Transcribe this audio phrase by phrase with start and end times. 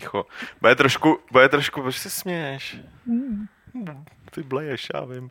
[0.00, 0.26] ticho.
[0.60, 2.76] Bude trošku, bude trošku, proč se směješ?
[4.30, 5.30] Ty bleješ, já vím.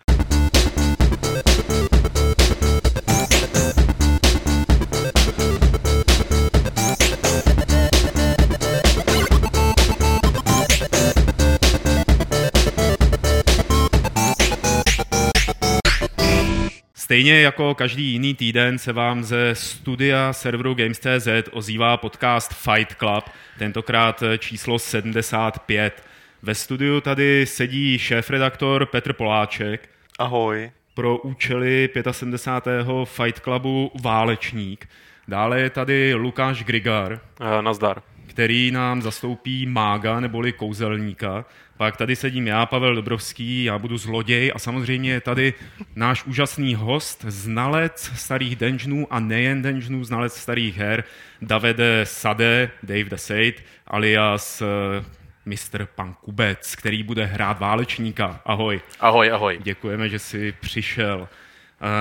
[17.17, 23.23] Stejně jako každý jiný týden se vám ze studia serveru Games.cz ozývá podcast Fight Club,
[23.59, 26.03] tentokrát číslo 75.
[26.41, 29.89] Ve studiu tady sedí šéf-redaktor Petr Poláček.
[30.19, 30.71] Ahoj.
[30.93, 32.87] Pro účely 75.
[33.03, 34.89] Fight Clubu Válečník.
[35.27, 37.19] Dále je tady Lukáš Grigar.
[37.41, 38.01] Uh, nazdar.
[38.37, 41.45] Který nám zastoupí mága neboli kouzelníka.
[41.77, 45.53] Pak tady sedím já, Pavel Dobrovský, já budu zloděj a samozřejmě je tady
[45.95, 51.03] náš úžasný host, znalec starých dungeonů a nejen dungeonů, znalec starých her,
[51.41, 53.53] Davide Sade, Dave the Sade,
[53.87, 55.05] alias uh,
[55.45, 55.85] Mr.
[55.95, 58.41] Pan Kubec, který bude hrát válečníka.
[58.45, 58.81] Ahoj.
[58.99, 59.59] Ahoj, ahoj.
[59.63, 61.27] Děkujeme, že jsi přišel.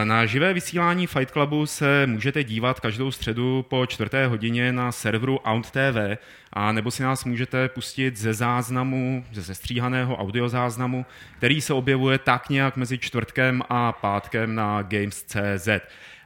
[0.05, 5.39] Na živé vysílání Fight Clubu se můžete dívat každou středu po čtvrté hodině na serveru
[5.39, 6.19] Aunt TV
[6.53, 12.49] a nebo si nás můžete pustit ze záznamu, ze sestříhaného audiozáznamu, který se objevuje tak
[12.49, 15.69] nějak mezi čtvrtkem a pátkem na Games.cz.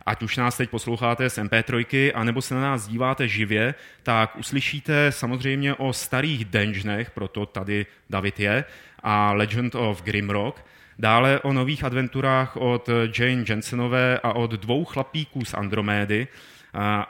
[0.07, 5.13] Ať už nás teď posloucháte z MP3, anebo se na nás díváte živě, tak uslyšíte
[5.13, 8.65] samozřejmě o starých dungeonech, proto tady David je,
[9.03, 10.65] a Legend of Grimrock,
[11.01, 16.29] Dále o nových adventurách od Jane Jensenové a od dvou chlapíků z Andromédy.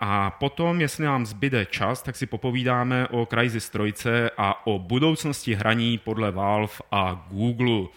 [0.01, 4.05] A potom, jestli nám zbyde čas, tak si popovídáme o Crysis 3
[4.39, 7.89] a o budoucnosti hraní podle Valve a Google.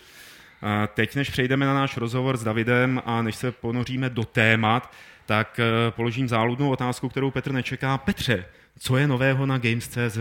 [0.94, 4.94] Teď, než přejdeme na náš rozhovor s Davidem a než se ponoříme do témat,
[5.26, 7.98] tak e, položím záludnou otázku, kterou Petr nečeká.
[7.98, 8.46] Petře,
[8.80, 10.18] co je nového na Games.cz?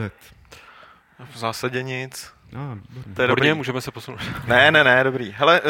[1.33, 2.33] V zásadě nic.
[2.57, 2.79] Ah,
[3.15, 3.55] to je dobrý.
[3.55, 4.21] můžeme se posunout.
[4.47, 5.31] Ne, ne, ne, dobrý.
[5.37, 5.69] Hele, uh,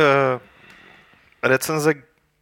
[1.43, 1.95] recenze,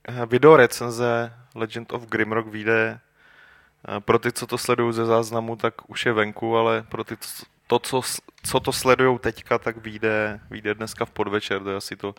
[0.09, 3.01] eh, video recenze Legend of Grimrock vyjde
[3.89, 7.17] uh, pro ty, co to sledují ze záznamu, tak už je venku, ale pro ty,
[7.71, 8.01] to, co,
[8.43, 11.63] co to sledují teďka, tak vyjde, vyjde dneska v podvečer.
[11.63, 12.15] To je asi to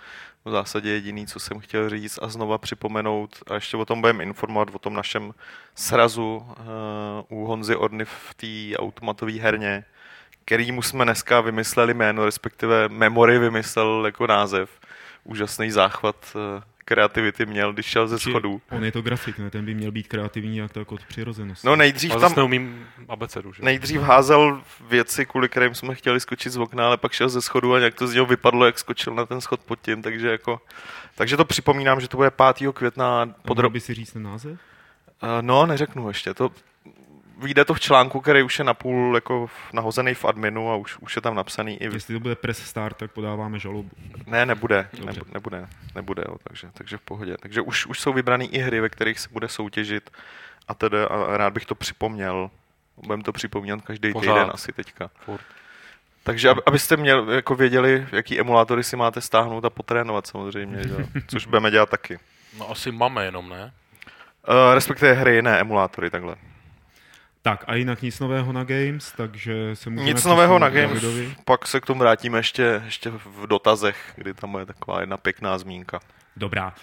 [0.46, 3.44] v zásadě jediný, co jsem chtěl říct a znova připomenout.
[3.48, 5.34] A ještě o tom budeme informovat, o tom našem
[5.76, 6.46] srazu
[7.30, 9.86] uh, u Honzy Orny v té automatové herně,
[10.52, 14.70] kterýmu jsme dneska vymysleli jméno, respektive Memory vymyslel jako název.
[15.24, 18.62] Úžasný záchvat eh, kreativity měl, když šel ze schodů.
[18.72, 19.50] On je to grafik, ne?
[19.50, 21.68] ten by měl být kreativní jak tak od přirozenosti.
[21.68, 22.34] No nejdřív tam...
[22.36, 23.64] neumím abecedu, že?
[23.64, 27.74] Nejdřív házel věci, kvůli kterým jsme chtěli skočit z okna, ale pak šel ze schodu
[27.74, 30.62] a nějak to z něho vypadlo, jak skočil na ten schod pod tím, takže jako...
[31.16, 32.74] Takže to připomínám, že to bude 5.
[32.74, 33.34] května.
[33.42, 33.74] Podrob...
[33.74, 34.52] by si říct ten název?
[34.52, 36.34] Uh, no, neřeknu ještě.
[36.34, 36.52] To,
[37.42, 41.16] vyjde to v článku, který už je napůl jako nahozený v adminu a už, už
[41.16, 41.86] je tam napsaný i...
[41.94, 43.90] Jestli to bude press start, tak podáváme žalobu.
[44.26, 47.38] Ne, nebude, nebude, nebude, nebude jo, takže, takže v pohodě.
[47.40, 50.10] Takže už, už jsou vybrané i hry, ve kterých se bude soutěžit
[50.68, 52.52] a tedy a rád bych to připomněl.
[52.98, 54.34] Budeme to připomínat každý Pořád.
[54.34, 55.10] týden asi teďka.
[55.26, 55.42] Furt.
[56.24, 60.96] Takže abyste měl, jako věděli, jaký emulátory si máte stáhnout a potrénovat samozřejmě, že?
[61.28, 62.20] což budeme dělat taky.
[62.58, 63.74] No asi máme jenom, ne?
[64.50, 66.36] Uh, respektive hry, ne emulátory, takhle.
[67.42, 70.10] Tak a jinak nic nového na Games, takže se můžeme...
[70.14, 71.36] Nic nového na Games, Davidovi.
[71.46, 75.58] pak se k tomu vrátíme ještě, ještě v dotazech, kdy tam je taková jedna pěkná
[75.58, 76.00] zmínka.
[76.38, 76.74] Dobrá.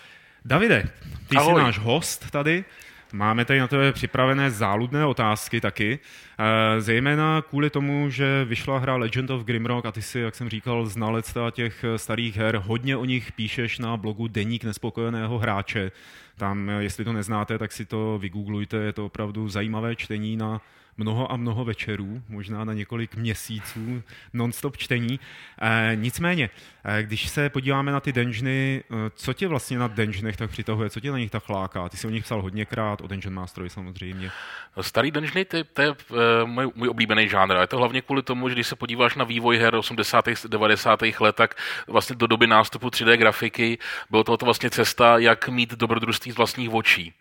[0.44, 0.84] Davide,
[1.28, 1.54] ty Ahoj.
[1.54, 2.64] jsi náš host tady.
[3.12, 5.98] Máme tady na to připravené záludné otázky taky,
[6.38, 10.48] eh, zejména kvůli tomu, že vyšla hra Legend of Grimrock a ty si, jak jsem
[10.48, 15.92] říkal, znalec těch starých her, hodně o nich píšeš na blogu Deník nespokojeného hráče.
[16.36, 20.60] Tam, jestli to neznáte, tak si to vygooglujte, je to opravdu zajímavé čtení na
[20.98, 25.20] mnoho a mnoho večerů, možná na několik měsíců non-stop čtení.
[25.60, 26.50] E, nicméně,
[26.84, 30.90] e, když se podíváme na ty dungeony, e, co tě vlastně na dungeonech tak přitahuje,
[30.90, 31.88] co tě na nich tak láká?
[31.88, 34.30] Ty jsi o nich psal hodněkrát, o Dungeon Masterovi samozřejmě.
[34.80, 35.94] Starý dungeony, to, to je
[36.44, 37.56] můj, můj oblíbený žánr.
[37.60, 40.24] Je to hlavně kvůli tomu, že když se podíváš na vývoj her 80.
[40.48, 41.00] 90.
[41.20, 41.54] let, tak
[41.86, 43.78] vlastně do doby nástupu 3D grafiky
[44.10, 47.14] bylo to vlastně cesta, jak mít dobrodružství z vlastních očí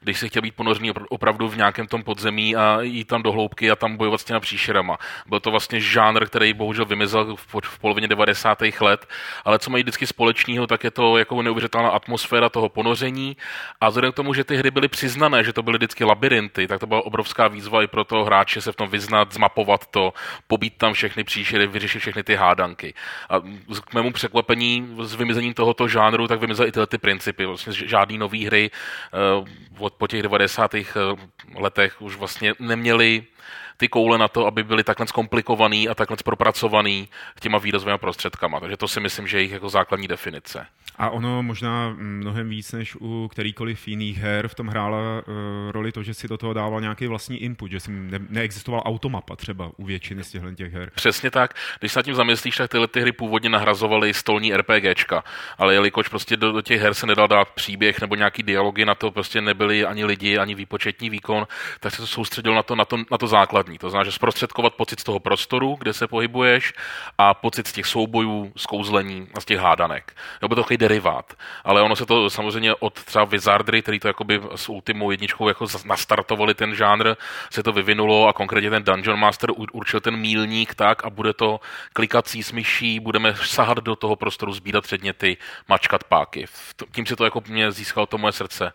[0.00, 3.70] když se chtěl být ponořený opravdu v nějakém tom podzemí a jít tam do hloubky
[3.70, 4.98] a tam bojovat s těma příšerama.
[5.26, 8.58] Byl to vlastně žánr, který bohužel vymizel v, v polovině 90.
[8.80, 9.08] let,
[9.44, 13.36] ale co mají vždycky společného, tak je to jako neuvěřitelná atmosféra toho ponoření
[13.80, 16.80] a vzhledem k tomu, že ty hry byly přiznané, že to byly vždycky labirinty, tak
[16.80, 20.12] to byla obrovská výzva i pro toho hráče se v tom vyznat, zmapovat to,
[20.46, 22.94] pobít tam všechny příšery, vyřešit všechny ty hádanky.
[23.30, 23.40] A
[23.84, 27.46] k mému překvapení s vymizením tohoto žánru tak vymizely i tyhle ty principy.
[27.46, 29.44] Vlastně žádný nový hry, eh,
[29.78, 30.74] od, po těch 90.
[31.54, 33.24] letech už vlastně neměli
[33.76, 37.08] ty koule na to, aby byly takhle komplikovaný a takhle propracovaný
[37.40, 38.60] těma výrazovými prostředkama.
[38.60, 40.66] Takže to si myslím, že je jejich jako základní definice.
[40.98, 45.34] A ono možná mnohem víc než u kterýkoliv jiných her v tom hrála uh,
[45.70, 49.36] roli to, že si do toho dával nějaký vlastní input, že si ne- neexistoval automapa
[49.36, 50.90] třeba u většiny z těchto těch her.
[50.94, 51.54] Přesně tak.
[51.78, 55.24] Když se nad tím zamyslíš, tak tyhle ty hry původně nahrazovaly stolní RPGčka,
[55.58, 58.94] ale jelikož prostě do, do těch her se nedal dát příběh nebo nějaký dialogy, na
[58.94, 61.46] to prostě nebyli ani lidi, ani výpočetní výkon,
[61.80, 63.78] tak se to soustředil na to, na to, na to základní.
[63.78, 66.72] To znamená, že zprostředkovat pocit z toho prostoru, kde se pohybuješ
[67.18, 70.12] a pocit z těch soubojů, z kouzlení a z těch hádanek.
[70.48, 71.34] By to derivát.
[71.64, 75.66] Ale ono se to samozřejmě od třeba Wizardry, který to jakoby s Ultimou jedničkou jako
[75.84, 77.14] nastartovali ten žánr,
[77.50, 81.60] se to vyvinulo a konkrétně ten Dungeon Master určil ten mílník tak a bude to
[81.92, 85.36] klikací s myší, budeme sahat do toho prostoru, sbírat předměty,
[85.68, 86.46] mačkat páky.
[86.92, 88.72] Tím si to jako mě získalo to moje srdce.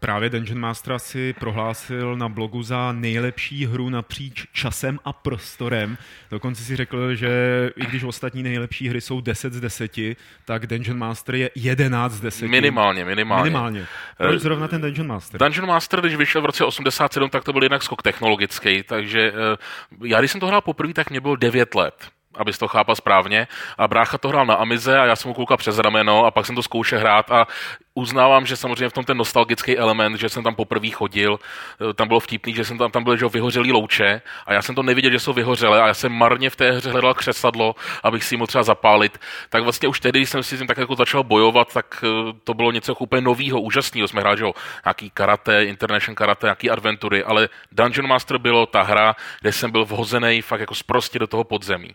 [0.00, 5.98] Právě Dungeon Master si prohlásil na blogu za nejlepší hru napříč časem a prostorem.
[6.30, 7.30] Dokonce si řekl, že
[7.76, 9.92] i když ostatní nejlepší hry jsou 10 z 10,
[10.44, 12.48] tak Dungeon Master je 11 z 10.
[12.48, 13.44] Minimálně, minimálně.
[13.44, 13.86] Minimálně.
[14.16, 15.40] Proč zrovna ten Dungeon Master?
[15.40, 19.56] Dungeon Master, když vyšel v roce 87, tak to byl jednak skok technologický, takže eh,
[20.04, 21.94] já když jsem to hrál poprvé, tak mě bylo 9 let
[22.36, 23.48] abys to chápal správně.
[23.78, 26.46] A brácha to hrál na Amize a já jsem mu koukal přes rameno a pak
[26.46, 27.46] jsem to zkoušel hrát a
[27.94, 31.38] uznávám, že samozřejmě v tom ten nostalgický element, že jsem tam poprvé chodil,
[31.90, 34.74] eh, tam bylo vtipný, že jsem tam, tam byl že vyhořelý louče a já jsem
[34.74, 38.24] to neviděl, že jsou vyhořelé a já jsem marně v té hře hledal křesadlo, abych
[38.24, 39.18] si mohl třeba zapálit.
[39.48, 42.54] Tak vlastně už tehdy, když jsem si tím tak jako začal bojovat, tak eh, to
[42.54, 44.08] bylo něco jako úplně nového, úžasného.
[44.08, 44.44] Jsme hráli, že
[44.84, 49.84] nějaký karate, international karate, nějaký adventury, ale Dungeon Master bylo ta hra, kde jsem byl
[49.84, 51.94] vhozený fakt jako sprostě do toho podzemí.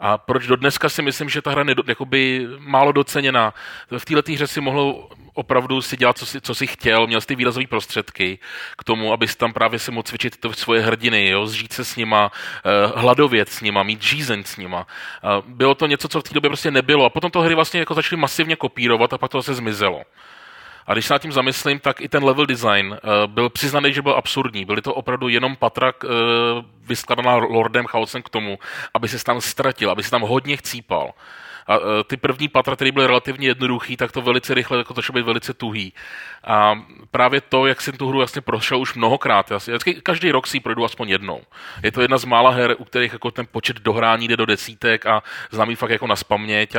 [0.00, 3.54] A proč do dneska si myslím, že ta hra je jakoby málo doceněná.
[3.98, 7.34] V této hře si mohl opravdu si dělat, co si, co si chtěl, měl ty
[7.36, 8.38] výrazové prostředky
[8.78, 11.96] k tomu, abys tam právě si mohl cvičit to svoje hrdiny, jo, zžít se s
[11.96, 12.32] nima,
[12.64, 14.86] eh, hladovět s nima, mít žízeň s nima.
[15.46, 17.04] Bylo to něco, co v té době prostě nebylo.
[17.04, 20.02] A potom to hry vlastně jako začaly masivně kopírovat a pak to zase zmizelo.
[20.86, 24.02] A když se nad tím zamyslím, tak i ten level design uh, byl přiznaný, že
[24.02, 24.64] byl absurdní.
[24.64, 26.10] Byly to opravdu jenom patra uh,
[26.82, 28.58] vyskladaná Lordem Chaosem k tomu,
[28.94, 31.12] aby se tam ztratil, aby se tam hodně chcípal.
[31.70, 35.14] A e, ty první patra, které byly relativně jednoduchý, tak to velice rychle jako začalo
[35.14, 35.92] být velice tuhý.
[36.44, 36.74] A
[37.10, 39.72] právě to, jak jsem tu hru vlastně prošel už mnohokrát, já si,
[40.02, 41.40] každý rok si ji projdu aspoň jednou.
[41.82, 45.06] Je to jedna z mála her, u kterých jako ten počet dohrání jde do desítek
[45.06, 46.14] a znám ji fakt jako na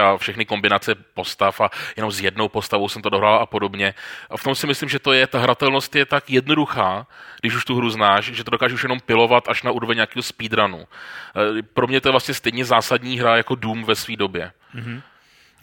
[0.02, 3.94] a všechny kombinace postav a jenom s jednou postavou jsem to dohrál a podobně.
[4.30, 7.08] A v tom si myslím, že to je, ta hratelnost je tak jednoduchá,
[7.42, 10.80] když už tu hru znáš, že to dokážeš jenom pilovat až na úroveň nějakého speedrunu.
[10.80, 14.52] E, pro mě to je vlastně stejně zásadní hra jako Doom ve své době.
[14.76, 15.02] Mm-hmm.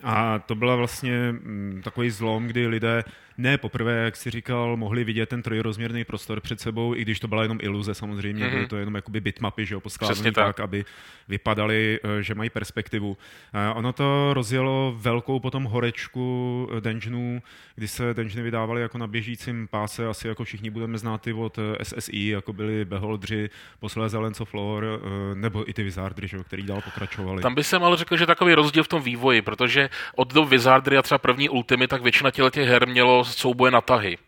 [0.03, 3.05] A to byla vlastně mm, takový zlom, kdy lidé
[3.39, 7.29] ne poprvé, jak si říkal, mohli vidět ten trojrozměrný prostor před sebou, i když to
[7.29, 8.51] byla jenom iluze samozřejmě, mm-hmm.
[8.51, 10.47] byly to jenom jakoby bitmapy, že jo, poskládané tak.
[10.47, 10.85] tak, aby
[11.29, 13.17] vypadaly, eh, že mají perspektivu.
[13.53, 17.43] A ono to rozjelo velkou potom horečku eh, dungeonů,
[17.75, 21.59] kdy se dungeony vydávaly jako na běžícím páse, asi jako všichni budeme znát ty od
[21.59, 23.51] eh, SSI, jako byli Beholdři,
[23.81, 24.89] posléze Lens of Lore,
[25.35, 27.43] nebo i ty Wizardry, že jo, který dál pokračovali.
[27.43, 30.97] Tam by jsem ale řekl, že takový rozdíl v tom vývoji, protože od do Wizardry
[30.97, 34.19] a třeba první Ultimy, tak většina těch her mělo souboje na tahy.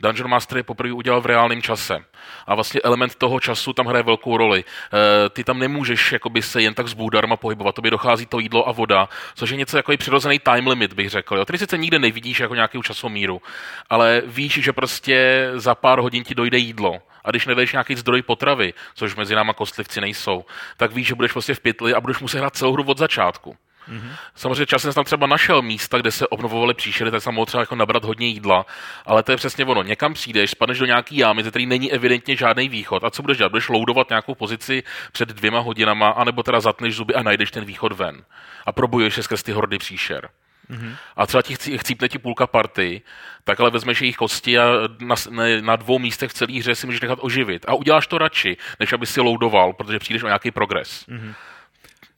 [0.00, 1.98] Dungeon Master je poprvé udělal v reálném čase.
[2.46, 4.64] A vlastně element toho času tam hraje velkou roli.
[4.64, 8.68] E, ty tam nemůžeš jakoby, se jen tak zbůh darma pohybovat, tobě dochází to jídlo
[8.68, 11.36] a voda, což je něco jako i přirozený time limit, bych řekl.
[11.36, 11.44] Jo.
[11.44, 13.42] Ty sice nikde nevidíš jako nějaký časomíru,
[13.90, 16.98] ale víš, že prostě za pár hodin ti dojde jídlo.
[17.24, 20.44] A když nevíš nějaký zdroj potravy, což mezi náma kostlivci nejsou,
[20.76, 23.56] tak víš, že budeš prostě v pytli a budeš muset hrát celou hru od začátku.
[23.88, 24.10] Mm-hmm.
[24.34, 27.62] Samozřejmě časem jsem tam třeba našel místa, kde se obnovovaly příšery, tak jsem mohl třeba
[27.62, 28.66] jako nabrat hodně jídla,
[29.06, 29.82] ale to je přesně ono.
[29.82, 33.04] Někam přijdeš, spadneš do nějaký jámy, ze který není evidentně žádný východ.
[33.04, 33.50] A co budeš dělat?
[33.50, 37.92] Budeš loadovat nějakou pozici před dvěma hodinama, anebo teda zatneš zuby a najdeš ten východ
[37.92, 38.24] ven.
[38.66, 40.28] A probuješ se skrz ty hordy příšer.
[40.70, 40.96] Mm-hmm.
[41.16, 43.02] A třeba ti chcí, chcípne ti půlka party,
[43.44, 44.64] tak ale vezmeš jejich kosti a
[45.00, 45.14] na,
[45.60, 47.64] na dvou místech v celé hře si můžeš nechat oživit.
[47.68, 51.06] A uděláš to radši, než aby si loadoval, protože přijdeš o nějaký progres.
[51.08, 51.34] Mm-hmm.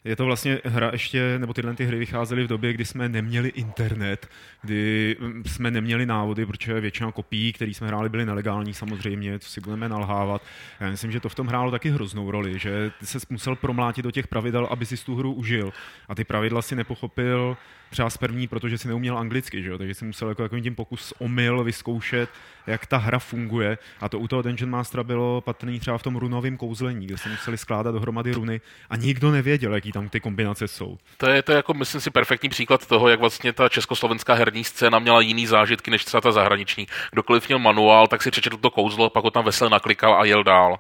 [0.09, 3.49] Je to vlastně hra ještě, nebo tyhle ty hry vycházely v době, kdy jsme neměli
[3.49, 4.29] internet,
[4.63, 9.51] kdy mm, jsme neměli návody, protože většina kopií, které jsme hráli, byly nelegální samozřejmě, co
[9.51, 10.43] si budeme nalhávat.
[10.81, 14.11] Já myslím, že to v tom hrálo taky hroznou roli, že se musel promlátit do
[14.11, 15.73] těch pravidel, aby si tu hru užil.
[16.09, 17.57] A ty pravidla si nepochopil
[17.91, 19.79] třeba z první, protože si neuměl anglicky, že jo?
[19.79, 22.31] takže si musel jako, jako tím pokus omyl vyzkoušet,
[22.67, 23.79] jak ta hra funguje.
[24.01, 27.29] A to u toho Dungeon Mastera bylo patrný třeba v tom runovém kouzlení, kde se
[27.29, 28.61] museli skládat dohromady runy
[28.91, 30.99] a nikdo nevěděl, jaký tam ty kombinace jsou.
[31.17, 34.99] To je, to jako, myslím si, perfektní příklad toho, jak vlastně ta československá herní scéna
[34.99, 36.87] měla jiný zážitky než třeba ta zahraniční.
[37.13, 40.45] Kdokoliv měl manuál, tak si přečetl to kouzlo, pak ho tam veselé naklikal a jel
[40.45, 40.79] dál.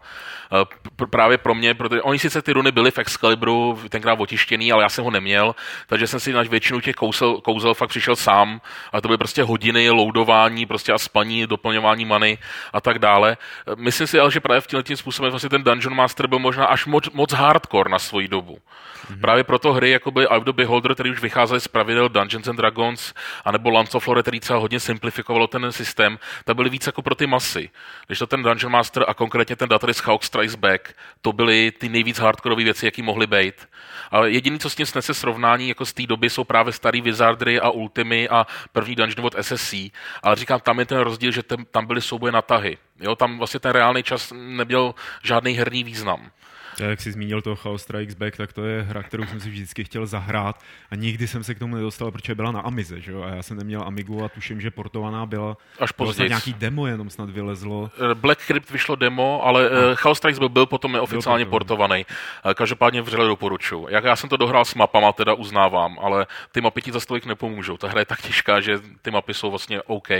[0.52, 4.82] Eh, právě pro mě, protože oni sice ty runy byly v Excalibru tenkrát otištěný, ale
[4.82, 5.54] já jsem ho neměl,
[5.86, 8.60] takže jsem si na většinu těch kouzel, kouzel fakt přišel sám
[8.92, 12.38] a to byly prostě hodiny loadování prostě a spaní, doplňování many
[12.72, 13.36] a tak dále.
[13.36, 16.66] Eh, myslím si ale, že právě v tím způsobem vlastně ten Dungeon Master byl možná
[16.66, 18.58] až moc, moc hardcore na svoji dobu.
[18.98, 19.20] Mm-hmm.
[19.20, 22.56] Právě proto hry jako by Out of Beholder, který už vycházely z pravidel Dungeons and
[22.56, 23.14] Dragons,
[23.44, 27.14] anebo Lance of Lore, který třeba hodně simplifikovalo ten systém, tak byly víc jako pro
[27.14, 27.70] ty masy.
[28.06, 31.88] Když to ten Dungeon Master a konkrétně ten Dataris Hawk Strikes Back, to byly ty
[31.88, 33.68] nejvíc hardcore věci, jaký mohly být.
[34.10, 37.60] A jediný, co s tím snese srovnání jako z té doby, jsou právě starý Wizardry
[37.60, 39.74] a Ultimy a první dungeon od SSC.
[40.22, 42.78] Ale říkám, tam je ten rozdíl, že tam byly souboje na tahy.
[43.00, 46.30] Jo, tam vlastně ten reálný čas neměl žádný herní význam.
[46.80, 49.84] Jak jsi zmínil toho Chaos Strikes Back, tak to je hra, kterou jsem si vždycky
[49.84, 53.22] chtěl zahrát a nikdy jsem se k tomu nedostal, protože byla na Amize, že jo?
[53.22, 55.56] A já jsem neměl Amigu a tuším, že portovaná byla.
[55.78, 56.28] Až později.
[56.28, 57.90] nějaký demo jenom snad vylezlo.
[58.10, 59.96] Eh, Black Crypt vyšlo demo, ale no.
[59.96, 62.06] Chaos Strikes byl, byl potom neoficiálně byl portovaný.
[62.50, 63.86] Eh, každopádně vřele doporučuju.
[63.90, 67.26] Jak já jsem to dohrál s mapama, teda uznávám, ale ty mapy ti za stolik
[67.26, 67.76] nepomůžou.
[67.76, 70.10] Ta hra je tak těžká, že ty mapy jsou vlastně OK.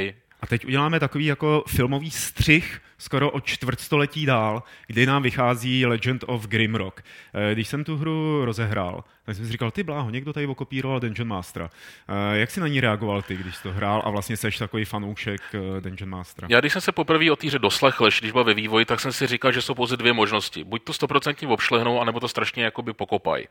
[0.40, 6.24] A teď uděláme takový jako filmový střih skoro o čtvrtstoletí dál, kdy nám vychází Legend
[6.26, 7.04] of Grimrock.
[7.34, 11.00] Eh, když jsem tu hru rozehrál, tak jsem si říkal, ty bláho, někdo tady okopíroval
[11.00, 11.70] Dungeon Mastera.
[12.08, 15.40] Eh, jak si na ní reagoval ty, když to hrál a vlastně seš takový fanoušek
[15.54, 16.48] eh, Dungeon Mastera?
[16.50, 19.12] Já když jsem se poprvé o té hře doslechl, když byl ve vývoji, tak jsem
[19.12, 20.64] si říkal, že jsou pouze dvě možnosti.
[20.64, 23.46] Buď to stoprocentně obšlehnou, anebo to strašně jakoby pokopají.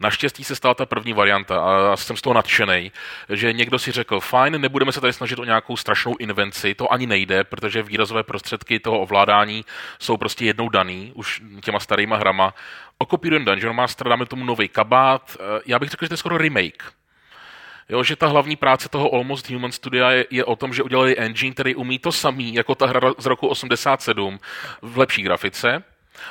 [0.00, 2.92] Naštěstí se stala ta první varianta a jsem z toho nadšený,
[3.28, 7.06] že někdo si řekl, fajn, nebudeme se tady snažit o nějakou strašnou invenci, to ani
[7.06, 9.64] nejde, protože výrazové prostředky toho ovládání
[9.98, 12.54] jsou prostě jednou daný, už těma starýma hrama.
[12.98, 15.36] Okopírujeme Dungeon Master, dáme tomu nový kabát.
[15.40, 16.92] Eh, já bych řekl, že to je skoro remake.
[17.88, 21.18] Jo, že ta hlavní práce toho Almost Human Studia je, je o tom, že udělali
[21.18, 24.40] engine, který umí to samý, jako ta hra z roku 87
[24.82, 25.82] v lepší grafice,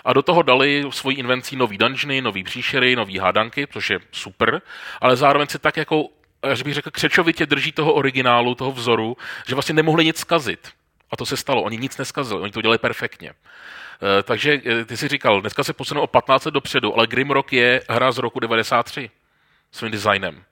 [0.05, 4.61] a do toho dali svojí invencí nový dungeony, nový příšery, nový hádanky, což je super,
[5.01, 6.09] ale zároveň se tak jako,
[6.41, 10.69] až bych řekl, křečovitě drží toho originálu, toho vzoru, že vlastně nemohli nic zkazit.
[11.11, 11.61] A to se stalo.
[11.63, 13.29] Oni nic neskazili, oni to dělali perfektně.
[13.29, 17.53] E, takže e, ty si říkal, dneska se posunou o 15 let dopředu, ale Grimrock
[17.53, 19.09] je hra z roku 93
[19.71, 20.43] svým designem.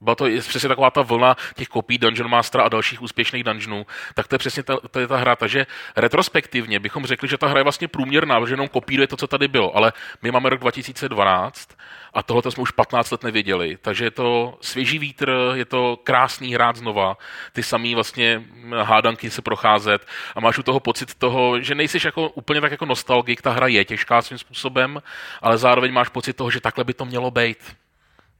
[0.00, 4.28] Byla to přesně taková ta vlna těch kopií Dungeon Mastera a dalších úspěšných dungeonů, tak
[4.28, 5.36] to je přesně ta, to je ta hra.
[5.36, 9.26] Takže retrospektivně bychom řekli, že ta hra je vlastně průměrná, že jenom kopíruje to, co
[9.26, 9.76] tady bylo.
[9.76, 11.68] Ale my máme rok 2012
[12.14, 13.78] a tohle jsme už 15 let nevěděli.
[13.82, 17.16] Takže je to svěží vítr, je to krásný hrát znova,
[17.52, 18.42] ty samý vlastně
[18.82, 22.86] hádanky se procházet a máš u toho pocit toho, že nejsi jako úplně tak jako
[22.86, 25.02] nostalgik, ta hra je těžká svým způsobem,
[25.42, 27.83] ale zároveň máš pocit toho, že takhle by to mělo být.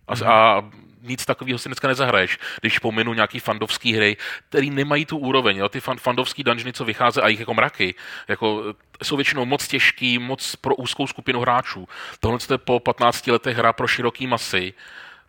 [0.08, 0.62] A, a
[1.04, 4.16] nic takového si dneska nezahraješ, když pominu nějaký fandovský hry,
[4.48, 5.56] který nemají tu úroveň.
[5.56, 5.68] Jo?
[5.68, 7.94] Ty fan, fandovský dungeony, co vycházejí, a jich jako mraky,
[8.28, 11.88] jako, jsou většinou moc těžký, moc pro úzkou skupinu hráčů.
[12.20, 14.74] Tohle je po 15 letech hra pro široký masy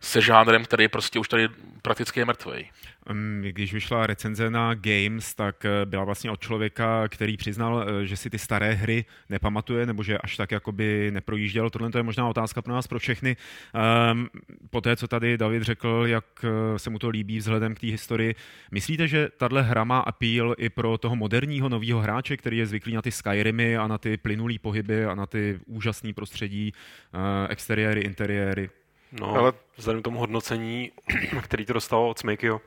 [0.06, 1.50] se žánrem, který prostě už tady
[1.82, 2.66] prakticky je mrtvý.
[3.42, 8.18] Když vyšla recenze na Games, tak eh, byla vlastně od člověka, který přiznal, eh, že
[8.18, 11.70] si ty staré hry nepamatuje, nebo že až tak jakoby neprojížděl.
[11.70, 13.38] Tohle to je možná otázka pro nás, pro všechny.
[14.70, 17.88] Po té, co tady David řekl, jak eh, se mu to líbí vzhledem k té
[17.88, 18.36] historii,
[18.72, 22.94] myslíte, že tahle hra má appeal i pro toho moderního nového hráče, který je zvyklý
[22.94, 26.74] na ty Skyrimy a na ty plynulý pohyby a na ty úžasné prostředí,
[27.50, 28.70] exteriéry, interiéry?
[29.20, 30.92] No, ale vzhledem k tomu hodnocení,
[31.42, 32.62] který to dostalo od Smekio,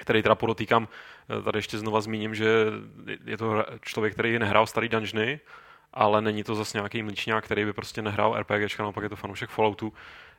[0.00, 0.88] který teda podotýkám,
[1.38, 2.66] eh, tady ještě znova zmíním, že
[3.24, 5.40] je to člověk, který nehrál starý dungeony,
[5.92, 9.50] ale není to zase nějaký mlíčňák, který by prostě nehrál RPGčka, naopak je to fanoušek
[9.50, 9.92] Falloutu,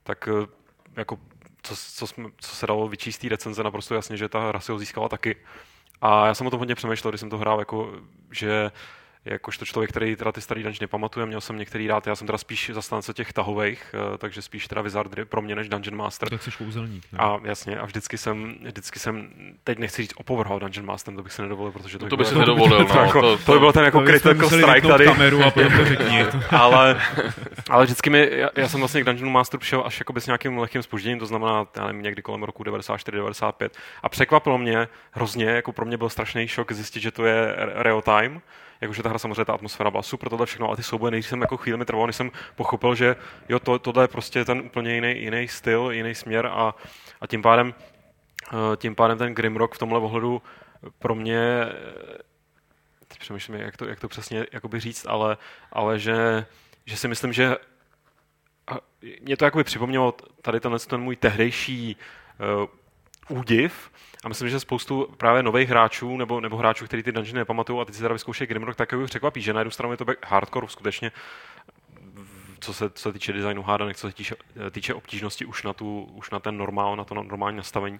[0.04, 0.48] tak eh,
[0.96, 1.20] jako
[1.64, 4.72] co, co, jsme, co se dalo vyčíst té recenze naprosto jasně, že ta hra si
[4.72, 5.36] ho získala taky.
[6.02, 7.94] A já jsem o tom hodně přemýšlel, když jsem to hrál, jako,
[8.32, 8.72] že
[9.26, 12.38] jakožto člověk, který teda ty starý dungeony nepamatuje, měl jsem některý rád, já jsem teda
[12.38, 16.30] spíš zastánce těch tahových, eh, takže spíš teda Wizardry pro mě než Dungeon Master.
[16.30, 17.04] Tak jsi kouzelník.
[17.12, 17.20] Ne?
[17.20, 19.30] A jasně, a vždycky jsem, vždycky jsem,
[19.64, 22.36] teď nechci říct opovrhal Dungeon Masterem, to bych si nedovolil, protože to, to by si
[22.36, 25.06] nedovolil, no, to, jako, to, to, by byl ten jako critical strike tady.
[25.06, 26.26] kameru a potom to řekni.
[26.50, 27.02] ale,
[27.70, 30.58] ale vždycky mi, já, já, jsem vlastně k Dungeon Master přišel až jako s nějakým
[30.58, 33.70] lehkým spožděním, to znamená, já nevím, někdy kolem roku 94-95
[34.04, 38.02] a překvapilo mě hrozně, jako pro mě byl strašný šok zjistit, že to je real
[38.02, 38.42] time,
[38.82, 41.42] jakože ta hra samozřejmě, ta atmosféra byla super, tohle všechno, ale ty souboje nejdřív jsem
[41.42, 43.16] jako chvíli mi trvalo, než jsem pochopil, že
[43.50, 46.76] jo, to, tohle je prostě ten úplně jiný, jiný styl, jiný směr a,
[47.22, 47.74] a tím pádem
[48.54, 50.42] eh, tím pádem ten Grimrock v tomhle ohledu
[51.00, 51.66] pro mě
[53.08, 55.38] teď přemýšlím, jak to, jak to přesně jakoby říct, ale,
[55.72, 56.46] ale že,
[56.86, 57.56] že si myslím, že
[59.22, 61.98] mě to jakoby připomnělo tady tenhle ten můj tehdejší
[63.30, 63.92] uh, údiv,
[64.26, 67.86] a myslím, že spoustu právě nových hráčů nebo, nebo hráčů, kteří ty dungeony nepamatují a
[67.86, 70.68] teď si teda vyzkoušejí Grimrock, tak by překvapí, že na jednu stranu je to hardcore
[70.68, 71.12] skutečně
[72.60, 74.36] co se, co se týče designu hádanek, co se týče,
[74.72, 78.00] týče obtížnosti už na, tu, už na ten normál, na to normální nastavení.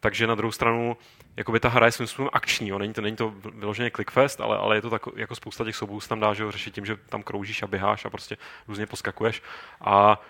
[0.00, 0.96] Takže na druhou stranu,
[1.36, 2.78] jakoby ta hra je svým způsobem akční, jo.
[2.78, 6.00] Není, to, není to vyloženě clickfest, ale, ale je to tak, jako spousta těch soubů
[6.00, 8.36] tam dá, že ho řešit tím, že tam kroužíš a běháš a prostě
[8.68, 9.42] různě poskakuješ.
[9.80, 10.20] A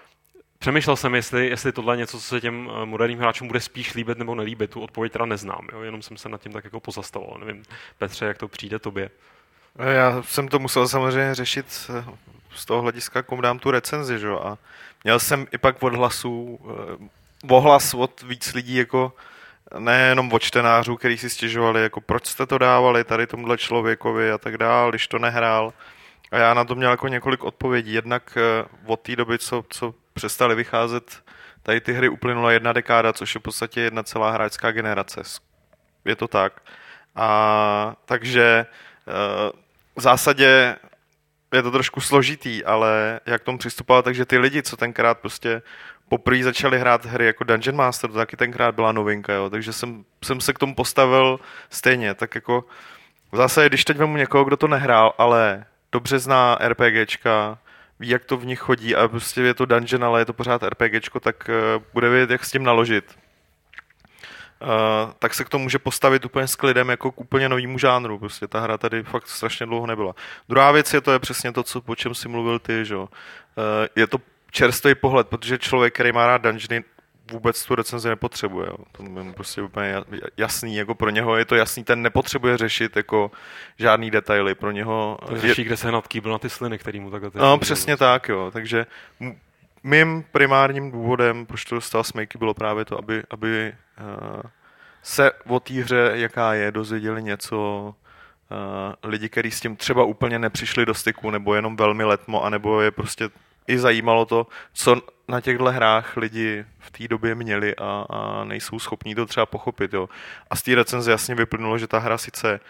[0.65, 3.95] Přemýšlel jsem, jestli, jestli tohle je něco, co se těm eh, moderním hráčům bude spíš
[3.95, 4.71] líbit nebo nelíbit.
[4.71, 5.83] Tu odpověď teda neznám, jo?
[5.83, 7.39] jenom jsem se nad tím tak jako pozastavoval.
[7.39, 7.63] Nevím,
[7.99, 9.11] Petře, jak to přijde tobě.
[9.79, 12.05] Já jsem to musel samozřejmě řešit eh,
[12.55, 14.29] z toho hlediska, komu dám tu recenzi, že?
[14.29, 14.59] a
[15.05, 17.09] měl jsem i pak odhlasů, eh,
[17.51, 19.13] ohlas od víc lidí, jako
[19.79, 24.39] nejenom od čtenářů, kteří si stěžovali, jako proč jste to dávali tady tomuhle člověkovi a
[24.39, 25.73] tak dál, když to nehrál.
[26.31, 27.93] A já na to měl jako několik odpovědí.
[27.93, 28.39] Jednak
[28.87, 31.23] od té doby, co, co přestaly vycházet
[31.63, 35.23] tady ty hry uplynula jedna dekáda, což je v podstatě jedna celá hráčská generace.
[36.05, 36.63] Je to tak.
[37.17, 38.67] A takže
[39.09, 39.53] eh,
[39.97, 40.77] v zásadě
[41.55, 45.63] je to trošku složitý, ale jak tomu přistupovat, takže ty lidi, co tenkrát prostě
[46.09, 50.05] poprvé začali hrát hry jako Dungeon Master, to taky tenkrát byla novinka, jo, takže jsem,
[50.25, 51.41] jsem se k tomu postavil
[51.71, 52.65] stejně, tak jako
[53.33, 57.59] v zásadě, když teď vemu někoho, kdo to nehrál, ale dobře zná RPGčka,
[58.01, 60.63] ví, jak to v nich chodí a prostě je to dungeon, ale je to pořád
[60.63, 63.19] RPGčko, tak uh, bude vědět, jak s tím naložit.
[64.63, 68.19] Uh, tak se k tomu může postavit úplně s klidem jako k úplně novému žánru.
[68.19, 70.15] Prostě ta hra tady fakt strašně dlouho nebyla.
[70.49, 72.97] Druhá věc je, to je přesně to, co, po čem si mluvil ty, že?
[72.97, 73.07] Uh,
[73.97, 74.19] je to
[74.51, 76.85] čerstvý pohled, protože člověk, který má rád dungeony,
[77.33, 78.67] vůbec tu recenzi nepotřebuje.
[78.67, 78.77] Jo.
[78.93, 79.95] To je prostě úplně
[80.37, 83.31] jasný, jako pro něho je to jasný, ten nepotřebuje řešit jako
[83.79, 85.19] žádný detaily, pro něho...
[85.27, 85.65] To řeší, je...
[85.65, 87.31] kde se hnat kýbl na ty sliny, který mu takhle...
[87.35, 88.87] No, přesně tak, jo, takže
[89.83, 94.43] mým primárním důvodem, proč to dostal Smejky, bylo právě to, aby, aby uh,
[95.03, 97.95] se o té hře, jaká je, dozvěděli něco
[98.51, 102.81] uh, lidi, kteří s tím třeba úplně nepřišli do styku, nebo jenom velmi letmo, anebo
[102.81, 103.29] je prostě
[103.69, 108.79] i zajímalo to, co na těchto hrách lidi v té době měli a, a nejsou
[108.79, 109.95] schopní to třeba pochopit.
[109.95, 110.09] Jo.
[110.51, 112.61] A z té recenze jasně vyplynulo, že ta hra sice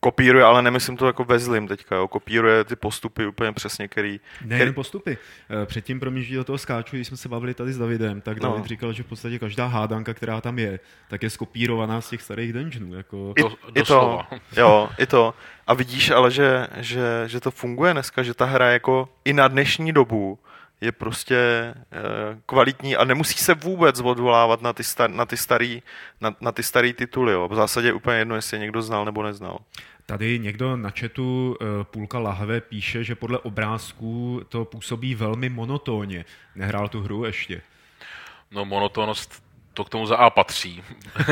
[0.00, 2.08] kopíruje, ale nemyslím to jako ve zlým teďka, jo.
[2.08, 4.20] kopíruje ty postupy úplně přesně, který...
[4.44, 4.74] Nejen který...
[4.74, 5.18] postupy.
[5.62, 8.40] Eh, předtím, pro mě, do toho skáču, když jsme se bavili tady s Davidem, tak
[8.40, 8.66] David no.
[8.66, 12.52] říkal, že v podstatě každá hádanka, která tam je, tak je skopírovaná z těch starých
[12.52, 12.94] dungeonů.
[12.94, 13.34] Jako...
[13.36, 13.42] I,
[13.80, 14.22] i to,
[14.56, 15.34] jo, i to.
[15.66, 19.48] A vidíš ale, že, že, že to funguje dneska, že ta hra jako i na
[19.48, 20.38] dnešní dobu
[20.80, 21.74] je prostě e,
[22.46, 25.82] kvalitní a nemusí se vůbec odvolávat na ty, star, na ty starý,
[26.20, 27.32] na, na ty starý tituly.
[27.32, 27.48] Jo.
[27.48, 29.58] V zásadě je úplně jedno, jestli je někdo znal nebo neznal.
[30.06, 36.24] Tady někdo na chatu e, půlka lahve píše, že podle obrázků to působí velmi monotónně.
[36.54, 37.62] Nehrál tu hru ještě?
[38.50, 39.47] No monotónnost
[39.78, 40.82] to k tomu za A patří.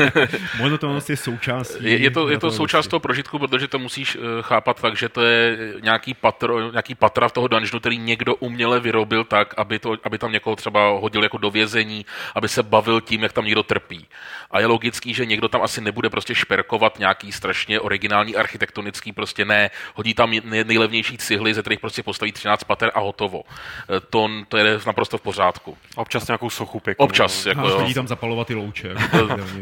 [0.57, 1.83] Monotónnost je součástí.
[1.83, 5.09] Je, je to, je to součást toho prožitku, protože to musíš uh, chápat tak, že
[5.09, 9.79] to je nějaký, patro, nějaký patra v toho dungeonu, který někdo uměle vyrobil tak, aby,
[9.79, 12.05] to, aby tam někoho třeba hodil jako do vězení,
[12.35, 14.07] aby se bavil tím, jak tam někdo trpí.
[14.51, 19.45] A je logický, že někdo tam asi nebude prostě šperkovat nějaký strašně originální architektonický, prostě
[19.45, 23.43] ne, hodí tam nejlevnější cihly, ze kterých prostě postaví 13 pater a hotovo.
[23.43, 25.77] Eh, to, to je naprosto v pořádku.
[25.95, 27.05] Občas nějakou sochu pěknou.
[27.05, 27.45] Občas.
[27.45, 27.93] Jako, jo.
[27.93, 28.95] tam zapalovat zapalovat ty louče.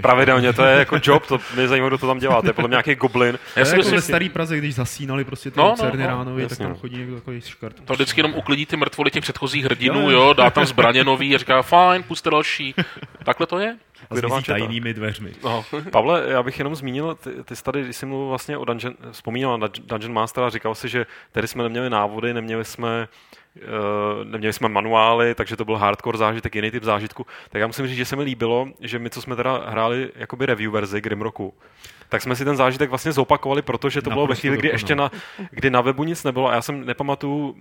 [0.01, 2.67] Pravidelně, to je jako job, to mě zajímá, kdo to tam dělá, to je podle
[2.67, 3.39] mě nějaký goblin.
[3.55, 6.57] Já si jako ve starý Praze, když zasínali prostě ty no, no, no, ráno, tak
[6.57, 7.85] tam chodí někdo takový škart.
[7.85, 11.37] To vždycky jenom uklidí ty mrtvoly těch předchozích hrdinů, jo, dá tam zbraně nový a
[11.37, 12.75] říká, fajn, puste další.
[13.23, 13.77] Takhle to je?
[14.09, 15.31] A tajnými dveřmi.
[15.43, 15.65] No.
[15.91, 18.93] Pavle, já bych jenom zmínil, ty, ty jsi tady, když jsi mluvil vlastně o Dungeon,
[19.11, 23.34] vzpomínal na Dungeon Master a říkal si, že tady jsme neměli návody, neměli jsme Uh,
[24.23, 27.25] neměli jsme manuály, takže to byl hardcore zážitek, jiný typ zážitku.
[27.49, 30.45] Tak já musím říct, že se mi líbilo, že my, co jsme teda hráli jakoby
[30.45, 31.53] review verzi Grimrocku,
[32.09, 34.95] tak jsme si ten zážitek vlastně zopakovali, protože to Naprosto bylo ve chvíli, kdy ještě
[34.95, 35.11] na,
[35.51, 37.55] kdy na webu nic nebylo a já jsem nepamatuju,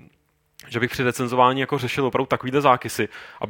[0.68, 3.08] že bych při recenzování jako řešil opravdu takovýhle zákysy.
[3.40, 3.44] A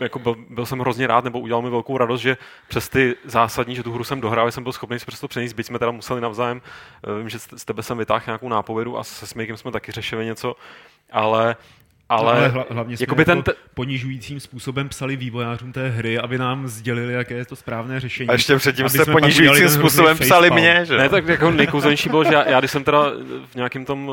[0.00, 2.36] jako byl, byl, jsem hrozně rád, nebo udělal mi velkou radost, že
[2.68, 5.66] přes ty zásadní, že tu hru jsem dohrál, jsem byl schopný si přesto přenést, byť
[5.66, 6.62] jsme teda museli navzájem,
[7.04, 10.24] eh, vím, že z tebe jsem vytáhl nějakou nápovědu a se Smikem jsme taky řešili
[10.24, 10.56] něco,
[11.12, 11.56] ale
[12.10, 13.52] ale, no, ale hlavně jsme jako ten t...
[13.74, 18.28] ponižujícím způsobem psali vývojářům té hry, aby nám sdělili, jaké je to správné řešení.
[18.28, 20.96] A ještě předtím jste ponižujícím způsobem psali mě, že?
[20.96, 23.10] Ne, tak jako nejkouzelnější bylo, že já, já, když jsem teda
[23.50, 24.10] v nějakém tom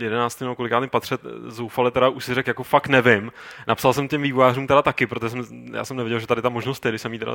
[0.00, 0.40] 11.
[0.40, 3.32] nebo kolikátém patře zoufale teda už si řekl, jako fakt nevím.
[3.66, 6.84] Napsal jsem těm vývojářům teda taky, protože jsem, já jsem nevěděl, že tady ta možnost
[6.84, 7.32] je, když jsem jí teda,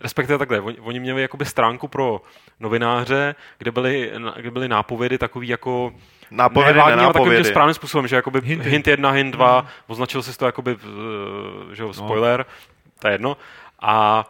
[0.00, 2.22] respektive takhle, oni, oni měli jakoby stránku pro
[2.60, 5.92] novináře, kde byly, kde byly nápovědy takový jako
[6.32, 8.70] Nápovědy, nevágní, ale takovým tím správným způsobem, že jakoby Hinty.
[8.70, 12.46] hint jedna, hint dva, označil jsi to jakoby, eh, že jo, spoiler,
[12.98, 13.36] to je jedno.
[13.80, 14.24] A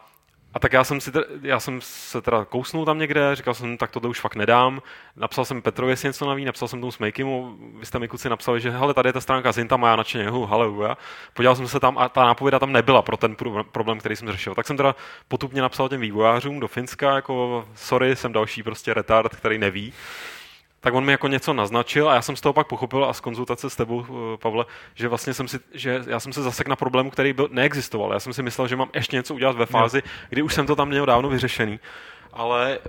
[0.53, 3.77] a tak já jsem, si teda, já jsem se teda kousnul tam někde, říkal jsem,
[3.77, 4.81] tak tohle už fakt nedám.
[5.15, 8.61] Napsal jsem Petrovi, jestli něco naví, napsal jsem tomu Smakeymu, vy jste mi kluci napsali,
[8.61, 10.97] že hele, tady je ta stránka s hintama, já nadšeně, hu, haleluja.
[11.33, 14.31] Podíval jsem se tam a ta nápověda tam nebyla pro ten pro- problém, který jsem
[14.31, 14.55] řešil.
[14.55, 14.95] Tak jsem teda
[15.27, 19.93] potupně napsal těm vývojářům do Finska, jako sorry, jsem další prostě retard, který neví
[20.83, 23.19] tak on mi jako něco naznačil a já jsem z toho pak pochopil a z
[23.19, 24.65] konzultace s tebou, eh, Pavle,
[24.95, 28.13] že vlastně jsem si, že já jsem se zasek na problému, který byl, neexistoval.
[28.13, 30.75] Já jsem si myslel, že mám ještě něco udělat ve fázi, kdy už jsem to
[30.75, 31.79] tam měl dávno vyřešený.
[32.33, 32.79] Ale,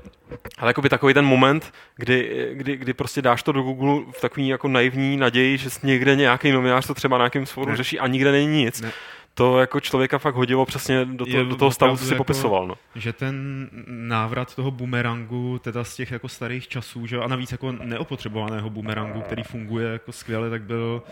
[0.59, 4.49] ale jakoby takový ten moment, kdy, kdy, kdy, prostě dáš to do Google v takový
[4.49, 7.31] jako naivní naději, že někde nějaký novinář to třeba na
[7.67, 7.77] Ne.
[7.77, 8.81] řeší a nikde není nic.
[8.81, 8.93] Ne.
[9.35, 12.25] To jako člověka fakt hodilo přesně do, Je to, do toho stavu, co si jako-
[12.25, 12.67] popisoval.
[12.67, 12.75] No.
[12.95, 17.73] že ten návrat toho bumerangu, teda z těch jako starých časů, že a navíc jako
[17.73, 21.03] neopotřebovaného bumerangu, který funguje jako skvěle, tak byl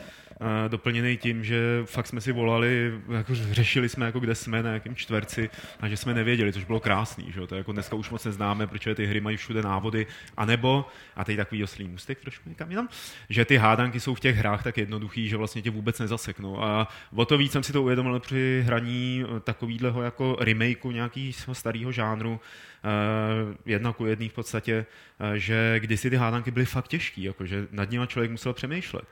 [0.69, 4.97] doplněný tím, že fakt jsme si volali, jako řešili jsme, jako kde jsme, na jakém
[4.97, 5.51] čtverci,
[5.81, 8.95] a že jsme nevěděli, což bylo krásný, že to jako dneska už moc neznáme, protože
[8.95, 12.89] ty hry mají všude návody, anebo, a teď takový oslý můstek trošku někam jinam,
[13.29, 16.63] že ty hádanky jsou v těch hrách tak jednoduchý, že vlastně tě vůbec nezaseknou.
[16.63, 21.55] A o to víc jsem si to uvědomil při hraní eh, takovýhleho jako remakeu nějakého
[21.55, 22.41] starého žánru,
[22.85, 24.87] eh, jedna ku jedný v podstatě,
[25.21, 29.05] eh, že kdysi ty hádanky byly fakt těžký, jako že nad nimi člověk musel přemýšlet.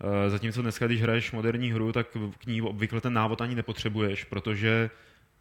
[0.00, 2.06] Eh, Zatímco dneska, když hraješ moderní hru, tak
[2.38, 4.90] k ní obvykle ten návod ani nepotřebuješ, protože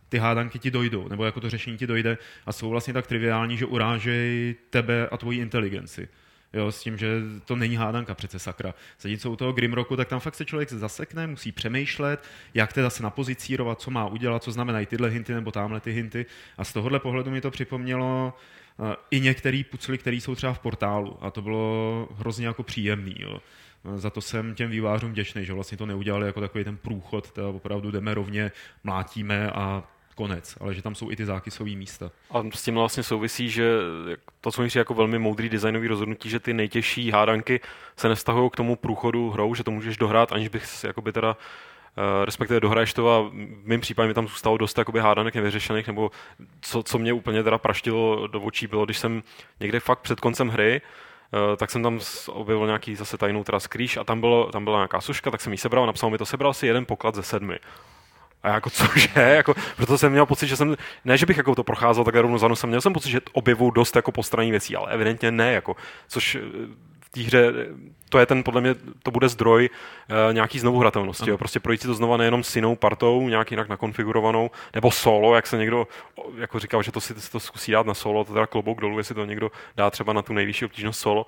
[0.09, 3.57] ty hádanky ti dojdou, nebo jako to řešení ti dojde a jsou vlastně tak triviální,
[3.57, 6.07] že urážejí tebe a tvoji inteligenci.
[6.53, 8.73] Jo, s tím, že to není hádanka přece sakra.
[8.99, 13.03] Zatímco u toho Grimrocku, tak tam fakt se člověk zasekne, musí přemýšlet, jak teda se
[13.03, 16.25] napozicírovat, co má udělat, co znamenají tyhle hinty nebo tamhle ty hinty.
[16.57, 18.33] A z tohohle pohledu mi to připomnělo
[18.77, 21.17] uh, i některé pucly, které jsou třeba v portálu.
[21.21, 23.15] A to bylo hrozně jako příjemný.
[23.19, 23.41] Jo.
[23.95, 27.47] Za to jsem těm vývářům vděčný, že vlastně to neudělali jako takový ten průchod, teda
[27.47, 28.51] opravdu jdeme rovně,
[28.83, 29.83] mlátíme a
[30.15, 32.11] konec, ale že tam jsou i ty zákysové místa.
[32.31, 33.71] A s tím vlastně souvisí, že
[34.41, 37.59] to, co přijde jako velmi moudrý designový rozhodnutí, že ty nejtěžší hádanky
[37.97, 41.37] se nevztahují k tomu průchodu hrou, že to můžeš dohrát, aniž bych jakoby teda
[41.97, 43.31] Uh, respektive dohraješ to a v
[43.63, 46.11] mém případě mi tam zůstalo dost jakoby hádanek nevyřešených, nebo
[46.61, 49.23] co, co mě úplně teda praštilo do očí bylo, když jsem
[49.59, 51.04] někde fakt před koncem hry, uh,
[51.57, 55.01] tak jsem tam objevil nějaký zase tajnou teda skrýš a tam, bylo, tam byla nějaká
[55.01, 57.59] suška, tak jsem ji sebral a napsal mi to, sebral si jeden poklad ze sedmi.
[58.43, 61.63] A jako cože, jako, proto jsem měl pocit, že jsem, ne, že bych jako to
[61.63, 64.91] procházel takhle rovnou za nosem, měl jsem pocit, že objevuju dost jako postranní věcí, ale
[64.91, 65.75] evidentně ne, jako,
[66.07, 66.39] což eh,
[67.15, 67.53] té hře,
[68.09, 71.37] to je ten, podle mě, to bude zdroj uh, nějaký znovu hratelnosti, jo.
[71.37, 75.47] prostě projít si to znova nejenom s jinou partou, nějak jinak nakonfigurovanou, nebo solo, jak
[75.47, 75.87] se někdo
[76.37, 79.15] jako říkal, že to si to zkusí dát na solo, to teda klobouk dolů, jestli
[79.15, 81.25] to někdo dá třeba na tu nejvyšší obtížnost solo,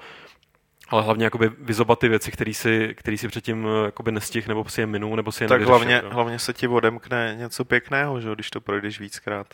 [0.90, 4.66] ale hlavně jakoby vyzobat ty věci, které si, který si předtím eh, jakoby nestih, nebo
[4.70, 6.10] si je minul, nebo si je Tak hlavně, jo.
[6.10, 8.28] hlavně se ti odemkne něco pěkného, že?
[8.28, 9.48] jo, když to projdeš víckrát.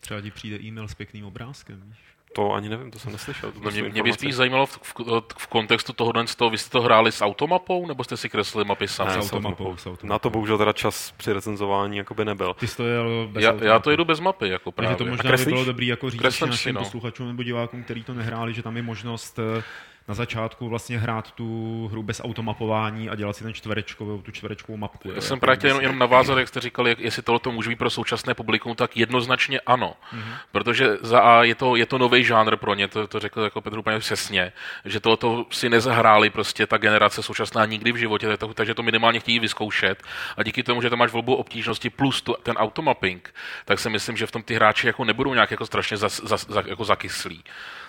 [0.00, 1.98] Třeba ti přijde e-mail s pěkným obrázkem, víš?
[2.32, 3.52] To ani nevím, to jsem neslyšel.
[3.52, 4.94] To mě, mě by spíš zajímalo v, v,
[5.38, 8.64] v kontextu tohohle z toho, vy jste to hráli s automapou, nebo jste si kreslili
[8.64, 9.10] mapy sami?
[9.10, 10.06] s Ne, automapou, s automapou.
[10.06, 12.54] Na to bohužel teda čas při recenzování jakoby nebyl.
[12.54, 14.96] Ty jsi to jel bez Já, já to jedu bez mapy, jako Takže právě.
[14.96, 16.80] to možná by bylo dobrý jako říct Kreslím našim si, no.
[16.80, 19.62] posluchačům nebo divákům, kteří to nehráli, že tam je možnost eh,
[20.08, 24.76] na začátku vlastně hrát tu hru bez automapování a dělat si ten čtverečkovou, tu čtverečkovou
[24.76, 25.08] mapku.
[25.08, 27.68] jo, Já jsem jako právě jenom, jenom navázat, jak jste říkali, jak, jestli tohle může
[27.68, 29.94] být pro současné publikum, tak jednoznačně ano.
[30.12, 30.22] Mhm.
[30.22, 30.36] Mm-hmm.
[30.52, 33.60] Protože za A je to, je to nový žánr pro ně, to, to řekl jako
[33.60, 34.52] Petr úplně přesně,
[34.84, 39.20] že tohle si nezahráli prostě ta generace současná nikdy v životě, to, takže to minimálně
[39.20, 40.02] chtějí vyzkoušet.
[40.36, 43.34] A díky tomu, že tam máš volbu obtížnosti plus tu, ten automapping,
[43.64, 46.46] tak si myslím, že v tom ty hráči jako nebudou nějak jako strašně zas, zas,
[46.48, 47.44] zas, jako zakyslí.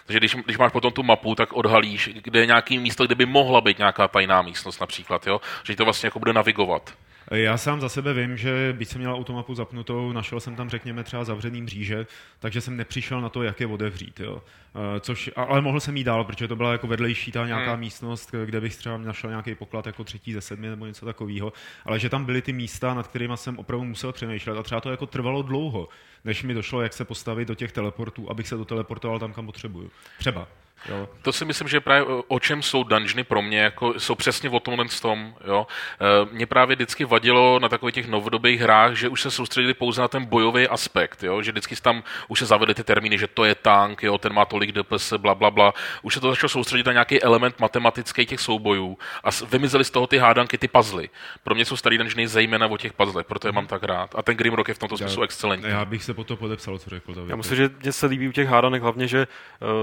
[0.05, 3.25] Takže když, když máš potom tu mapu, tak odhalíš, kde je nějaký místo, kde by
[3.25, 5.41] mohla být nějaká tajná místnost například, jo?
[5.63, 6.93] že to vlastně jako bude navigovat.
[7.31, 11.03] Já sám za sebe vím, že byť jsem měl automapu zapnutou, našel jsem tam, řekněme,
[11.03, 12.05] třeba zavřený mříže,
[12.39, 14.19] takže jsem nepřišel na to, jak je otevřít.
[14.19, 14.41] Jo.
[14.75, 17.79] Eh, Což, ale mohl jsem jít dál, protože to byla jako vedlejší ta nějaká Hmm.
[17.79, 21.53] místnost, kde bych třeba našel nějaký poklad jako třetí ze sedmi nebo něco takového.
[21.85, 24.91] Ale že tam byly ty místa, nad kterými jsem opravdu musel přemýšlet a třeba to
[24.91, 25.89] jako trvalo dlouho,
[26.25, 29.91] než mi došlo, jak se postavit do těch teleportů, abych se doteleportoval tam, kam potřebuju.
[30.19, 30.47] Třeba.
[30.89, 31.07] Jo.
[31.21, 34.59] To si myslím, že právě o- čem jsou dungeony pro mě, jako jsou přesně o
[34.59, 35.67] tomhle tom, jo.
[36.01, 40.01] E, Mě právě vždycky vadilo na takových těch novodobých hrách, že už se soustředili pouze
[40.01, 43.45] na ten bojový aspekt, jo, že vždycky tam už se zavedly ty termíny, že to
[43.45, 45.73] je tank, jo, ten má tolik DPS, bla, bla, bla.
[46.01, 50.07] Už se to začalo soustředit na nějaký element matematický těch soubojů a vymizely z toho
[50.07, 51.09] ty hádanky, ty puzzly.
[51.43, 54.15] Pro mě jsou starý dungeony zejména o těch puzzlech, proto je mám tak rád.
[54.15, 55.69] A ten Grimrock je v tomto smyslu excelentní.
[55.69, 57.29] Já bych se po to podepsal, co řekl David.
[57.29, 59.27] Já myslím, že mně se líbí u těch hádanek hlavně, že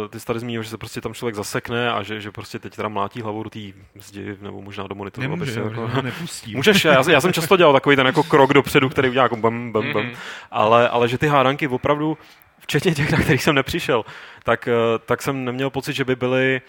[0.02, 2.58] uh, ty tady zmínil, že se prostě prostě tam člověk zasekne a že, že prostě
[2.58, 3.58] teď teda mlátí hlavou do té
[3.94, 5.28] zdi nebo možná do monitoru.
[5.28, 5.90] Nemůže, se jako...
[6.02, 6.56] nepustí.
[6.56, 9.72] Můžeš, já, já, jsem často dělal takový ten jako krok dopředu, který udělá jako bam,
[9.72, 10.12] bam, bam, Mhm.
[10.50, 12.18] ale, ale že ty hádanky opravdu,
[12.58, 14.04] včetně těch, na kterých jsem nepřišel,
[14.42, 14.72] tak, eh,
[15.06, 16.60] tak jsem neměl pocit, že by byly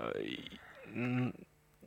[0.00, 1.32] eh,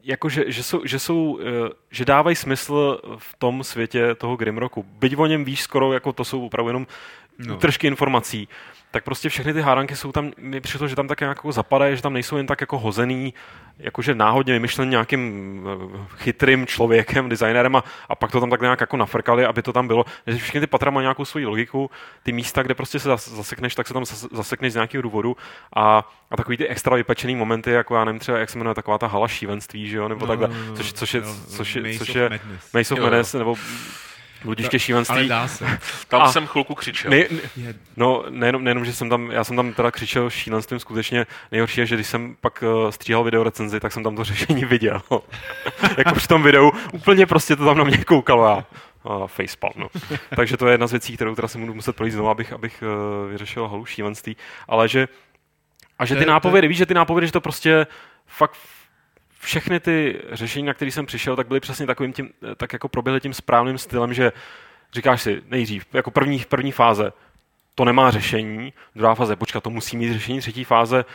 [0.03, 4.83] jako, že, že, jsou, že, jsou, eh, že dávají smysl v tom světě toho Grimrocku.
[4.83, 6.87] Byť o něm víš skoro, jako to jsou opravdu jenom
[7.39, 7.53] No.
[7.53, 7.57] no.
[7.57, 8.47] tržky informací,
[8.91, 12.01] tak prostě všechny ty hádanky jsou tam, mi přišlo, že tam tak jako zapadají, že
[12.01, 13.33] tam nejsou jen tak jako hozený,
[13.79, 15.61] jakože náhodně vymyšlen nějakým
[15.93, 19.73] eh, chytrým člověkem, designérem a, a pak to tam tak nějak jako nafrkali, aby to
[19.73, 20.05] tam bylo.
[20.27, 21.91] Že všechny ty patra mají nějakou svoji logiku,
[22.23, 25.37] ty místa, kde prostě se zas- zasekneš, tak se tam zas- zasekneš z nějakého důvodu
[25.75, 28.97] a, a takový ty extra vypečený momenty, jako já nevím třeba, jak se jmenuje taková
[28.97, 31.75] ta hala šívenství, že jo, nebo No, takhle, no, no, což, což je, jo, což
[31.75, 32.73] je, což of je Madness.
[32.73, 33.09] Maze of Jo, jo.
[33.11, 33.55] Madness, nebo
[34.47, 35.27] Bludiště Ale šívenství.
[35.27, 35.79] dá se.
[36.07, 37.11] Tam A- jsem chvilku křičel.
[37.11, 37.17] Ne,
[37.57, 41.25] ne, No, nejenom, nejenom, že jsem tam, já jsem tam teda křičel šílenstvím skutečně.
[41.51, 44.65] Nejhorší je, že když jsem pak uh, stříhal video recenzi, tak jsem tam to řešení
[44.75, 45.01] viděl.
[45.97, 48.65] jako při tom videu, úplně prostě to tam na mě koukalo já.
[49.15, 49.87] Uh, facepalm, no.
[50.35, 52.83] Takže to je jedna z věcí, kterou teda si budu muset projít znovu, abych, abych
[53.25, 54.37] uh, vyřešil halu šílenství.
[54.67, 55.07] Ale že,
[55.99, 57.87] a že ty nápovědy, víš, že ty nápovědy, že to prostě
[58.27, 58.57] fakt
[59.47, 62.87] všechny ty řešení, na které jsem přišel, tak byly přesně takovým tím, eh, tak jako
[62.89, 64.31] proběhly tím správným stylem, že
[64.93, 67.13] říkáš si nejdřív, jako první, první fáze,
[67.75, 71.05] to nemá řešení, druhá fáze, počkat, to musí mít řešení, třetí fáze,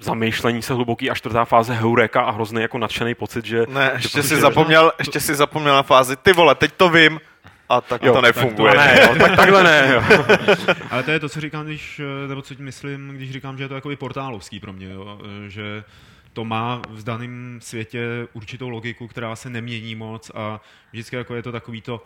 [0.00, 3.66] zamýšlení se hluboký a čtvrtá fáze heureka a hrozný jako nadšený pocit, že...
[3.68, 6.88] Ne, že ještě prostě- si zapomněl, ještě si zapomněl na fázi, ty vole, teď to
[6.88, 7.20] vím.
[7.68, 8.72] A tak Jo, to tak nefunguje.
[8.72, 10.02] To ne, jo, tak takhle ne, jo.
[10.90, 13.68] Ale to je to, co říkám, když, eh, nebo co myslím, když říkám, že je
[13.68, 15.18] to jako portálovský pro mě, jo?
[15.24, 15.84] eh, že
[16.36, 18.00] to má v daném světě
[18.32, 20.60] určitou logiku, která se nemění moc a
[20.92, 22.02] vždycky jako je to takový to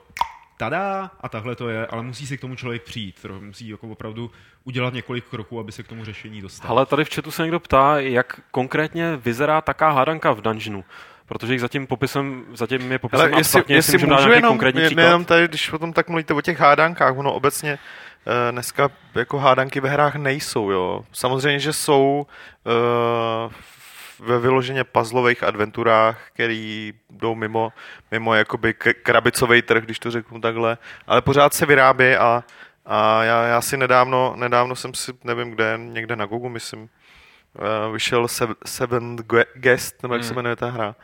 [0.56, 4.30] tada a takhle to je, ale musí si k tomu člověk přijít, musí jako opravdu
[4.64, 6.70] udělat několik kroků, aby se k tomu řešení dostal.
[6.70, 10.84] Ale tady v chatu se někdo ptá, jak konkrétně vyzerá taká hádanka v dungeonu.
[11.26, 14.50] Protože jich zatím popisem, zatím je popisem Ale jestli, abstraktně, jestli dát můžu nějaký jenom,
[14.50, 15.04] konkrétní příklad.
[15.04, 19.38] jenom tady, když o tom tak mluvíte o těch hádankách, ono obecně eh, dneska jako
[19.38, 21.04] hádanky ve hrách nejsou, jo.
[21.12, 22.26] Samozřejmě, že jsou
[22.66, 23.70] eh,
[24.20, 27.72] ve vyloženě puzzlových adventurách, který jdou mimo,
[28.10, 32.44] mimo jakoby krabicový trh, když to řeknu takhle, ale pořád se vyrábí a,
[32.86, 37.92] a já, já si nedávno, nedávno jsem si, nevím kde, někde na Google, myslím, uh,
[37.92, 40.28] vyšel Sev- Seventh Gue- Guest, nebo jak Hmm.
[40.28, 40.94] se jmenuje ta hra.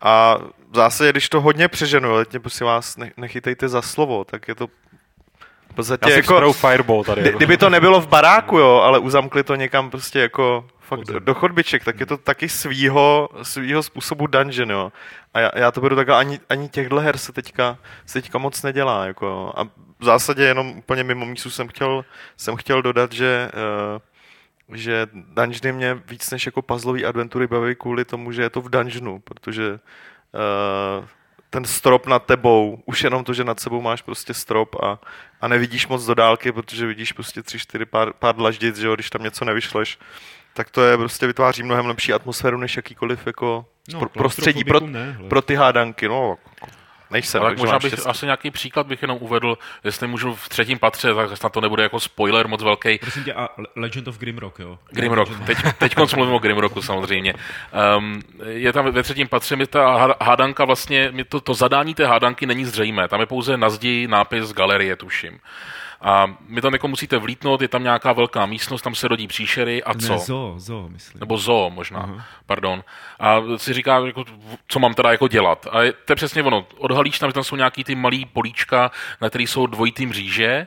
[0.00, 0.38] A
[0.70, 4.48] v zásadě, když to hodně přeženu, ale teď prosím vás, ne, nechytejte za slovo, tak
[4.48, 4.66] je to
[5.70, 6.52] v podstatě Já jako...
[6.52, 7.20] Fireball tady.
[7.20, 7.36] Kdy, jako.
[7.38, 11.34] kdyby to nebylo v baráku, jo, ale uzamkli to někam prostě jako fakt do, do
[11.34, 14.92] chodbiček, tak je to taky svýho, svýho způsobu dungeon, jo.
[15.34, 18.62] A já, já to beru takhle, ani, ani těchhle her se teďka, se teďka moc
[18.62, 19.52] nedělá, jako.
[19.56, 19.64] A
[19.98, 22.04] v zásadě jenom úplně mimo mísu jsem chtěl,
[22.36, 23.98] jsem chtěl dodat, že uh,
[24.74, 28.70] že dungeony mě víc než jako puzzlový adventury baví kvůli tomu, že je to v
[28.70, 31.06] dungeonu, protože uh,
[31.50, 35.00] ten strop nad tebou, už jenom to, že nad sebou máš prostě strop a,
[35.40, 38.94] a nevidíš moc do dálky, protože vidíš prostě tři, čtyři pár, pár dlaždic, že jo,
[38.94, 39.98] když tam něco nevyšleš,
[40.54, 44.80] tak to je prostě vytváří mnohem lepší atmosféru než jakýkoliv jako No, pro, prostředí pro,
[44.80, 46.36] ne, pro ty hádanky, no,
[47.10, 48.08] nejsem, Ale možná bych štěstí.
[48.10, 51.82] asi nějaký příklad bych jenom uvedl, jestli můžu v třetím patře, tak snad to nebude
[51.82, 52.98] jako spoiler moc velký.
[52.98, 54.78] Prosím tě, a Legend of Grimrock, jo?
[54.90, 55.44] Grimrock.
[55.46, 57.34] Teď, teď konc mluvím o Grimrocku samozřejmě.
[57.98, 61.94] Um, je tam ve třetím patře mi ta há- hádanka vlastně, mi to, to zadání
[61.94, 63.08] té hádanky není zřejmé.
[63.08, 65.38] Tam je pouze na zdi nápis galerie, tuším.
[66.02, 69.82] A my tam jako musíte vlítnout, je tam nějaká velká místnost, tam se rodí příšery
[69.82, 70.12] a co?
[70.12, 71.20] Ne, zo, zo, myslím.
[71.20, 72.24] Nebo zoo možná, Aha.
[72.46, 72.84] pardon.
[73.20, 74.24] A si říká, jako,
[74.68, 75.66] co mám teda jako dělat.
[75.70, 76.66] A je, to je přesně ono.
[76.78, 80.66] Odhalíš tam, že tam jsou nějaký ty malý políčka, na který jsou dvojitý mříže,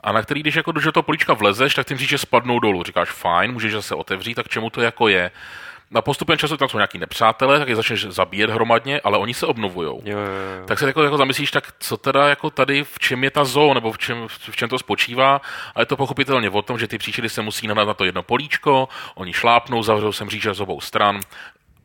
[0.00, 2.82] a na který, když jako do toho políčka vlezeš, tak ty mříže spadnou dolů.
[2.82, 5.30] Říkáš, fajn, můžeš zase otevřít, tak čemu to jako je?
[5.90, 9.46] Na postupem času tam jsou nějaký nepřátelé, tak je začneš zabíjet hromadně, ale oni se
[9.82, 10.00] jo.
[10.64, 13.74] Tak se jako, jako zamyslíš, tak co teda jako tady, v čem je ta zoo,
[13.74, 15.40] nebo v čem, v čem to spočívá.
[15.74, 18.22] A je to pochopitelně o tom, že ty příšery se musí nadat na to jedno
[18.22, 21.20] políčko, oni šlápnou, zavřou se mříže z obou stran.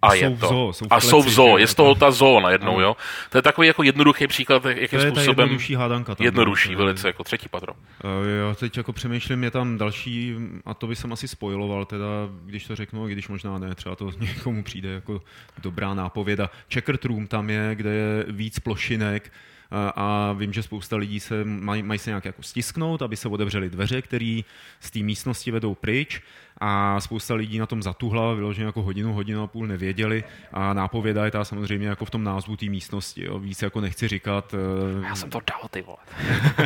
[0.01, 0.47] A, A je jsou v to.
[0.47, 2.81] zoo, jsou v a jsou v zoo, je z toho to- ta zoo najednou, Ano.
[2.81, 2.97] jo.
[3.29, 6.15] To je takový jako jednoduchý příklad, To jakým je ta způsobem jednodušší hádanka.
[6.15, 6.77] Tam, jednodušší, no.
[6.77, 7.73] velice, jako třetí patro.
[8.03, 10.35] Eh, Já teď jako přemýšlím, je tam další,
[10.65, 12.05] a to by jsem asi spojiloval, teda,
[12.45, 15.21] když to řeknu, i když možná ne, třeba to někomu přijde jako
[15.63, 16.49] dobrá nápověda.
[16.73, 19.31] Checkered Room tam je, kde je víc plošinek,
[19.95, 23.69] a vím, že spousta lidí se mají, mají se nějak jako stisknout, aby se otevřely
[23.69, 24.41] dveře, které
[24.79, 26.21] z té místnosti vedou pryč
[26.61, 31.25] a spousta lidí na tom zatuhla, vyloženě jako hodinu, hodinu a půl nevěděli a nápověda
[31.25, 33.25] je ta samozřejmě jako v tom názvu té místnosti.
[33.25, 33.39] Jo.
[33.39, 34.53] Víc jako nechci říkat.
[34.53, 35.03] Uh...
[35.05, 35.97] Já jsem to dal, ty vole.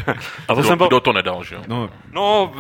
[0.48, 0.88] a to kdo, jsem byl...
[0.88, 1.64] kdo to nedal, že jo?
[1.68, 2.54] No, no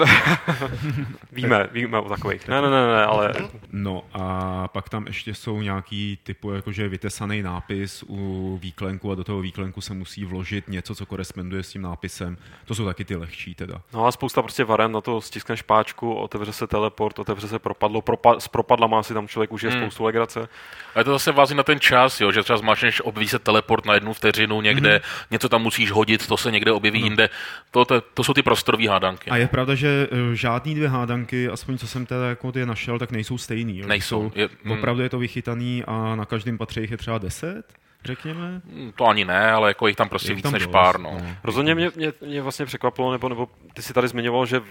[1.31, 2.47] víme, víme o takových.
[2.47, 3.33] Ne, ne, ne, ne, ale...
[3.71, 9.23] No a pak tam ještě jsou nějaký typu, jakože vytesaný nápis u výklenku a do
[9.23, 12.37] toho výklenku se musí vložit něco, co koresponduje s tím nápisem.
[12.65, 13.81] To jsou taky ty lehčí teda.
[13.93, 18.01] No a spousta prostě variant na to stiskneš páčku, otevře se teleport, otevře se propadlo,
[18.01, 19.81] propa- s propadlama si tam člověk užije hmm.
[19.81, 20.47] spoustu legrace.
[20.95, 23.93] Ale to zase vází na ten čas, jo, že třeba zmáčneš, objeví se teleport na
[23.93, 25.01] jednu vteřinu někde, hmm.
[25.31, 27.05] něco tam musíš hodit, to se někde objeví no.
[27.05, 27.29] jinde.
[27.71, 29.29] To, to, to jsou ty prostorové hádanky.
[29.29, 32.99] A je pravda, že uh, žádný dvě hádanky, aspoň co jsem teda jako ty našel,
[32.99, 33.77] tak nejsou stejný.
[33.77, 33.87] Jo.
[33.87, 34.31] Nejsou.
[34.35, 34.71] Je, mm.
[34.71, 37.63] Opravdu je to vychytaný a na každém patře jich je třeba deset?
[38.05, 38.61] řekněme?
[38.73, 40.99] Hmm, to ani ne, ale jako jich tam prostě je víc tam než dost, pár.
[40.99, 41.17] No.
[41.23, 41.35] no.
[41.43, 44.61] Rozhodně mě, mě, mě vlastně překvapilo, nebo, nebo ty si tady zmiňoval, že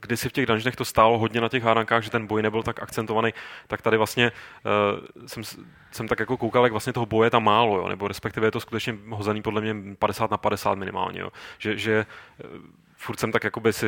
[0.00, 2.82] kdysi v těch dungeonech to stálo hodně na těch hádankách, že ten boj nebyl tak
[2.82, 3.34] akcentovaný,
[3.66, 5.42] tak tady vlastně uh, jsem,
[5.90, 8.60] jsem tak jako koukal, jak vlastně toho boje tam málo, jo, nebo respektive je to
[8.60, 11.30] skutečně hozený podle mě 50 na 50 minimálně, jo.
[11.58, 12.06] že, že
[12.44, 12.60] uh,
[12.98, 13.86] furt jsem tak jakoby si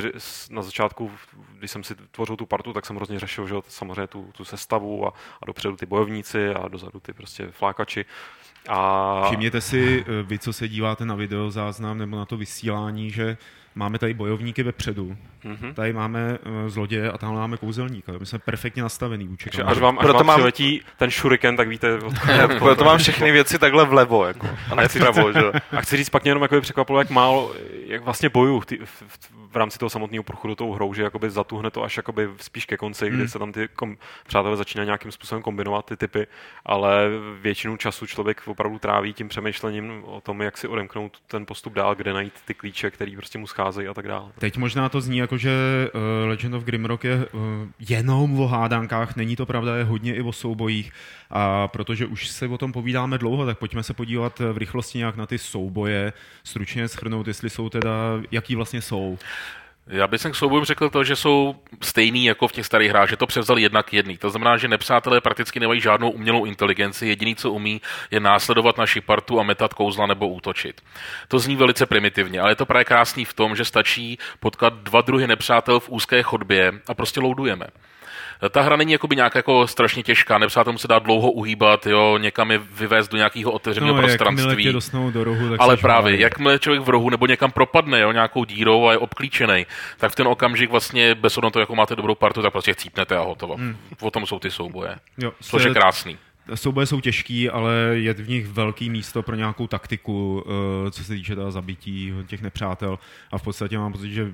[0.50, 1.10] na začátku,
[1.58, 5.06] když jsem si tvořil tu partu, tak jsem hrozně řešil, že samozřejmě tu, tu sestavu
[5.06, 8.04] a, a dopředu ty bojovníci a dozadu ty prostě flákači.
[8.68, 9.22] A...
[9.26, 13.36] Všimněte si, eh, vy, co se díváte na videozáznam nebo na to vysílání, že
[13.74, 15.74] máme tady bojovníky vepředu, mm-hmm.
[15.74, 18.12] tady máme uh, zloděje a tam máme kouzelníka.
[18.18, 20.38] My jsme perfektně nastavený vůči Až vám, až vám mám...
[20.38, 21.94] přiletí ten šuriken, tak víte...
[21.98, 22.14] Od...
[22.58, 25.52] Proto mám všechny věci takhle vlevo, jako, a ne vpravo, že?
[25.76, 27.54] A chci říct, pak mě jenom jako překvapilo, jak málo,
[27.86, 31.30] jak vlastně bojuju v, v, v, v rámci toho samotného průchodu tou hrou, že jakoby
[31.30, 33.18] zatuhne to až jakoby spíš ke konci, hmm.
[33.18, 36.26] kdy se tam ty kom, přátelé začínají nějakým způsobem kombinovat ty typy,
[36.64, 37.08] ale
[37.40, 41.94] většinu času člověk opravdu tráví tím přemýšlením o tom, jak si odemknout ten postup dál,
[41.94, 44.28] kde najít ty klíče, který prostě mu scházejí a tak dále.
[44.38, 45.50] Teď možná to zní jako, že
[45.94, 47.40] uh, Legend of Grimrock je uh,
[47.88, 50.92] jenom o hádankách, není to pravda, je hodně i o soubojích.
[51.30, 55.16] A protože už se o tom povídáme dlouho, tak pojďme se podívat v rychlosti nějak
[55.16, 56.12] na ty souboje,
[56.44, 57.90] stručně schrnout, jestli jsou teda,
[58.30, 59.18] jaký vlastně jsou.
[59.86, 63.16] Já bych k soubojům řekl to, že jsou stejný jako v těch starých hrách, že
[63.16, 64.18] to převzali jednak jedný.
[64.18, 69.00] To znamená, že nepřátelé prakticky nemají žádnou umělou inteligenci, jediný, co umí, je následovat naši
[69.00, 70.80] partu a metat kouzla nebo útočit.
[71.28, 75.00] To zní velice primitivně, ale je to právě krásný v tom, že stačí potkat dva
[75.00, 77.66] druhy nepřátel v úzké chodbě a prostě loudujeme
[78.50, 82.50] ta hra není jakoby nějak jako strašně těžká, nepřátelům se dá dlouho uhýbat, jo, někam
[82.50, 84.64] je vyvést do nějakého otevřeného no, prostranství.
[84.64, 84.74] Jak
[85.12, 88.44] do rohu, tak Ale právě, jak jakmile člověk v rohu nebo někam propadne, jo, nějakou
[88.44, 89.66] dírou a je obklíčený,
[89.98, 93.20] tak v ten okamžik vlastně bez toho, jako máte dobrou partu, tak prostě chcípnete a
[93.20, 93.56] hotovo.
[93.56, 93.76] Hmm.
[94.00, 94.96] O tom jsou ty souboje.
[95.18, 96.18] Jo, což je krásný
[96.54, 101.14] souboje jsou těžký, ale je v nich velký místo pro nějakou taktiku, eh, co se
[101.14, 102.98] týče teda zabití těch nepřátel.
[103.32, 104.32] A v podstatě mám pocit, že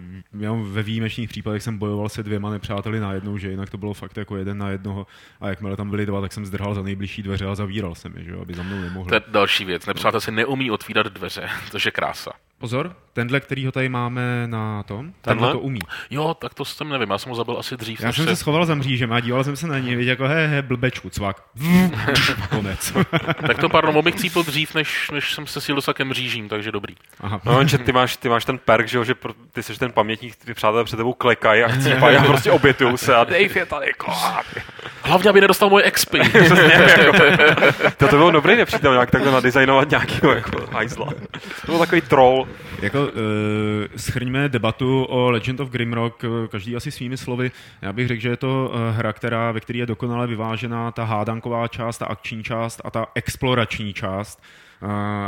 [0.63, 4.37] ve výjimečných případech jsem bojoval se dvěma nepřáteli najednou, že jinak to bylo fakt jako
[4.37, 5.07] jeden na jednoho.
[5.41, 8.25] A jakmile tam byli dva, tak jsem zdrhal za nejbližší dveře a zavíral jsem je,
[8.25, 9.09] že, aby za mnou nemohli.
[9.09, 9.87] To je další věc.
[9.87, 12.31] Nepřátel se neumí otvírat dveře, což je krása.
[12.59, 15.79] Pozor, tenhle, který ho tady máme na tom, tenhle to umí.
[16.11, 18.01] Jo, tak to jsem nevím, já jsem ho zabil asi dřív.
[18.01, 20.63] Já jsem se schoval za mřížem a díval jsem se na něj, jako he, he,
[20.63, 21.43] blbečku, cvak.
[22.51, 22.93] Konec.
[23.47, 26.73] tak to pardon, mohl bych cípl dřív, než, než jsem se síl ke mřížím, takže
[26.73, 26.95] dobrý.
[27.21, 27.41] Aha.
[27.45, 29.15] No, že ty máš, ty máš ten perk, že, že
[29.53, 33.17] ty jsi ten pamětník, ty přátelé před tebou klekají a chcípají a prostě obětují se
[33.17, 34.47] a Dave je tady, koák.
[35.03, 36.15] Hlavně, aby nedostal moje XP.
[37.97, 41.07] to, to byl dobrý nepřítel, nějak takhle nadizajnovat nějakého jako hajzla.
[41.67, 42.46] To byl takový troll.
[42.83, 43.11] Jako, uh,
[43.97, 47.51] schrňme debatu o Legend of Grimrock, eh, každý asi svými slovy.
[47.83, 51.05] Já bych řekl, že je to uh, hra, která, ve které je dokonale vyvážená ta
[51.05, 54.43] hádanková část, ta akční část a ta explorační část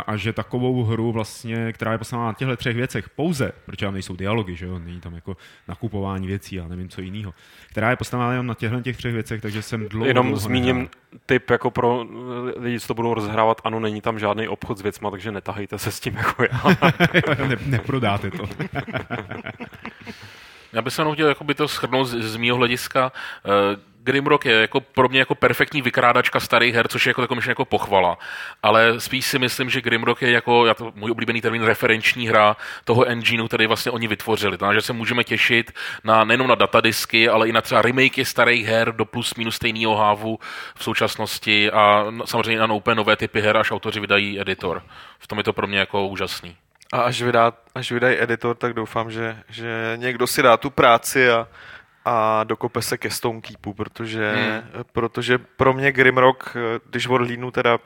[0.06, 3.94] a že takovou hru vlastně, která je postavená na těchto třech věcech pouze, protože tam
[3.94, 5.36] nejsou dialogy, že jo, není tam jako
[5.68, 7.34] nakupování věcí a nevím co jiného,
[7.70, 10.76] která je postavená jenom na těchto těch třech věcech, takže jsem dlouho Jenom dlouho zmíním
[10.76, 10.90] nehrál.
[11.26, 12.06] typ jako pro
[12.56, 15.90] lidi, co to budou rozhrávat, ano, není tam žádný obchod s věcma, takže netahejte se
[15.90, 16.62] s tím jako já.
[17.48, 18.44] ne, neprodáte to.
[20.72, 23.12] Já bych se jenom chtěl to shrnout z, z mého hlediska.
[23.44, 27.40] Uh, Grimrock je jako pro mě jako perfektní vykrádačka starých her, což je jako taková
[27.48, 28.18] jako pochvala.
[28.62, 32.56] Ale spíš si myslím, že Grimrock je jako, já to, můj oblíbený termín, referenční hra
[32.84, 34.58] toho engineu, který vlastně oni vytvořili.
[34.58, 35.72] Takže se můžeme těšit
[36.04, 39.96] na, nejenom na datadisky, ale i na třeba remakey starých her do plus minus stejného
[39.96, 40.38] hávu
[40.74, 44.82] v současnosti a samozřejmě na úplně nové typy her, až autoři vydají editor.
[45.18, 46.56] V tom je to pro mě jako úžasný.
[46.92, 51.30] A až, vydá, až vydají editor, tak doufám, že, že někdo si dá tu práci
[51.30, 51.48] a
[52.08, 54.84] a dokope se ke Stonekeepu, protože, hmm.
[54.92, 56.56] protože pro mě Grimrock,
[56.90, 57.78] když odhlídnu teda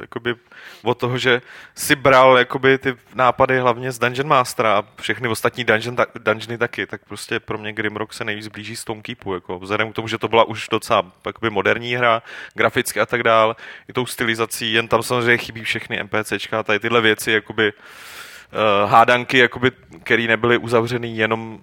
[0.00, 0.34] jakoby
[0.82, 1.42] od toho, že
[1.74, 6.58] si bral jakoby ty nápady hlavně z Dungeon Mastera a všechny ostatní dungeon, ta, dungeony
[6.58, 10.18] taky, tak prostě pro mě Grimrock se nejvíc blíží Stonekeepu, jako vzhledem k tomu, že
[10.18, 12.22] to byla už docela jakoby moderní hra,
[12.54, 13.56] graficky a tak dál,
[13.88, 19.38] i tou stylizací, jen tam samozřejmě chybí všechny NPCčka, tady tyhle věci, jakoby uh, hádanky,
[19.38, 19.70] jakoby,
[20.02, 21.60] které nebyly uzavřený jenom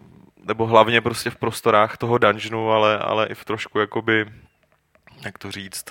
[0.48, 4.26] nebo hlavně prostě v prostorách toho dungeonu, ale, ale i v trošku jakoby,
[5.26, 5.86] jak to říct,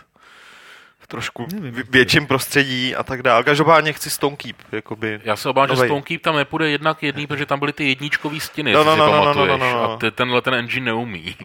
[0.99, 3.45] v trošku Nevím, v větším prostředí a tak dále.
[3.45, 5.21] Každopádně chci Stonekeep, jakoby.
[5.25, 5.85] Já se obávám, že.
[5.85, 9.13] Stonekeep tam nepůjde jednak jedný, protože tam byly ty jedničkový stěny, No, no, no, no,
[9.13, 9.61] si no, no, no, pamatuješ.
[9.61, 9.93] no, no.
[9.93, 11.37] A ty, tenhle ten engine neumí.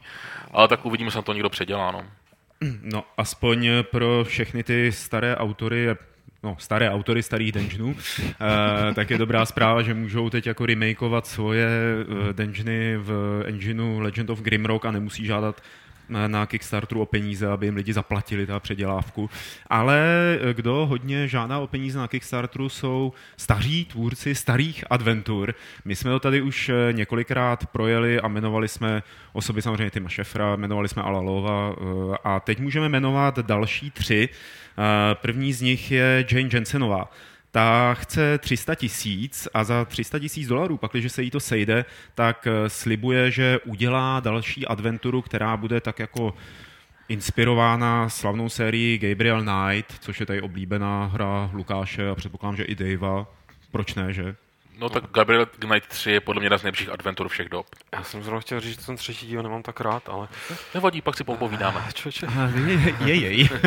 [0.51, 2.03] Ale tak uvidíme, jestli na to někdo předělá, no.
[2.81, 5.87] No, aspoň pro všechny ty staré autory,
[6.43, 11.27] no, staré autory starých dungeonů, eh, tak je dobrá zpráva, že můžou teď jako remakeovat
[11.27, 15.61] svoje eh, dungeony v engineu Legend of Grimrock a nemusí žádat
[16.09, 19.29] na- na Kickstarteru o peníze, aby jim lidi zaplatili ta předělávku.
[19.67, 19.99] Ale
[20.41, 25.53] eh, kdo hodně žádá o peníze na Kickstarteru, jsou staří tvůrci starých adventur.
[25.85, 29.03] My jsme to tady už eh, několikrát projeli a jmenovali jsme
[29.33, 31.75] osoby samozřejmě Tima Šefra, jmenovali jsme Alalova
[32.13, 34.29] eh, a teď můžeme jmenovat další tři.
[34.31, 37.11] Eh, První z nich je Jane Jensenová.
[37.51, 41.85] Ta chce 300 tisíc a za 300 tisíc dolarů, pak když se jí to sejde,
[42.15, 46.33] tak eh, slibuje, že udělá další adventuru, která bude tak jako
[47.09, 52.75] inspirována slavnou sérií Gabriel Knight, což je tady oblíbená hra Lukáše a předpokládám, že i
[52.75, 53.27] Davea.
[53.71, 54.35] Proč ne, že?
[54.79, 57.65] No tak Gabriel Knight 3 je podle mě jedna z nejlepších adventur všech dob.
[57.93, 60.27] Já jsem zrovna chtěl říct, že ten třetí díl nemám tak rád, ale...
[60.73, 61.81] Nevadí, pak si popovídáme.
[61.93, 62.27] Člověče.
[63.05, 63.49] Je, jej.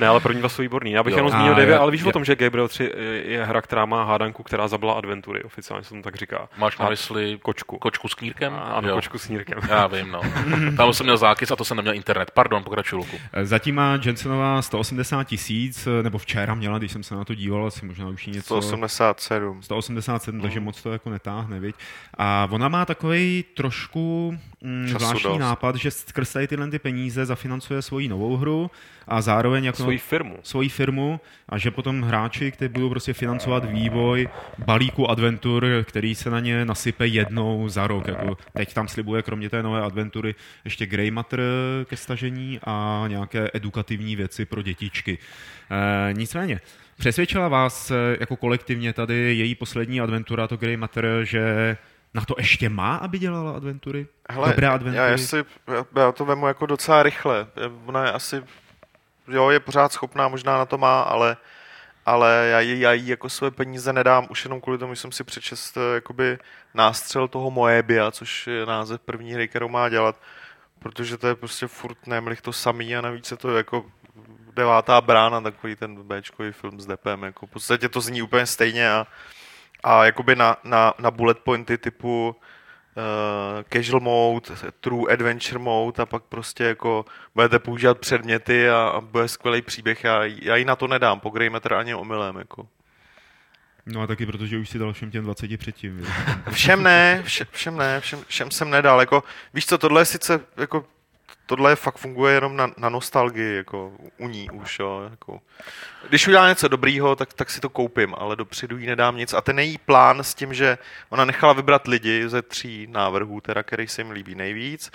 [0.00, 0.92] Ne, ale první dva jsou výborný.
[0.92, 1.18] Já bych Jo.
[1.18, 2.92] jenom zmínil Davy, ale víš o je- tom, že Gabriel 3
[3.24, 6.48] je- hra, která má hádanku, která zabila adventury, oficiálně se to tak říká.
[6.58, 7.78] Máš na mysli kočku.
[7.78, 8.54] kočku s knírkem?
[8.64, 8.94] Ano, Jo.
[8.94, 9.58] kočku s nírkem.
[9.68, 10.20] Já vím, no.
[10.76, 12.30] Tam jsem měl zákys a to jsem neměl internet.
[12.30, 13.16] Pardon, pokračuj, Luku.
[13.42, 17.86] Zatím má Jensenová 180 tisíc, nebo včera měla, když jsem se na to díval, asi
[17.86, 18.62] možná už něco...
[18.62, 19.62] 187.
[19.62, 21.74] 187, Takže moc to jako netáhne, viď?
[22.18, 25.38] A ona má takový trošku mm, zvláštní dost.
[25.40, 28.70] nápad, že skrz tady tyhle ty peníze zafinancuje svoji novou hru
[29.08, 30.36] a zároveň jako Svoji firmu.
[30.42, 34.28] svoji firmu a že potom hráči, kteří budou prostě financovat vývoj
[34.58, 38.08] balíku adventur, který se na ně nasype jednou za rok.
[38.08, 40.34] Jako teď tam slibuje kromě té nové adventury
[40.64, 41.40] ještě Grey Matter
[41.84, 45.18] ke stažení a nějaké edukativní věci pro dětičky.
[45.70, 46.60] E, nicméně,
[47.00, 51.76] přesvědčila vás eh, jako kolektivně tady její poslední adventura, to Grey Matter, že
[52.14, 54.06] na to ještě má, aby dělala adventury?
[54.46, 54.96] Dobré adventury?
[54.96, 57.46] já, jestli, já, já to vemu jako docela rychle.
[57.86, 58.42] Ona je asi,
[59.28, 61.36] jo, je pořád schopná, možná na to má, ale,
[62.06, 65.12] ale já, jí, já jí jako své peníze nedám už jenom kvůli tomu, že jsem
[65.12, 66.38] si přečest eh, jakoby
[66.74, 70.16] nástřel toho Moebia, což je název první hry, kterou má dělat,
[70.78, 73.84] protože to je prostě furt nemlich to samý a navíc je to jako
[74.54, 78.92] devátá brána, takový ten Bčkový film s Depem, jako v podstatě to zní úplně stejně
[78.92, 79.06] a,
[79.84, 82.36] a jakoby na, na, na bullet pointy typu
[82.96, 89.00] uh, casual mode, true adventure mode a pak prostě jako budete používat předměty a, a
[89.00, 90.04] bude skvělý příběh.
[90.04, 92.36] Já, já jí na to nedám, po Greymatter ani omylem.
[92.36, 92.68] Jako.
[93.86, 96.06] No a taky protože už si dal všem těm 20 předtím.
[96.50, 99.00] Všem ne, vše, všem ne, všem, všem jsem nedal.
[99.00, 99.24] Jako,
[99.54, 100.84] víš co, tohle je sice, jako,
[101.50, 105.40] tohle fakt funguje jenom na, na nostalgii, jako u ní už, jo, jako.
[106.08, 109.34] Když udělá něco dobrýho, tak, tak si to koupím, ale dopředu jí nedám nic.
[109.34, 110.78] A ten její plán s tím, že
[111.08, 114.90] ona nechala vybrat lidi ze tří návrhů, teda, který se jim líbí nejvíc,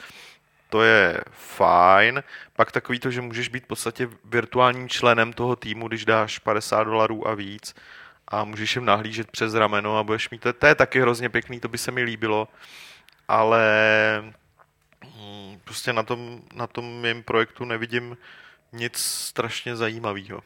[0.70, 2.24] to je fajn.
[2.56, 6.84] Pak takový to, že můžeš být v podstatě virtuálním členem toho týmu, když dáš 50
[6.84, 7.76] dolarů a víc
[8.28, 11.60] a můžeš jim nahlížet přes rameno a budeš mít, to, to je taky hrozně pěkný,
[11.60, 12.48] to by se mi líbilo,
[13.28, 13.62] ale
[15.64, 18.18] prostě na tom, na tom mém projektu nevidím
[18.74, 20.42] nic strašně zajímavého.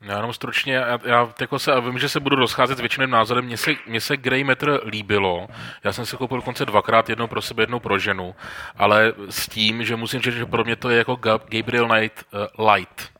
[0.00, 3.10] Já jenom stručně, já, já jako se, a vím, že se budu rozcházet s většiným
[3.10, 5.48] názorem, mně se, mně se Grey Matter líbilo,
[5.84, 8.34] já jsem si koupil dokonce dvakrát, jednou pro sebe, jednou pro ženu,
[8.76, 12.24] ale s tím, že musím říct, že pro mě to je jako Gab- Gabriel Knight
[12.58, 13.17] uh, Light.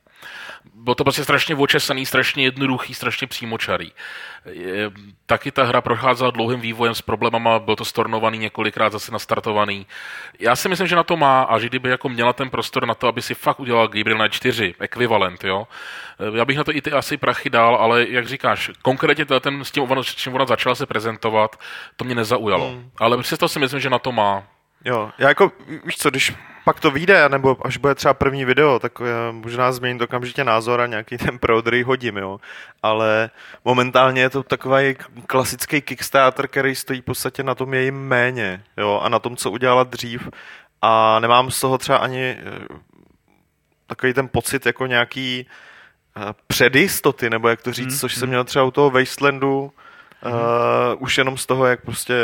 [0.81, 3.91] Bylo to prostě strašně očesaný, strašně jednoduchý, strašně přímočarý.
[4.45, 4.91] Je,
[5.25, 9.87] taky ta hra procházela dlouhým vývojem s problémama, byl to stornovaný několikrát, zase nastartovaný.
[10.39, 12.95] Já si myslím, že na to má a že kdyby jako měla ten prostor na
[12.95, 15.67] to, aby si fakt udělal Gabriel Knight 4, ekvivalent, jo.
[16.35, 19.71] Já bych na to i ty asi prachy dal, ale jak říkáš, konkrétně ten s
[19.71, 21.59] tím, s čím ona začala se prezentovat,
[21.95, 22.69] to mě nezaujalo.
[22.69, 22.91] Hmm.
[22.99, 24.43] Ale přesto si myslím, že na to má.
[24.85, 25.51] Jo, já jako,
[25.85, 26.33] víš co, když
[26.65, 30.81] pak to vyjde, nebo až bude třeba první video, tak eh, možná změnit okamžitě názor
[30.81, 32.39] a nějaký ten prodry hodím, jo.
[32.83, 33.29] Ale
[33.65, 34.95] momentálně je to takový
[35.27, 39.51] klasický Kickstarter, který stojí v podstatě na tom jejím méně, jo, a na tom, co
[39.51, 40.29] udělala dřív.
[40.81, 42.67] A nemám z toho třeba ani eh,
[43.87, 45.47] takový ten pocit jako nějaký
[46.47, 47.99] předjistoty, nebo jak to říct, hmm.
[47.99, 49.71] což jsem měl třeba u toho Wastelandu,
[50.21, 50.33] hmm.
[50.33, 50.39] uh,
[50.99, 52.15] už jenom z toho, jak prostě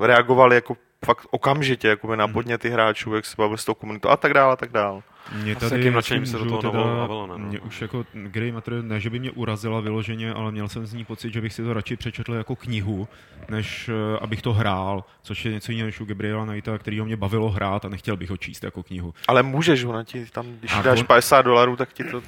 [0.00, 2.32] reagovali jako fakt okamžitě jako na mhm.
[2.32, 5.02] podněty hráčů, jak se bavili s tou komunitou a tak dále a tak dále.
[5.32, 7.46] Mě tady, jakým nadšením se do toho teda, Avalona, no.
[7.48, 10.94] Mě už jako Grey Matter, ne, že by mě urazila vyloženě, ale měl jsem z
[10.94, 13.08] ní pocit, že bych si to radši přečetl jako knihu,
[13.48, 17.06] než uh, abych to hrál, což je něco jiného než u Gabriela Knighta, který ho
[17.06, 19.14] mě bavilo hrát a nechtěl bych ho číst jako knihu.
[19.28, 21.06] Ale můžeš, ona ti tam, když a dáš on...
[21.06, 22.20] 50 dolarů, tak ti to...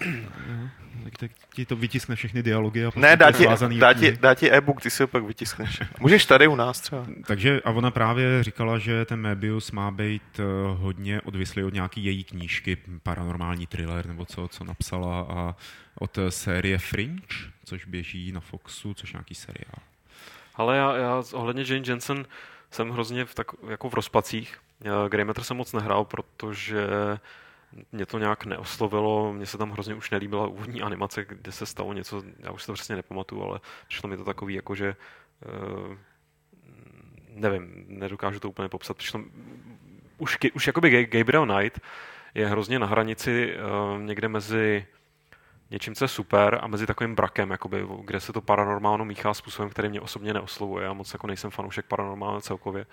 [1.04, 2.84] tak, tak ti to vytiskne všechny dialogy.
[2.84, 3.46] A ne, dá ti,
[3.78, 5.80] dá, ti, dá ti e-book, ty si ho pak vytiskneš.
[6.00, 7.06] Můžeš tady u nás třeba.
[7.26, 12.04] Takže a ona právě říkala, že ten Mebius má být uh, hodně odvislý od nějaký
[12.04, 15.56] její knížky, paranormální thriller nebo co, co napsala a
[15.98, 19.78] od série Fringe, což běží na Foxu, což je nějaký seriál.
[20.54, 22.26] Ale já, já ohledně Jane Jensen
[22.70, 24.58] jsem hrozně v, tak, jako v rozpacích.
[25.08, 26.86] Greymatter jsem moc nehrál, protože
[27.92, 31.92] mě to nějak neoslovilo, mně se tam hrozně už nelíbila úvodní animace, kde se stalo
[31.92, 34.96] něco, já už to přesně nepamatuju, ale přišlo mi to takový jako, že
[35.46, 35.96] uh,
[37.28, 39.20] nevím, nedokážu to úplně popsat, přišlo
[40.18, 41.80] už, už jakoby Gabriel Knight
[42.34, 44.86] je hrozně na hranici uh, někde mezi
[45.70, 49.70] něčím, co je super a mezi takovým brakem, jakoby, kde se to paranormálno míchá způsobem,
[49.70, 50.84] který mě osobně neoslovuje.
[50.84, 52.86] Já moc jako nejsem fanoušek paranormálně celkově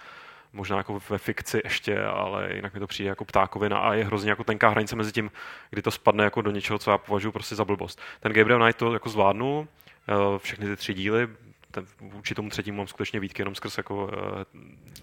[0.56, 4.30] možná jako ve fikci ještě, ale jinak mi to přijde jako ptákovina a je hrozně
[4.30, 5.32] jako tenká hranice mezi tím,
[5.70, 8.02] kdy to spadne jako do něčeho, co já považuji prostě za blbost.
[8.20, 9.68] Ten Gabriel Knight to jako zvládnul,
[10.08, 11.28] eh, všechny ty tři díly,
[11.76, 14.06] ten, vůči tomu třetímu mám skutečně výtky jenom skrz jako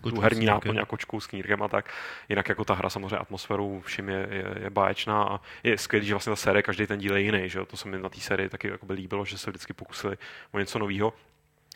[0.03, 1.91] uh, tu herní náplň a kočku s knírkem a tak.
[2.29, 6.15] Jinak jako ta hra samozřejmě atmosféru všim je, je, je báječná a je skvělý, že
[6.15, 8.49] vlastně ta série, každý ten díl je jiný, že To se mi na té sérii
[8.49, 10.17] taky jako by líbilo, že se vždycky pokusili
[10.53, 11.13] o něco nového.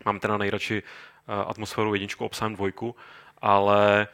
[0.05, 2.97] Mám teda nejradši uh, atmosféru jedničku, obsahem dvojku,
[3.39, 4.09] ale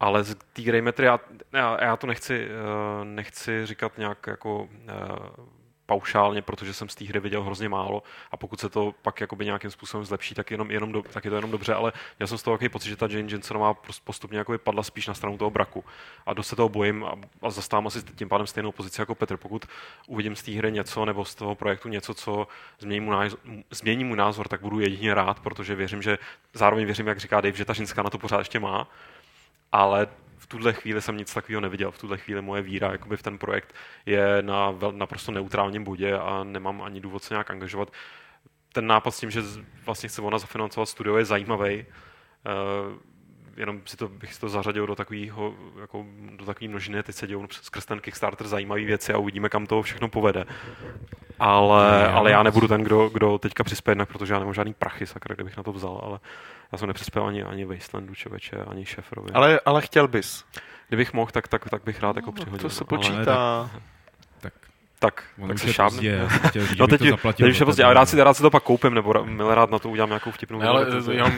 [0.00, 1.20] ale z té greymetry, já,
[1.52, 5.46] já, já to nechci, uh, nechci říkat nějak jako uh,
[5.86, 9.44] paušálně, protože jsem z té hry viděl hrozně málo a pokud se to pak jakoby
[9.44, 12.38] nějakým způsobem zlepší, tak, jenom, jenom do, tak je to jenom dobře, ale já jsem
[12.38, 13.74] z toho takový pocit, že ta Jane Jensenová
[14.04, 15.84] postupně jakoby padla spíš na stranu toho braku
[16.26, 19.36] a dost se toho bojím a, a zastávám asi tím pádem stejnou pozici jako Petr.
[19.36, 19.66] Pokud
[20.06, 23.38] uvidím z té hry něco nebo z toho projektu něco, co změní mu, názor,
[23.70, 26.18] změní mu názor, tak budu jedině rád, protože věřím, že
[26.54, 28.88] zároveň věřím, jak říká Dave, že ta ženská na to pořád ještě má,
[29.72, 31.90] ale v tuhle chvíli jsem nic takového neviděl.
[31.90, 33.74] V tuhle chvíli moje víra jakoby v ten projekt
[34.06, 37.92] je na vel, naprosto neutrálním bodě a nemám ani důvod se nějak angažovat.
[38.72, 39.42] Ten nápad s tím, že
[39.86, 41.86] vlastně chce ona zafinancovat studio, je zajímavý.
[42.46, 42.98] Uh,
[43.56, 46.06] jenom si to, bych si to zařadil do takového, jako,
[46.36, 49.82] do takové množiny, teď se dějou skrz ten Kickstarter zajímavé věci a uvidíme, kam to
[49.82, 50.44] všechno povede.
[51.38, 55.34] Ale, ale já nebudu ten, kdo, kdo teďka přispěje protože já nemám žádný prachy, sakra,
[55.34, 56.20] kdybych na to vzal, ale
[56.74, 59.30] já jsem nepřispěl ani, ani Wastelandu, čověče, ani Šefrovi.
[59.34, 60.44] Ale, ale chtěl bys.
[60.88, 62.58] Kdybych mohl, tak, tak, tak bych rád jako no, přihodil.
[62.58, 63.70] To se počítá.
[64.40, 64.52] tak,
[64.98, 66.00] tak, tak se šábne.
[66.78, 67.00] no teď,
[67.36, 69.70] teď už je pozdě, ale rád si, rád si to pak koupím, nebo milé rád
[69.70, 70.58] na to udělám nějakou vtipnou.
[70.58, 71.32] Ne, ale jenom,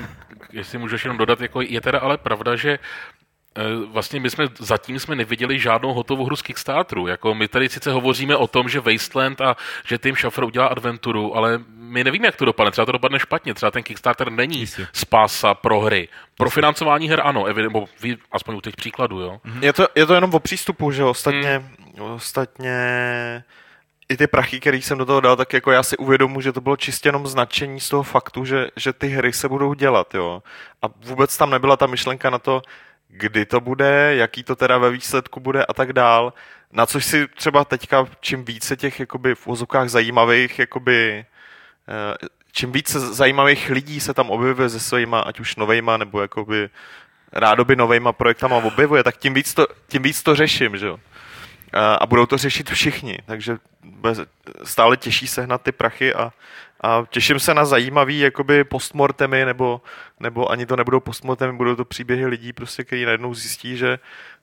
[0.52, 2.78] jestli můžeš jenom dodat, jako je teda ale pravda, že
[3.86, 7.06] vlastně my jsme zatím jsme neviděli žádnou hotovou hru z Kickstarteru.
[7.06, 11.36] Jako my tady sice hovoříme o tom, že Wasteland a že Tim Schafer udělá adventuru,
[11.36, 12.70] ale my nevíme, jak to dopadne.
[12.70, 13.54] Třeba to dopadne špatně.
[13.54, 14.86] Třeba ten Kickstarter není Jistě.
[14.92, 16.08] spása pro hry.
[16.36, 16.54] Pro Jistě.
[16.54, 19.20] financování her ano, nebo vy, aspoň u těch příkladů.
[19.20, 19.40] Jo?
[19.60, 21.64] Je, to, je to jenom o přístupu, že ostatně,
[21.96, 22.10] hmm.
[22.10, 22.76] ostatně
[24.08, 26.60] i ty prachy, které jsem do toho dal, tak jako já si uvědomu, že to
[26.60, 30.42] bylo čistě jenom značení z toho faktu, že, že ty hry se budou dělat, jo.
[30.82, 32.62] A vůbec tam nebyla ta myšlenka na to,
[33.08, 36.32] kdy to bude, jaký to teda ve výsledku bude a tak dál.
[36.72, 41.24] Na což si třeba teďka, čím více těch jakoby v vozokách zajímavých, jakoby,
[41.88, 46.70] eh, čím více zajímavých lidí se tam objevuje se svýma, ať už novejma, nebo jakoby
[47.32, 51.00] rádoby novejma projektama objevuje, tak tím víc to, tím víc to řeším, že jo.
[51.72, 53.56] A budou to řešit všichni, takže
[54.64, 56.32] stále těžší sehnat ty prachy a,
[56.80, 59.80] a těším se na zajímavý jakoby postmortemy, nebo,
[60.20, 63.98] nebo ani to nebudou postmortemy, budou to příběhy lidí, prostě, kteří najednou zjistí, že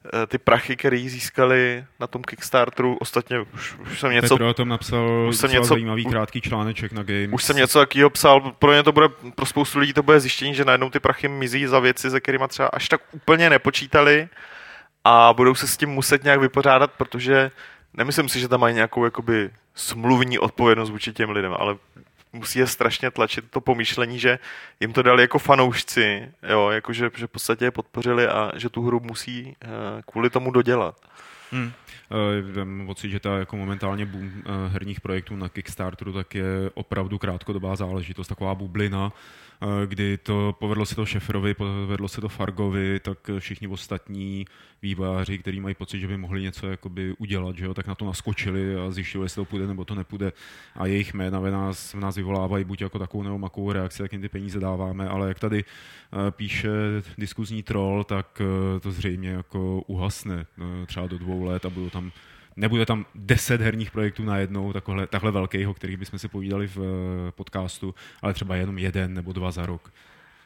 [0.06, 4.36] eh, ty prachy, které získali na tom Kickstarteru, ostatně už, už jsem něco...
[4.36, 7.30] Petro o tom napsal už jsem něco, zajímavý krátký článeček na Games.
[7.32, 10.56] Už jsem něco takového psal, pro ně to bude, pro spoustu lidí to bude zjištění,
[10.56, 14.30] že najednou ty prachy mizí za věci, se kterými třeba až tak úplně nepočítali
[15.04, 17.52] a budou se s tím muset nějak vypořádat, protože
[17.94, 21.76] nemyslím si, že tam mají nějakou jakoby smluvní odpovědnost vůči těm lidem, ale
[22.34, 24.40] musí je strašně tlačit to pomýšlení, že
[24.80, 28.82] jim to dali jako fanoušci, jo, jako že, v podstatě je podpořili a že tu
[28.82, 29.72] hru musí uh,
[30.06, 30.96] kvůli tomu dodělat.
[31.52, 31.72] Hmm.
[32.12, 34.32] Uh, mám pocit, že ta jako momentálně boom uh,
[34.68, 39.14] herních projektů na Kickstarteru tak je opravdu krátkodobá záležitost, taková bublina
[39.86, 44.46] kdy to povedlo se to Šefrovi, povedlo se to Fargovi, tak všichni ostatní
[44.82, 48.06] vývojáři, kteří mají pocit, že by mohli něco jakoby udělat, že jo, tak na to
[48.06, 50.32] naskočili a zjišťovali, jestli to půjde nebo to nepůjde.
[50.76, 54.12] A jejich jména v nás, v nás vyvolávají buď jako takovou nebo makovou reakci, jak
[54.12, 55.64] jim ty peníze dáváme, ale jak tady
[56.32, 56.70] píše
[57.18, 58.42] diskuzní troll, tak
[58.82, 60.46] to zřejmě jako uhasne
[60.86, 62.03] třeba do dvou let a budou tam
[62.56, 66.78] nebude tam deset herních projektů najednou, takhle, takhle velkých, o kterých bychom si povídali v
[66.78, 69.92] eh, podcastu, ale třeba jenom jeden nebo dva za rok.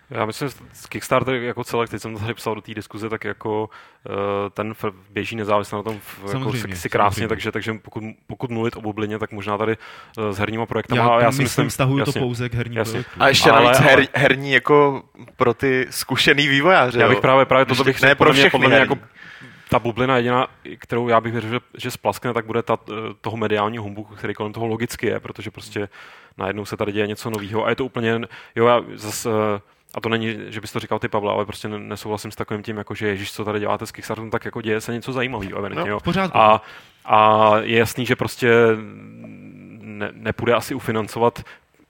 [0.09, 0.55] Já myslím, že
[0.89, 3.69] Kickstarter jako celek, teď jsem to tady psal do té diskuze, tak jako
[4.09, 4.15] uh,
[4.53, 4.73] ten
[5.09, 8.81] běží nezávisle na tom v, jako si, si krásně, takže, takže pokud, pokud mluvit o
[8.81, 9.77] bublině, tak možná tady
[10.17, 11.03] uh, s herníma projektama.
[11.03, 13.23] Já, já si myslím, stahuju to pouze k herním projektům.
[13.23, 15.03] A ještě ale, navíc her, herní jako
[15.35, 16.99] pro ty zkušený vývojáře.
[16.99, 18.97] Já bych právě, právě toto bych ne pro všechny podle mě jako
[19.69, 20.47] ta bublina jediná,
[20.79, 22.77] kterou já bych věřil, že, že splaskne, tak bude ta,
[23.21, 25.89] toho mediálního humbuku, který kolem toho logicky je, protože prostě
[26.37, 28.21] najednou se tady děje něco nového a je to úplně,
[28.55, 29.29] jo, já zase
[29.95, 32.77] a to není, že bys to říkal ty Pavla, ale prostě nesouhlasím s takovým tím,
[32.77, 35.61] jako že Ježíš, co tady děláte s Kickstarterem, tak jako děje se něco zajímavého.
[35.69, 35.85] No,
[36.33, 36.61] A,
[37.05, 38.51] a je jasný, že prostě
[39.81, 41.43] ne, nepůjde asi ufinancovat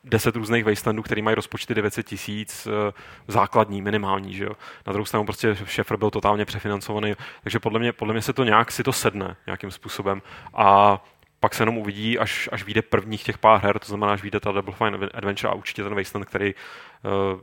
[0.09, 2.93] deset různých wastelandů, který mají rozpočty 900 tisíc, eh,
[3.27, 4.51] základní, minimální, že jo.
[4.87, 8.43] Na druhou stranu prostě Šefr byl totálně přefinancovaný, takže podle mě, podle mě se to
[8.43, 10.21] nějak si to sedne nějakým způsobem
[10.53, 10.99] a
[11.39, 14.39] pak se jenom uvidí, až, až vyjde prvních těch pár her, to znamená, až vyjde
[14.39, 17.39] ta Double Fine Adventure a určitě ten Wasteland, který uh,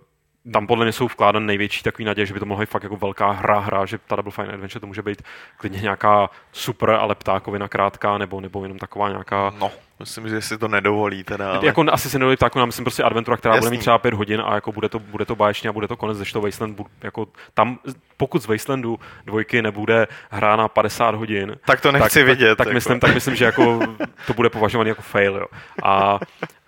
[0.53, 2.97] tam podle mě jsou vkládan největší takový naděje, že by to mohla být fakt jako
[2.97, 5.23] velká hra, hra, že ta Double Fine Adventure to může být
[5.57, 9.53] klidně nějaká super, ale ptákovina krátká, nebo, nebo jenom taková nějaká...
[9.61, 11.53] No, myslím, že si to nedovolí teda.
[11.53, 11.67] Ale...
[11.67, 13.67] Jako asi si nedovolí ptákovina, myslím prostě adventura, která Jasný.
[13.67, 15.97] bude mít třeba pět hodin a jako bude to, bude to báječně a bude to
[15.97, 17.79] konec, to Wasteland, jako tam,
[18.17, 22.49] pokud z Wastelandu dvojky nebude hra na 50 hodin, tak to nechci tak, vidět.
[22.49, 22.75] Tak, tak, jako.
[22.75, 23.81] myslím, tak myslím, že jako
[24.27, 25.47] to bude považovaný jako fail, jo.
[25.83, 26.19] A,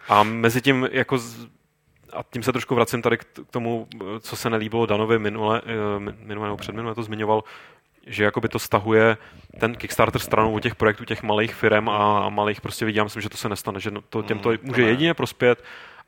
[0.09, 1.18] a mezi tím jako
[2.13, 3.89] a tím se trošku vracím tady k tomu,
[4.21, 7.45] co se nelíbilo Danovi minule, eh, minule nebo předminule to zmiňoval,
[8.07, 9.17] že jakoby to stahuje
[9.61, 13.29] ten Kickstarter stranou od těch projektů těch malých firm a malých prostě vidím, myslím, že
[13.29, 15.65] to se nestane, že to těmto mm, může jedině prospět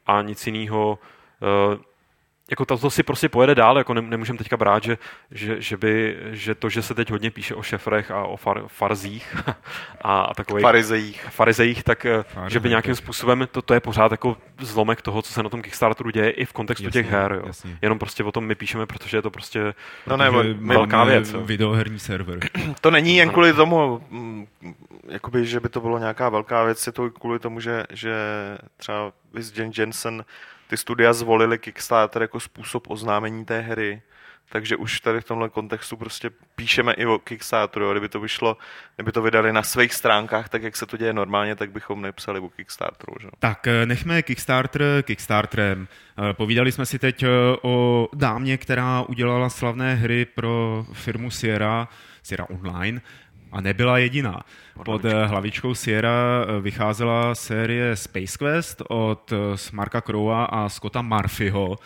[0.07, 0.99] a nic jiného
[1.69, 1.77] uh,
[2.51, 4.99] jako to, to si prostě pojede dál, jako ne, nemůžeme teďka brát, že,
[5.31, 8.63] že, že, by, že to, že se teď hodně píše o šefrech a o far,
[8.67, 9.37] farzích
[10.03, 11.27] a, a takových farizejích.
[11.31, 15.33] farizejích, tak Farizej, že by nějakým způsobem, to, to je pořád jako zlomek toho, co
[15.33, 17.33] se na tom Kickstarteru děje i v kontextu jasně, těch her.
[17.33, 17.43] Jo.
[17.47, 17.79] Jasně.
[17.83, 19.75] Jenom prostě o tom my píšeme, protože je to prostě
[20.07, 21.33] no ne, velká věc.
[21.33, 22.39] Videoherní server.
[22.81, 24.47] to není jen kvůli tomu, mm,
[25.09, 28.15] jakoby, že by to bylo nějaká velká věc, je to kvůli tomu, že, že
[28.77, 29.13] třeba
[29.55, 30.25] Jen Jensen
[30.69, 34.03] ty studia zvolili Kickstarter jako způsob oznámení té hry,
[34.49, 37.85] takže už tady v tomhle kontextu prostě píšeme i o Kickstarteru.
[37.85, 37.91] Jo.
[37.93, 38.57] Kdyby to vyšlo,
[38.97, 42.41] kdyby to vydali na svých stránkách, tak jak se to děje normálně, tak bychom nepsali
[42.41, 43.15] o Kickstarteru.
[43.21, 43.29] Že?
[43.39, 45.89] Tak eh, nechme Kickstarter Kickstarterem.
[46.19, 47.29] Eh, povídali jsme si teď eh,
[47.63, 51.89] o dámě, která udělala slavné hry pro firmu Sierra,
[52.23, 53.01] Sierra Online,
[53.53, 54.41] a nebyla jediná.
[54.85, 56.11] Pod hlavičkou Sierra
[56.43, 59.37] eh, vycházela série Space Quest od eh,
[59.73, 61.77] Marka Crowa a Scotta Murphyho,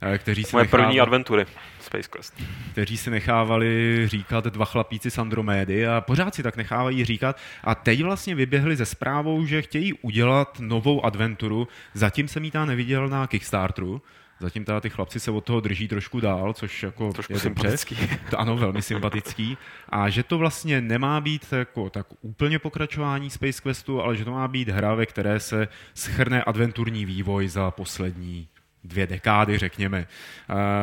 [0.00, 1.46] eh, kteří si Moje nechávali, první adventury
[1.80, 2.42] Space Quest.
[2.72, 7.36] Kteří si nechávali říkat dva chlapíci z Andromédy a pořád si tak nechávají říkat.
[7.64, 11.68] A teď vlastně vyběhli ze zprávou, že chtějí udělat novou adventuru.
[11.94, 14.02] Zatím jsem ji tam neviděl na Kickstarteru.
[14.40, 17.96] Zatím teda ty chlapci se od toho drží trošku dál, což jako trošku je sympatický.
[18.30, 19.58] To, ano, velmi sympatický.
[19.88, 24.30] A že to vlastně nemá být jako, tak úplně pokračování Space Questu, ale že to
[24.30, 28.48] má být hra, ve které se schrne adventurní vývoj za poslední
[28.84, 30.06] dvě dekády, řekněme.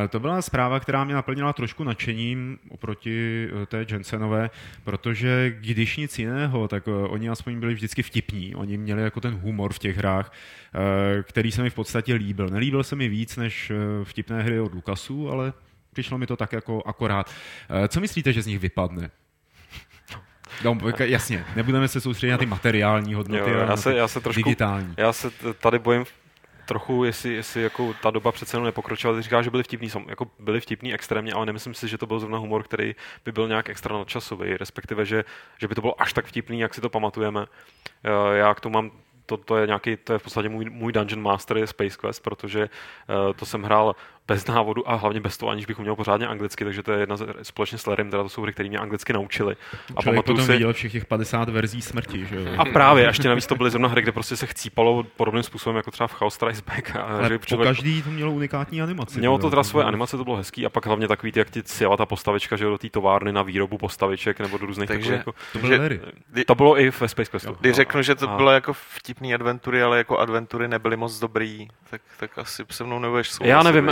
[0.10, 4.50] To byla zpráva, která mě naplnila trošku nadšením oproti eh, té Jensenové,
[4.84, 8.56] protože když nic jiného, tak eh, oni aspoň byli vždycky vtipní.
[8.56, 10.34] Oni měli jako ten humor v těch hrách,
[10.74, 12.50] eh, který se mi v podstatě líbil.
[12.50, 13.72] Nelíbil se mi víc než
[14.04, 15.54] vtipné hry od Lukasu, ale
[15.93, 17.32] přišlo mi to tak jako akorát.
[17.88, 19.10] Co myslíte, že z nich vypadne?
[20.64, 24.43] No, jasně, nebudeme se soustředit na ty materiální hodnoty, jo, já se, já se trošku,
[24.43, 24.93] digitální.
[24.98, 26.06] Já se tady bojím
[26.66, 29.16] trochu, jestli, jestli jako ta doba přece jenom nepokročila.
[29.16, 32.20] Ty říkáš, že byli vtipní, jako byli vtipní extrémně, ale nemyslím si, že to byl
[32.20, 32.95] zrovna humor, který
[33.26, 35.24] by byl nějak extra nadčasový, respektive, že,
[35.57, 37.45] že by to bylo až tak vtipný, jak si to pamatujeme.
[38.34, 38.91] Já k tomu mám
[39.26, 42.24] to, to, je nějaký, to je v podstatě můj, můj Dungeon Master je Space Quest,
[42.24, 43.95] protože uh, to jsem hrál
[44.28, 47.17] bez návodu a hlavně bez toho, aniž bych uměl pořádně anglicky, takže to je jedna
[47.17, 49.55] z, společně s Larrym, teda to jsou hry, které mě anglicky naučili.
[49.95, 50.51] A Člověk potom si...
[50.51, 52.55] viděl všech těch 50 verzí smrti, že jo?
[52.57, 55.91] A právě, ještě navíc to byly zrovna hry, kde prostě se chcípalo podobným způsobem, jako
[55.91, 56.95] třeba v Chaos Strikes Back.
[56.95, 57.69] A Ale že člověk...
[57.69, 59.19] každý to mělo unikátní animaci.
[59.19, 61.61] Mělo to teda svoje animace, to bylo hezký, a pak hlavně takový, ty, jak ti
[61.65, 65.34] sjela ta postavička, že do té továrny na výrobu postaviček nebo do různých takže, jako,
[65.53, 65.99] to, bylo že,
[66.45, 67.57] to bylo i ve Space Questu.
[67.59, 72.01] Když řeknu, že to bylo jako vtipný adventury, ale jako adventury nebyly moc dobrý, tak,
[72.19, 73.49] tak asi se mnou nebudeš souhlasit.
[73.49, 73.91] Já nevím,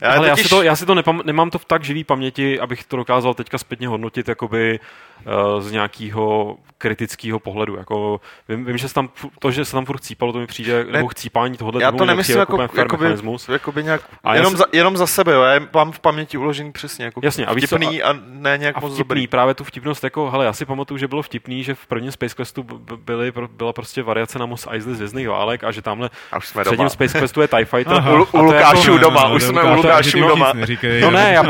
[0.00, 0.28] já, ale totiž...
[0.28, 2.96] já si to, já si to nepam, nemám to v tak živý paměti, abych to
[2.96, 4.80] dokázal teďka zpětně hodnotit jakoby
[5.26, 7.76] uh, z nějakého kritického pohledu.
[7.76, 9.08] Jako, vím, vím, že se tam,
[9.38, 12.04] to, že se tam furt chcípalo, to mi přijde, ne, nebo chcípání tohohle Já to
[12.04, 13.16] nemyslím jako, jako jakoby,
[13.48, 14.58] jakoby nějak, a jenom, si...
[14.58, 15.42] za, jenom za sebe, jo.
[15.42, 18.80] já mám v paměti uložený přesně, jako Jasně, a vtipný a, a ne nějak a
[18.80, 19.26] moc vtipný, dobrý.
[19.26, 22.34] právě tu vtipnost, jako, hele, já si pamatuju, že bylo vtipný, že v prvním Space
[22.34, 22.62] Questu
[22.96, 26.48] byly, byla prostě variace na Mos Eisley z Vězných válek a že tamhle a už
[26.48, 27.96] jsme v Space Questu je TIE Fighter.
[27.96, 30.52] Aha, u, u Lukášů jako, doma, už jsme u Lukášů doma.
[31.00, 31.42] No ne, já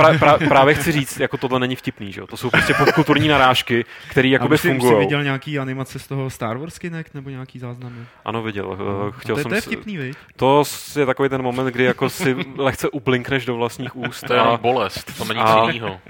[0.48, 2.26] právě chci říct, jako tohle není vtipný, že jo.
[2.26, 4.92] To jsou prostě popkulturní narážky, které jakoby fungují.
[4.92, 7.96] Jsi viděl nějaký animace z toho Star Wars Kinect nebo nějaký záznamy?
[8.24, 8.76] Ano, viděl.
[8.78, 10.16] No, Chtěl to, jsem to je vtipný, viď?
[10.36, 10.64] To
[10.98, 14.20] je takový ten moment, kdy jako si lehce ublinkneš do vlastních úst.
[14.26, 16.00] To je a, bolest, to není nic jiného.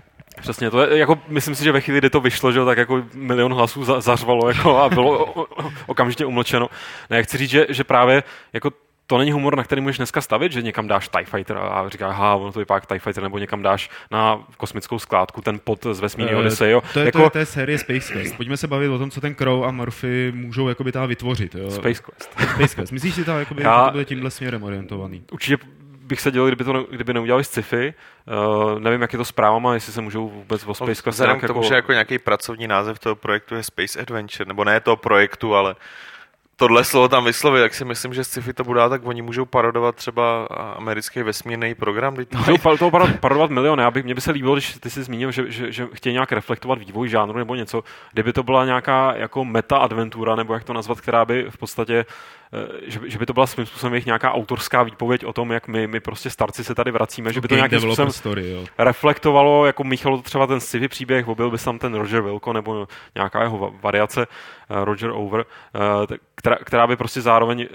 [0.41, 3.03] Přesně, to je, jako, myslím si, že ve chvíli, kdy to vyšlo, že tak jako
[3.15, 6.69] milion hlasů za, zařvalo jako, a bylo o, o, okamžitě umlčeno.
[7.11, 8.23] Ne, já chci říct, že, že právě
[8.53, 8.71] jako
[9.11, 12.09] to není humor, na který můžeš dneska stavit, že někam dáš TIE Fighter a říká,
[12.09, 16.01] aha, ono to vypadá TIE Fighter, nebo někam dáš na kosmickou skládku ten pod z
[16.01, 16.83] vesmírného uh, Odyssey, jo.
[16.93, 17.19] To je, jako...
[17.19, 18.37] to, je, to je série Space Quest.
[18.37, 21.55] Pojďme se bavit o tom, co ten Crow a Murphy můžou jakoby ta vytvořit.
[21.55, 21.71] Jo.
[21.71, 22.33] Space Quest.
[22.55, 22.93] Space Quest.
[22.93, 23.79] Myslíš si, ta, jakoby, Já...
[23.79, 25.23] že to bude tímhle směrem orientovaný?
[25.33, 27.95] Určitě bych se dělal, kdyby, to, kdyby neudělali sci-fi.
[28.73, 31.41] Uh, nevím, jak je to s právama, jestli se můžou vůbec o Space Quest Vzhledem
[31.41, 31.69] k tomu, jako...
[31.69, 35.75] že jako nějaký pracovní název toho projektu je Space Adventure, nebo ne toho projektu, ale
[36.61, 39.97] tohle slovo tam vyslovit, jak si myslím, že sci-fi to bude, tak oni můžou parodovat
[39.97, 40.47] třeba
[40.77, 42.17] americký vesmírný program.
[42.37, 42.91] Můžou to
[43.21, 43.83] parodovat miliony.
[43.83, 46.33] Já bych, mě by se líbilo, když ty jsi zmínil, že, že, že chtějí nějak
[46.33, 51.01] reflektovat vývoj žánru nebo něco, kdyby to byla nějaká jako meta-adventura, nebo jak to nazvat,
[51.01, 52.05] která by v podstatě
[52.53, 55.69] Eh, že, že by to byla svým způsobem jejich nějaká autorská výpověď o tom, jak
[55.69, 58.65] my, my prostě starci se tady vracíme, že by to nějakým způsobem story, jo.
[58.79, 62.89] reflektovalo, jako Michal to třeba ten sci příběh, objevil by tam ten Roger Wilco nebo
[63.15, 65.45] nějaká jeho variace uh, Roger Over,
[65.75, 66.17] uh,
[66.51, 67.69] která, která by prostě zároveň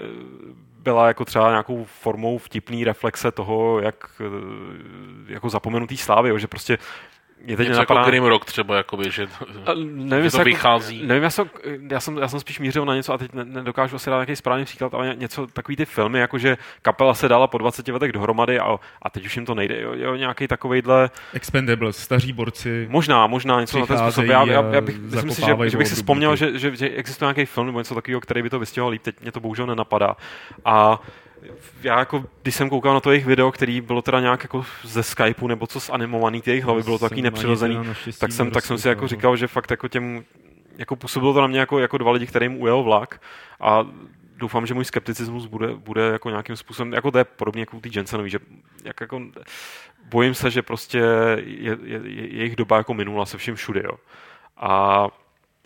[0.78, 4.22] byla jako třeba nějakou formou vtipný reflexe toho, jak
[5.26, 6.78] jako zapomenutý slávy, že prostě
[7.44, 8.00] je teď Něco jako napadá...
[8.00, 9.26] jako Grimrock třeba, jakoby, že,
[9.84, 11.06] nevím, že to jako, vychází.
[11.06, 11.50] Nevím, já jsem,
[11.90, 14.64] já, jsem, já jsem spíš mířil na něco a teď nedokážu asi dát nějaký správný
[14.64, 18.58] příklad, ale něco, takový ty filmy, jako že kapela se dala po 20 letech dohromady
[18.58, 19.80] a, a teď už jim to nejde.
[19.80, 21.10] Jo, jo nějaký takovejhle...
[21.32, 22.86] Expendables, staří borci.
[22.90, 24.24] Možná, možná něco na ten způsob.
[24.24, 27.26] Já, já, já bych, myslím si, že, že bych si vzpomněl, že, že, že, existuje
[27.26, 30.16] nějaký film nebo něco takového, který by to vystihoval líp, teď mě to bohužel nenapadá.
[30.64, 31.00] A
[31.82, 35.02] já jako, když jsem koukal na to jejich video, který bylo teda nějak jako ze
[35.02, 37.78] Skypeu nebo co z animovaný, ty jejich hlavy bylo to taky nepřirozený,
[38.18, 40.24] tak jsem, tak jsem si jako říkal, že fakt jako těm,
[40.78, 43.20] jako působilo to na mě jako, jako dva lidi, kterým ujel vlak
[43.60, 43.86] a
[44.36, 47.80] doufám, že můj skepticismus bude, bude jako nějakým způsobem, jako to je podobně jako u
[47.80, 48.38] té Jensenový, že
[48.84, 49.22] jak jako,
[50.04, 53.92] bojím se, že prostě je, je, je, jejich doba jako minula se vším všude, jo.
[54.56, 55.06] A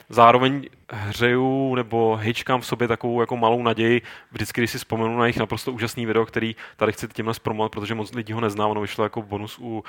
[0.09, 5.25] zároveň hřeju nebo hejčkám v sobě takovou jako malou naději, vždycky, když si vzpomenu na
[5.25, 8.81] jejich naprosto úžasný video, který tady chci tímhle zpromovat, protože moc lidí ho nezná, ono
[8.81, 9.83] vyšlo jako bonus u uh,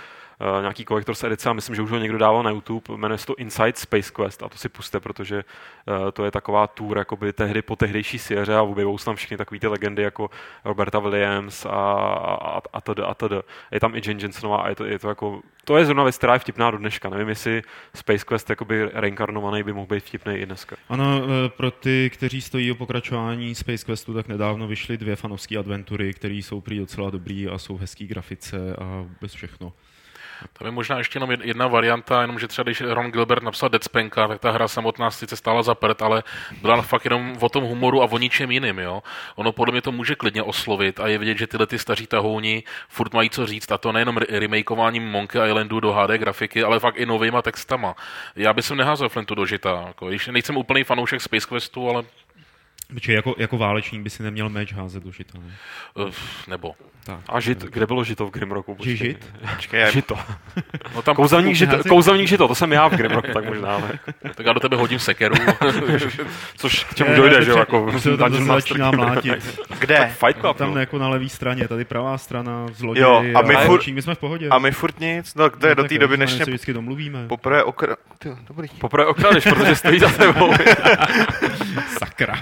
[0.61, 3.35] nějaký Collector's edice a myslím, že už ho někdo dával na YouTube, jmenuje se to
[3.35, 5.43] Inside Space Quest a to si puste, protože
[5.87, 9.37] uh, to je taková tour jakoby tehdy po tehdejší sieře a objevou se tam všechny
[9.37, 10.29] takové ty legendy jako
[10.65, 13.31] Roberta Williams a, a, a, a td.
[13.71, 16.17] Je tam i Jane Jensenová a je to, je to jako, to je zrovna věc,
[16.17, 17.09] která je vtipná do dneška.
[17.09, 17.61] Nevím, jestli
[17.95, 20.75] Space Quest jakoby reinkarnovaný by mohl být vtipný i dneska.
[20.91, 25.57] Ano, e, pro ty, kteří stojí o pokračování Space Questu, tak nedávno vyšly dvě fanovské
[25.57, 29.73] adventury, které jsou prý docela dobrý a jsou hezký grafice a bez všechno.
[30.53, 33.83] Tam je možná ještě jenom jedna varianta, jenom že třeba když Ron Gilbert napsal Dead
[33.83, 36.23] Spanka, tak ta hra samotná sice stála za prd, ale
[36.61, 38.79] byla fakt jenom o tom humoru a o ničem jiným.
[38.79, 39.03] Jo?
[39.35, 42.63] Ono podle mě to může klidně oslovit a je vidět, že tyhle ty staří tahouni
[42.89, 46.97] furt mají co říct a to nejenom remakeováním Monkey Islandu do HD grafiky, ale fakt
[46.97, 47.95] i novýma textama.
[48.35, 49.83] Já bych sem neházel Flintu do žita.
[49.87, 52.03] Jako, nejsem úplný fanoušek Space Questu, ale
[52.93, 55.53] Protože jako, jako válečník by si neměl meč házet do žita, ne?
[56.05, 56.11] Uh,
[56.47, 56.75] nebo.
[57.03, 57.19] Tak.
[57.29, 58.75] A žit, kde bylo žito v Grimrocku?
[58.75, 58.97] Počkej.
[58.97, 59.33] žit?
[59.55, 60.15] Počkej, žito.
[60.95, 63.77] No tam kouzelník, žito, kouzelník žito, to jsem já v Grimrocku, tak možná.
[63.77, 63.99] Ne.
[64.35, 65.35] tak já do tebe hodím sekeru.
[66.57, 67.57] Což k čemu dojde, že jo?
[67.57, 69.61] Jako se tam zase začíná mlátit.
[69.79, 70.11] Kde?
[70.25, 70.79] Fight Club, Tam no.
[70.79, 74.19] jako na levé straně, tady pravá strana, zloděj jo, a my, furt, my jsme v
[74.19, 74.49] pohodě.
[74.49, 77.27] A my furt nic, no to je no, do té doby, než se vždycky domluvíme.
[77.27, 77.95] Poprvé okra...
[78.19, 78.67] Tyjo, dobrý.
[78.67, 80.53] Poprvé okradeš, protože stojí za tebou.
[81.99, 82.41] Sakra.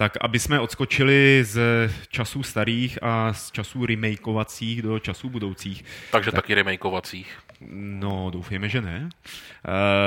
[0.00, 1.60] Tak aby jsme odskočili z
[2.08, 5.84] časů starých a z časů remakeovacích do časů budoucích.
[6.12, 7.38] Takže tak, taky remakeovacích.
[7.68, 9.08] No, doufejme, že ne.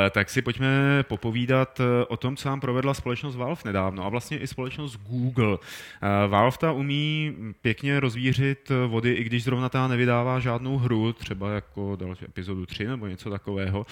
[0.06, 4.10] E, tak si pojďme popovídat eh, o tom, co nám provedla společnost Valve nedávno a
[4.10, 5.58] vlastně i společnost Google.
[6.02, 11.52] E, Valve ta umí pěkně rozvířit vody, i když zrovna ta nevydává žádnou hru, třeba
[11.52, 13.86] jako další epizodu 3 nebo něco takového.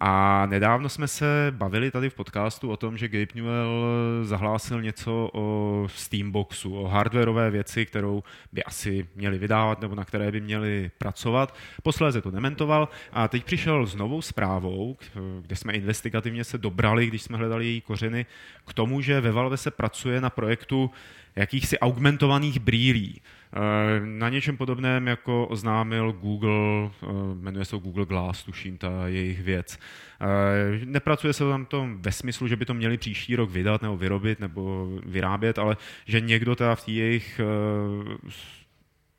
[0.00, 3.84] A nedávno jsme se bavili tady v podcastu o tom, že Gabe Newell
[4.22, 10.32] zahlásil něco o Steamboxu, o hardwareové věci, kterou by asi měli vydávat nebo na které
[10.32, 11.54] by měli pracovat.
[11.82, 14.96] Posléze to dementoval a teď přišel s novou zprávou,
[15.42, 18.26] kde jsme investigativně se dobrali, když jsme hledali její kořeny,
[18.66, 20.90] k tomu, že ve Valve se pracuje na projektu
[21.36, 23.20] jakýchsi augmentovaných brýlí.
[23.54, 29.42] Eh, na něčem podobném, jako oznámil Google, eh, jmenuje se Google Glass, tuším, ta jejich
[29.42, 29.78] věc.
[30.20, 33.96] Eh, nepracuje se tam tom ve smyslu, že by to měli příští rok vydat nebo
[33.96, 35.76] vyrobit nebo vyrábět, ale
[36.06, 37.40] že někdo teda v té jejich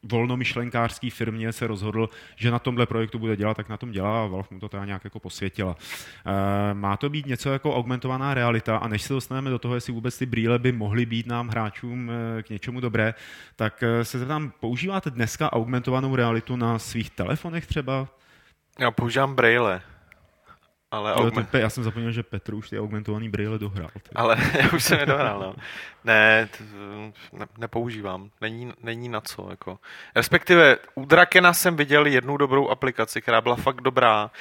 [0.03, 4.27] volnomyšlenkářský firmě se rozhodl, že na tomhle projektu bude dělat, tak na tom dělá a
[4.27, 5.75] Valve mu to teda nějak jako posvětila.
[6.25, 9.93] E, má to být něco jako augmentovaná realita a než se dostaneme do toho, jestli
[9.93, 13.13] vůbec ty brýle by mohly být nám hráčům e, k něčemu dobré,
[13.55, 18.07] tak e, se zeptám, používáte dneska augmentovanou realitu na svých telefonech třeba?
[18.79, 19.81] Já používám braille.
[20.93, 21.53] Ale jo, augment...
[21.53, 23.89] já jsem zapomněl, že Petr už ty augmentovaný brýle dohrál.
[23.93, 24.09] Ty.
[24.15, 25.55] Ale já už jsem je dohrál, no.
[26.03, 26.63] Ne, t,
[27.33, 28.29] ne, nepoužívám.
[28.41, 29.47] Není, není na co.
[29.49, 29.79] Jako.
[30.15, 34.31] Respektive u Drakena jsem viděl jednu dobrou aplikaci, která byla fakt dobrá.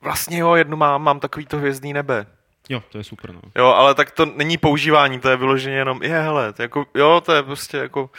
[0.00, 2.26] Vlastně jo, jednu mám, mám takový to hvězdný nebe.
[2.68, 3.40] Jo, to je super, no.
[3.56, 7.22] Jo, ale tak to není používání, to je vyloženě jenom, je, hele, to jako, jo,
[7.24, 8.10] to je prostě jako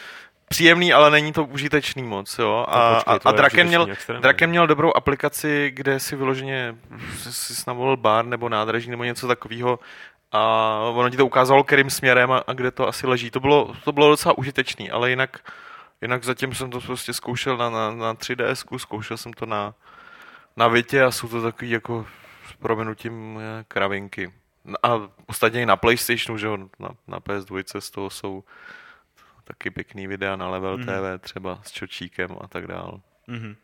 [0.50, 2.66] příjemný, ale není to užitečný moc, jo.
[2.68, 3.88] A, počkej, a, a Draken, měl,
[4.20, 6.76] Draken měl dobrou aplikaci, kde si vyloženě
[7.18, 9.80] si navolil bar nebo nádraží nebo něco takového
[10.32, 13.32] a ono ti to ukázalo, kterým směrem a, a kde to asi leží.
[13.32, 15.40] To bylo, to bylo docela užitečný, ale jinak,
[16.02, 19.74] jinak zatím jsem to prostě zkoušel na, na, na 3DS, zkoušel jsem to na,
[20.58, 22.06] na Vitě a jsou to takový jako
[22.50, 24.34] s proměnutím eh, kravinky.
[24.84, 28.44] A ostatně i na Playstationu, že jo, na, na PS2 z toho jsou
[29.48, 30.86] taky pěkný videa na Level mm.
[30.86, 33.02] TV, třeba s čočíkem a tak dál.
[33.28, 33.56] Mm-hmm.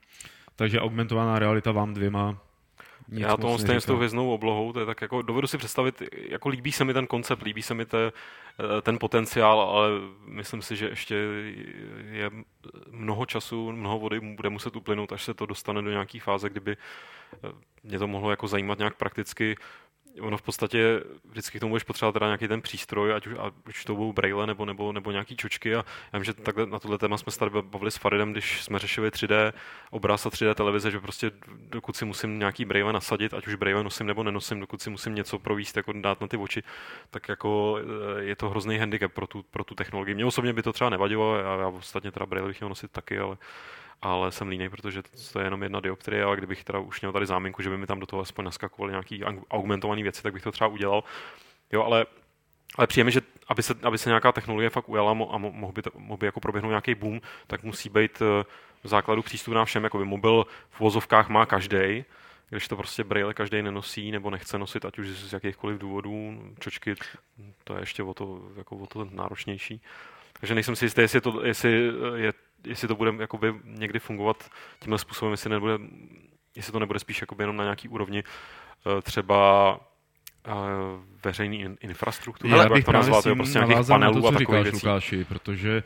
[0.55, 2.37] Takže augmentovaná realita vám dvěma
[3.07, 6.03] nic Já to stejně s tou hvězdnou oblohou, to je tak jako, dovedu si představit,
[6.29, 8.11] jako líbí se mi ten koncept, líbí se mi te,
[8.81, 9.89] ten potenciál, ale
[10.25, 11.15] myslím si, že ještě
[12.11, 12.31] je
[12.91, 16.77] mnoho času, mnoho vody bude muset uplynout, až se to dostane do nějaké fáze, kdyby
[17.83, 19.55] mě to mohlo jako zajímat nějak prakticky
[20.21, 23.53] ono v podstatě vždycky k tomu budeš potřebovat teda nějaký ten přístroj, ať už, ať
[23.67, 26.79] už to budou braille nebo, nebo, nebo nějaký čočky a já vím, že takhle na
[26.79, 29.53] tohle téma jsme se tady bavili s Faridem, když jsme řešili 3D
[29.91, 31.31] obraz a 3D televize, že prostě
[31.69, 35.15] dokud si musím nějaký braille nasadit, ať už braille nosím nebo nenosím, dokud si musím
[35.15, 36.63] něco províst, jako dát na ty oči,
[37.09, 40.15] tak jako eh, je to hrozný handicap pro tu, pro tu technologii.
[40.15, 43.19] Mně osobně by to třeba nevadilo, já, já ostatně teda braille bych měl nosit taky,
[43.19, 43.37] ale
[44.03, 45.01] ale jsem línej, protože
[45.33, 47.87] to je jenom jedna dioptrie, ale kdybych teda už měl tady záminku, že by mi
[47.87, 51.03] tam do toho aspoň naskakovaly nějaký augmentované věci, tak bych to třeba udělal.
[51.71, 52.05] Jo, ale
[52.75, 56.17] ale přijeme, že aby se, aby se nějaká technologie fakt ujala a mohl by, mohl
[56.17, 58.43] by jako proběhnout nějaký boom, tak musí být eh,
[58.83, 59.83] v základu přístup na všem.
[59.83, 62.05] Jakoby mobil v vozovkách má každý,
[62.49, 66.95] když to prostě braille každý nenosí nebo nechce nosit, ať už z jakýchkoliv důvodů, čočky,
[67.63, 69.81] to je ještě o to, jako o to náročnější.
[70.39, 72.33] Takže nejsem si jistý, jestli, to, jestli je
[72.65, 74.49] jestli to bude jakoby někdy fungovat
[74.79, 75.77] tímhle způsobem, jestli, nebude,
[76.55, 79.79] jestli to nebude spíš jakoby jenom na nějaký úrovni eh, třeba
[80.47, 80.51] eh,
[81.25, 84.63] veřejný infrastruktury, Já bych právě s tím prostě nějakých panelů na to, co a říkáš,
[84.63, 84.75] věcí.
[84.75, 85.83] Lukáši, protože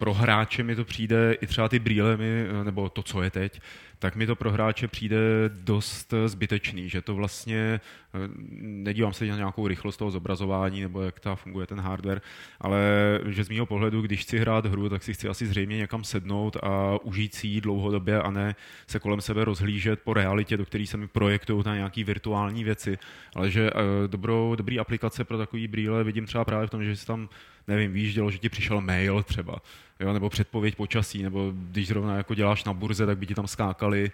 [0.00, 3.30] pro hráče mi to přijde, i třeba ty brýle mi, eh, nebo to, co je
[3.30, 3.60] teď,
[3.98, 7.80] tak mi to pro hráče přijde dost zbytečný, že to vlastně,
[8.14, 8.18] eh,
[8.60, 12.20] nedívám se na nějakou rychlost toho zobrazování nebo jak ta funguje ten hardware,
[12.60, 12.80] ale
[13.26, 16.56] že z mého pohledu, když chci hrát hru, tak si chci asi zřejmě někam sednout
[16.56, 18.54] a užít si ji dlouhodobě a ne
[18.86, 22.98] se kolem sebe rozhlížet po realitě, do které se mi projektují na nějaké virtuální věci,
[23.34, 26.96] ale že eh, dobrou, dobrý aplikace pro takový brýle vidím třeba právě v tom, že
[26.96, 27.28] si tam
[27.68, 29.56] nevím, výjíždělo, že ti přišel mail třeba,
[30.00, 33.46] jo, nebo předpověď počasí, nebo když zrovna jako děláš na burze, tak by ti tam
[33.46, 34.10] skákaly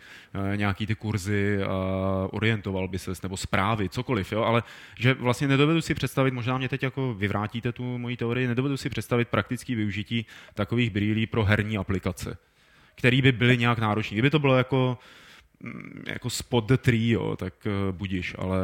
[0.52, 1.68] e, nějaký ty kurzy a
[2.30, 4.62] orientoval by ses, nebo zprávy, cokoliv, jo, ale
[4.98, 8.90] že vlastně nedovedu si představit, možná mě teď jako vyvrátíte tu moji teorii, nedovedu si
[8.90, 12.38] představit praktický využití takových brýlí pro herní aplikace,
[12.94, 14.14] které by byly nějak náročné.
[14.14, 14.98] Kdyby to bylo jako
[16.06, 18.58] jako spot the tree, jo, tak uh, budíš, ale...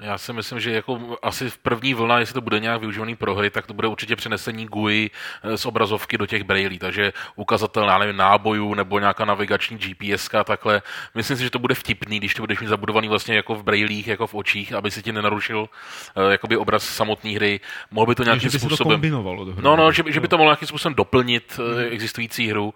[0.00, 3.34] Já si myslím, že jako asi v první vlna, jestli to bude nějak využívaný pro
[3.34, 5.10] hry, tak to bude určitě přenesení GUI
[5.56, 10.82] z obrazovky do těch brailí, takže ukazatel, já nevím, nábojů nebo nějaká navigační GPS takhle.
[11.14, 14.06] Myslím si, že to bude vtipný, když to budeš mít zabudovaný vlastně jako v brailích,
[14.06, 17.60] jako v očích, aby si ti nenarušil uh, jakoby obraz samotné hry.
[17.90, 18.76] Mohl by to nějakým že by způsobem...
[18.76, 21.78] Se to kombinovalo no, no, že, že by to mohlo nějakým způsobem doplnit hmm.
[21.90, 22.74] existující hru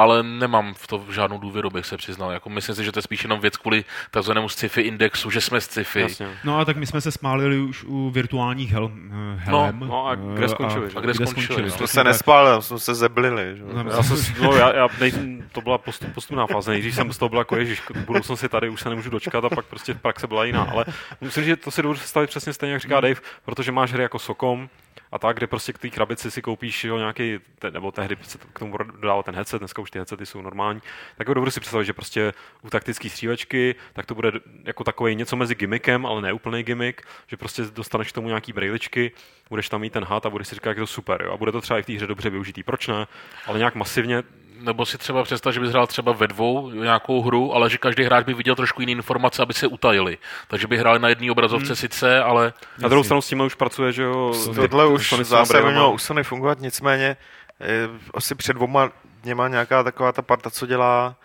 [0.00, 2.30] ale nemám v to žádnou důvěru, bych se přiznal.
[2.30, 5.60] Jako myslím si, že to je spíš jenom věc kvůli takzvanému sci-fi indexu, že jsme
[5.60, 6.00] sci-fi.
[6.00, 6.28] Jasně.
[6.44, 8.92] No a tak my jsme se smálili už u virtuálních hel,
[9.36, 9.80] helem.
[9.80, 10.90] No, no a kde skončili?
[10.94, 11.44] A, a kde, kde skončili?
[11.44, 11.70] skončili?
[11.70, 13.56] Jsme se nespálili, jsme se zeblili.
[13.56, 13.62] Že?
[13.72, 15.12] No, já jsem, no, já, já, nej,
[15.52, 16.70] to byla postup, postupná fáze.
[16.70, 19.66] Nejdřív jsem z toho byl jako ježiš, budoucnosti tady už se nemůžu dočkat a pak
[19.66, 20.62] prostě praxe byla jiná.
[20.62, 20.84] Ale
[21.20, 23.02] myslím, že to si dovedu představit přesně stejně, jak říká hmm.
[23.02, 24.68] Dave, protože máš hry jako Sokom,
[25.12, 28.38] a tak, kde prostě k té krabici si koupíš jo, nějaký, te, nebo tehdy se
[28.52, 30.80] k tomu dodával ten headset, dneska už ty headsety jsou normální,
[31.16, 32.32] tak dobře si představit, že prostě
[32.62, 34.32] u taktické střílečky, tak to bude
[34.64, 38.52] jako takový něco mezi gimmickem, ale ne úplný gimmick, že prostě dostaneš k tomu nějaký
[38.52, 39.12] brailičky,
[39.48, 41.22] budeš tam mít ten hat a budeš si říkat, jak je to super.
[41.22, 41.32] Jo?
[41.32, 42.62] A bude to třeba i v té hře dobře využitý.
[42.62, 43.06] Proč ne?
[43.46, 44.22] Ale nějak masivně
[44.60, 48.02] nebo si třeba představ, že bys hrál třeba ve dvou nějakou hru, ale že každý
[48.02, 50.18] hráč by viděl trošku jiné informace, aby se utajili.
[50.48, 51.76] Takže by hráli na jedné obrazovce hmm.
[51.76, 52.52] sice, ale...
[52.78, 54.32] Na druhou stranu s tím už pracuje, že jo...
[54.54, 57.16] Tohle už zase mělo u Sony fungovat, nicméně
[57.60, 58.90] eh, asi před dvoma
[59.22, 61.16] dněma nějaká taková ta parta, co dělá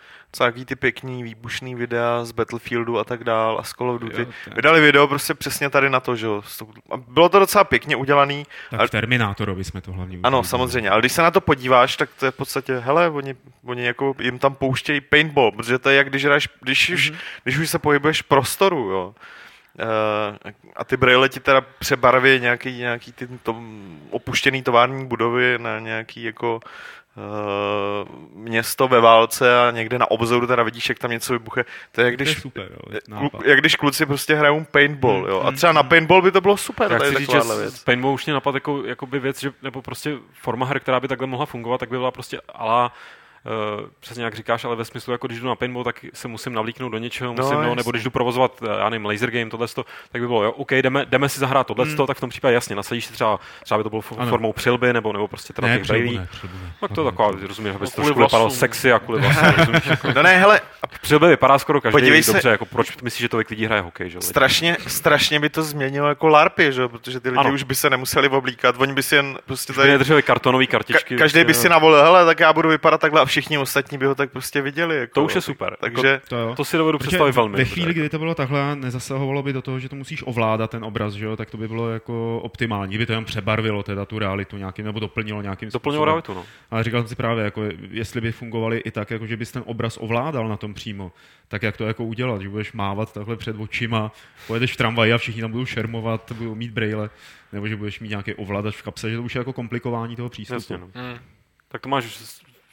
[0.44, 4.22] nějaký ty pěkný výbušný videa z Battlefieldu a tak dál a z Call of Duty.
[4.22, 6.42] Jo, Vydali video prostě přesně tady na to, že jo.
[7.08, 8.46] Bylo to docela pěkně udělaný.
[8.70, 12.10] Tak v Terminátorovi jsme to hlavně Ano, samozřejmě, ale když se na to podíváš, tak
[12.18, 13.34] to je v podstatě, hele, oni,
[13.64, 16.94] oni jako jim tam pouštějí paintball, protože to je jak když hraješ, když, mm-hmm.
[16.94, 17.18] už, mhm.
[17.44, 19.14] když už se pohybuješ v prostoru, jo.
[19.80, 23.62] Uh, a ty braille ti teda přebarví nějaký, nějaký ty to,
[24.10, 26.60] opuštěný tovární budovy na nějaký jako
[28.34, 31.64] město ve válce a někde na obzoru teda vidíš, jak tam něco vybuche.
[31.92, 35.26] To je jak když, to je super, jo, klu, jak když kluci prostě hrajou paintball,
[35.28, 35.40] jo.
[35.40, 37.84] A třeba na paintball by to bylo super, Já chci říct, že věc.
[37.84, 41.08] Paintball už mě napadl jako, jako by věc, že, nebo prostě forma her, která by
[41.08, 42.92] takhle mohla fungovat, tak by byla prostě ala
[44.00, 46.92] přesně jak říkáš, ale ve smyslu, jako když jdu na paintball, tak se musím navlíknout
[46.92, 49.50] do něčeho, no, musím, no, no, nebo když jdu provozovat, eh, já nevím, laser game,
[49.50, 49.66] tohle,
[50.12, 52.06] tak by bylo, jo, OK, jdeme, jdeme si zahrát tohle, hmm.
[52.06, 54.30] tak v tom případě jasně, nasadíš si třeba, třeba by to bylo ano.
[54.30, 56.20] formou přilby, nebo, nebo prostě teda ne, těch.
[56.80, 60.12] Tak to je taková, rozumím, aby to trošku vypadalo sexy a kvůli vlastně, rozumíš, jako.
[60.14, 60.60] No ne, hele.
[61.02, 64.10] Přilby vypadá skoro každý Podívej dobře, se, jako proč myslíš, že tolik lidí hraje hokej,
[64.10, 64.20] že?
[64.20, 66.88] Strašně, strašně by to změnilo jako LARPy, že?
[66.88, 67.54] Protože ty lidi ano.
[67.54, 69.98] už by se nemuseli oblíkat, oni by si jen prostě tady...
[69.98, 71.16] drželi kartonové kartičky.
[71.16, 74.14] každý by si navolil, hele, tak já budu vypadat takhle a všichni ostatní by ho
[74.14, 74.96] tak prostě viděli.
[74.96, 75.76] Jako, to už je super.
[75.80, 77.56] Takže jako, to, to si dovedu představit velmi.
[77.56, 80.84] Ve chvíli, kdy to bylo takhle, nezasahovalo by do toho, že to musíš ovládat ten
[80.84, 82.98] obraz, že jo, tak to by bylo jako optimální.
[82.98, 86.44] By to jen přebarvilo teda tu realitu nějakým, nebo doplnilo nějakým Doplnilo realitu, no.
[86.70, 89.62] Ale říkal jsem si právě, jako, jestli by fungovali i tak, jako že bys ten
[89.66, 91.12] obraz ovládal na tom přímo,
[91.48, 94.12] tak jak to jako udělat, že budeš mávat takhle před očima,
[94.46, 97.10] pojedeš v tramvaji a všichni tam budou šermovat, budou mít brejle,
[97.52, 100.28] nebo že budeš mít nějaký ovladač v kapse, že to už je jako komplikování toho
[100.28, 100.56] přístupu.
[100.56, 100.88] Jasně, no.
[100.94, 101.18] hmm.
[101.68, 102.18] Tak to máš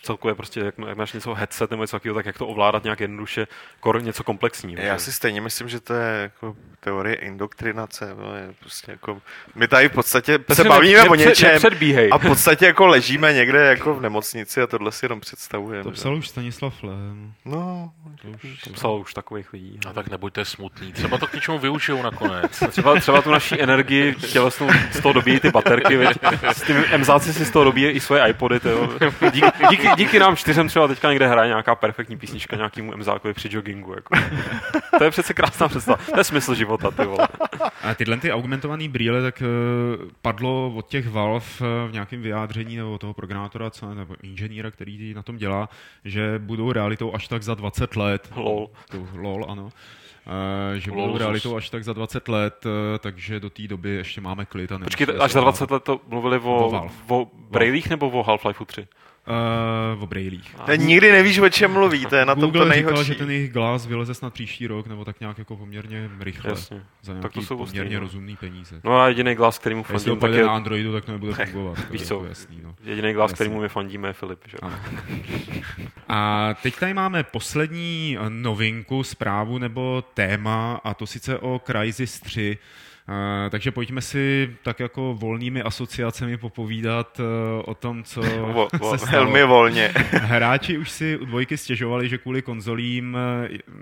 [0.03, 2.99] celkově prostě, jak, jak máš něco headset nebo něco takového, tak jak to ovládat nějak
[2.99, 3.47] jednoduše,
[3.79, 4.81] kor něco komplexního.
[4.81, 8.15] Já si stejně myslím, že to je jako teorie indoktrinace.
[8.17, 9.21] No, je prostě jako,
[9.55, 11.61] my tady v podstatě se bavíme nepřed, o něčem
[12.11, 15.83] a v podstatě jako ležíme někde jako v nemocnici a tohle si jenom představujeme.
[15.83, 17.33] To psal už Stanislav Lem.
[17.45, 17.91] No,
[18.21, 19.79] to už, to psal už takových lidí.
[19.89, 20.93] A tak nebuďte smutný.
[20.93, 22.63] Třeba to k něčemu využijou nakonec.
[22.69, 25.97] třeba, třeba tu naší energii tělesnou z toho dobíjí ty baterky.
[25.97, 26.17] Veď,
[26.51, 28.59] s tím MZáci si z toho dobíjí i svoje iPody.
[29.69, 33.49] Díky, díky, díky nám čtyřem třeba teďka někde hraje nějaká perfektní písnička nějakému MZákovi při
[33.51, 33.93] joggingu.
[33.95, 34.15] Jako.
[34.97, 35.97] to je přece krásná představa.
[36.13, 37.27] To je smysl života, ty vole.
[37.83, 42.77] A tyhle ty augmentované brýle, tak uh, padlo od těch Valve uh, v nějakém vyjádření
[42.77, 45.69] nebo toho programátora co, nebo inženýra, který na tom dělá,
[46.05, 48.29] že budou realitou až tak za 20 let.
[48.35, 48.69] Lol.
[48.91, 49.63] To, lol, ano.
[49.63, 54.21] Uh, že budou realitou až tak za 20 let, uh, takže do té doby ještě
[54.21, 54.71] máme klid.
[54.71, 58.65] A Počkej, až za 20 let to mluvili o, o, o Brailích nebo o Half-Life
[58.65, 58.87] 3?
[59.95, 60.55] Uh, o brailích.
[60.65, 62.97] To nikdy nevíš, o čem mluví, to je na tom to nejhorší.
[62.97, 66.49] říkal, že ten jejich glas vyleze snad příští rok, nebo tak nějak jako poměrně rychle.
[66.49, 66.81] Jasně.
[67.01, 67.99] Za nějaký tak to jsou poměrně ostý, no.
[67.99, 68.81] rozumný peníze.
[68.83, 70.43] No a jediný glas, který mu fandím, tak je...
[70.43, 71.91] na Androidu, tak to nebude fungovat.
[71.91, 72.75] Víš co, jako jasný, no.
[72.83, 74.39] jediný glas, který mu my fandíme, je Filip.
[74.47, 74.57] Že?
[76.09, 82.57] a teď tady máme poslední novinku, zprávu nebo téma, a to sice o Crysis 3,
[82.57, 82.92] Uh,
[83.49, 87.25] takže pojďme si tak jako volnými asociacemi popovídat uh,
[87.65, 88.21] o tom, co
[88.53, 89.25] vo, vo, se stalo.
[89.25, 89.93] Velmi volně.
[90.11, 93.17] Hráči už si u dvojky stěžovali, že kvůli konzolím,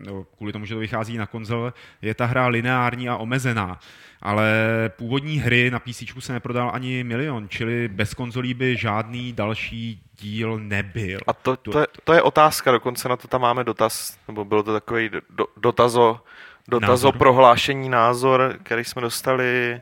[0.05, 3.79] no, kvůli tomu, že to vychází na konzole, je ta hra lineární a omezená.
[4.21, 4.51] Ale
[4.95, 10.59] původní hry na PC se neprodal ani milion, čili bez konzolí by žádný další díl
[10.59, 11.19] nebyl.
[11.27, 14.63] A to, to, je, to je otázka, dokonce na to tam máme dotaz, nebo bylo
[14.63, 16.19] to takový do, dotazo,
[16.67, 17.17] dotazo názor.
[17.17, 19.81] prohlášení názor, který jsme dostali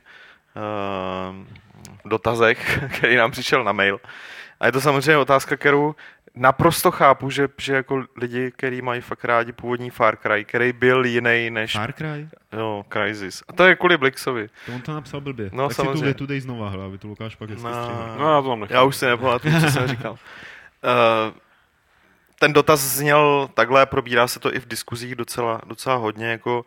[0.56, 1.36] uh,
[2.06, 4.00] v dotazech, který nám přišel na mail.
[4.60, 5.96] A je to samozřejmě otázka, kterou
[6.36, 11.06] naprosto chápu, že, že jako lidi, kteří mají fakt rádi původní Far Cry, který byl
[11.06, 11.72] jiný než...
[11.72, 12.28] Far Cry?
[12.54, 13.44] Jo, Crysis.
[13.48, 14.48] A to je kvůli Blixovi.
[14.66, 15.50] To on to napsal blbě.
[15.54, 15.94] No, tak samozřejmě.
[15.94, 18.56] si tu větu dej znova, hla, aby tu Lukáš pak hezky no, no, já to
[18.56, 20.12] mám Já už si nepamatuju, co jsem říkal.
[20.12, 20.18] Uh,
[22.40, 26.64] ten dotaz zněl takhle, probírá se to i v diskuzích docela, docela hodně, jako uh,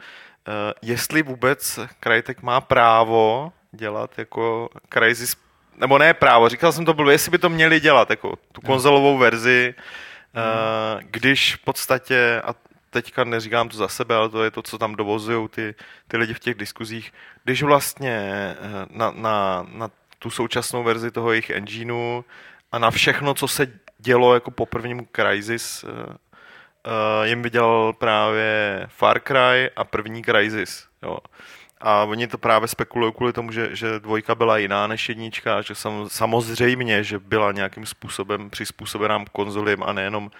[0.82, 5.36] jestli vůbec Crytek má právo dělat jako Crysis
[5.76, 9.18] nebo ne právo, říkal jsem to bylo, jestli by to měli dělat, jako tu konzolovou
[9.18, 9.74] verzi,
[10.34, 11.08] hmm.
[11.10, 12.54] když v podstatě, a
[12.90, 15.74] teďka neříkám to za sebe, ale to je to, co tam dovozují ty,
[16.08, 17.12] ty lidi v těch diskuzích,
[17.44, 18.56] když vlastně eh,
[18.90, 22.22] na, na, na tu současnou verzi toho jejich engineu
[22.72, 23.66] a na všechno, co se
[24.02, 25.90] dělo jako po prvním Crysis, uh,
[27.24, 30.86] jim vydělal právě Far Cry a první Crysis.
[31.02, 31.18] Jo.
[31.80, 35.74] A oni to právě spekulují kvůli tomu, že, že dvojka byla jiná než jednička, že
[35.74, 40.30] sam, samozřejmě, že byla nějakým způsobem přizpůsobená konzolím a nejenom,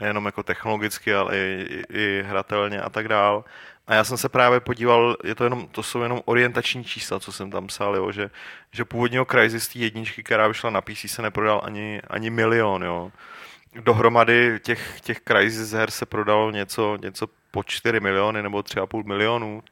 [0.00, 3.44] nejenom jako technologicky, ale i, i hratelně a tak dál.
[3.86, 7.32] A já jsem se právě podíval, je to, jenom, to jsou jenom orientační čísla, co
[7.32, 8.30] jsem tam psal, jo, že,
[8.72, 12.82] že původního Crysis té jedničky, která vyšla na PC, se neprodal ani, ani milion.
[12.82, 13.12] Jo.
[13.74, 19.62] Dohromady těch, těch Crysis her se prodalo něco, něco po 4 miliony nebo 3,5 milionů,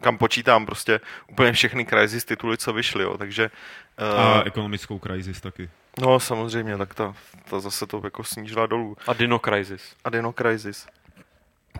[0.00, 3.50] kam počítám prostě úplně všechny Crysis tituly, co vyšly, jo, takže...
[4.14, 5.70] Uh, a ekonomickou Crysis taky.
[6.00, 7.14] No samozřejmě, tak ta,
[7.50, 8.96] ta zase to jako snížila dolů.
[9.06, 9.96] A Dino Crysis.
[10.04, 10.86] A Dino Crysis.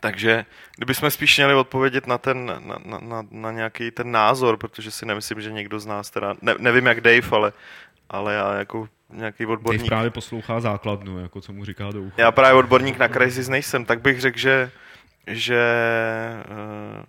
[0.02, 0.44] Takže
[0.76, 5.06] kdybychom spíš měli odpovědět na ten, na, na, na, na nějaký ten názor, protože si
[5.06, 7.52] nemyslím, že někdo z nás teda, ne, nevím jak Dave, ale,
[8.08, 9.80] ale já jako nějaký odborník.
[9.80, 12.14] Dave právě poslouchá základnu, jako co mu říká do ucha.
[12.18, 14.70] Já právě odborník na Crysis nejsem, tak bych řekl, že,
[15.26, 15.62] že
[16.50, 17.04] uh,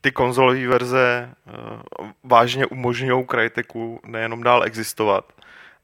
[0.00, 1.34] ty konzolové verze
[2.00, 5.32] uh, vážně umožňují Cryteku nejenom dál existovat,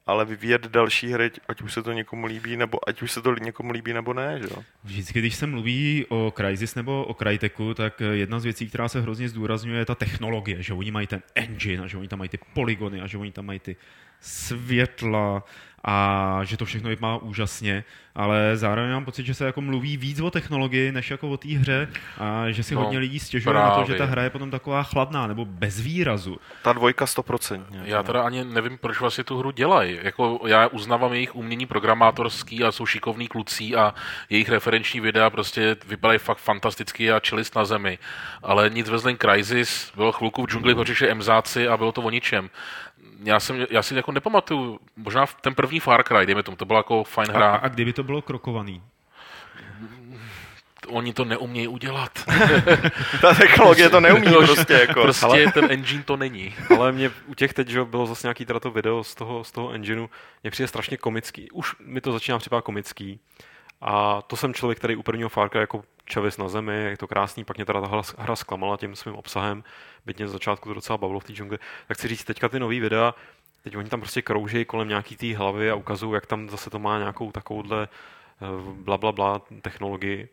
[0.07, 3.35] ale vyvíjet další hry, ať už se to někomu líbí, nebo ať už se to
[3.35, 4.63] někomu líbí, nebo ne, že jo?
[4.85, 9.01] Vždycky, když se mluví o Crysis nebo o Cryteku, tak jedna z věcí, která se
[9.01, 12.29] hrozně zdůrazňuje, je ta technologie, že oni mají ten engine a že oni tam mají
[12.29, 13.77] ty polygony a že oni tam mají ty
[14.21, 15.45] světla
[15.85, 20.21] a že to všechno vypadá úžasně, ale zároveň mám pocit, že se jako mluví víc
[20.21, 23.71] o technologii, než jako o té hře a že si no, hodně lidí stěžuje právě.
[23.71, 26.37] na to, že ta hra je potom taková chladná nebo bez výrazu.
[26.63, 27.65] Ta dvojka 100%.
[27.85, 29.99] Já teda ani nevím, proč vlastně tu hru dělají.
[30.03, 33.95] Jako já uznávám jejich umění programátorský a jsou šikovní kluci a
[34.31, 37.99] jejich referenční videa prostě vypadají fakt fantasticky a čelist na zemi.
[38.43, 42.51] Ale nic vezlen Crysis, bylo chvilku v džungli, protože MZáci a bylo to o ničem
[43.25, 46.79] já, jsem, já si jako nepamatuju, možná ten první Far Cry, dejme tomu, to byla
[46.79, 47.51] jako fajn hra.
[47.51, 48.83] A, a kdyby to bylo krokovaný?
[50.89, 52.13] Oni to neumějí udělat.
[53.21, 54.73] Ta technologie to neumí prostě.
[54.73, 55.03] Jako.
[55.03, 55.53] Prostě ale...
[55.53, 56.55] ten engine to není.
[56.79, 59.73] Ale mě u těch teď, že bylo zase nějaký to video z toho, z toho
[59.73, 60.11] engineu,
[60.43, 61.51] mě přijde strašně komický.
[61.51, 63.21] Už mi to začíná připadat komický.
[63.81, 67.07] A to jsem člověk, který u prvního Far Cry jako čavis na zemi, je to
[67.07, 69.65] krásný, pak mě teda ta hra, hra zklamala tím svým obsahem,
[70.07, 71.59] byť mě z začátku to docela bavilo v té džungli.
[71.89, 73.15] Tak chci říct, teďka ty nové videa,
[73.63, 76.79] teď oni tam prostě kroužejí kolem nějaký té hlavy a ukazují, jak tam zase to
[76.79, 80.29] má nějakou takovouhle eh, bla, bla, bla technologii.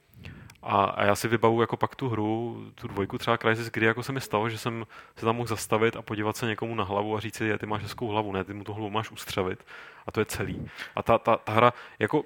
[0.64, 4.04] A, a, já si vybavu jako pak tu hru, tu dvojku třeba Crysis, kdy jako
[4.04, 7.18] se mi stalo, že jsem se tam mohl zastavit a podívat se někomu na hlavu
[7.18, 9.66] a říct si, ty máš hezkou hlavu, ne, ty mu tu hlavu máš ustřevit.
[10.08, 10.70] A to je celý.
[10.96, 12.24] A ta, ta, ta hra, jako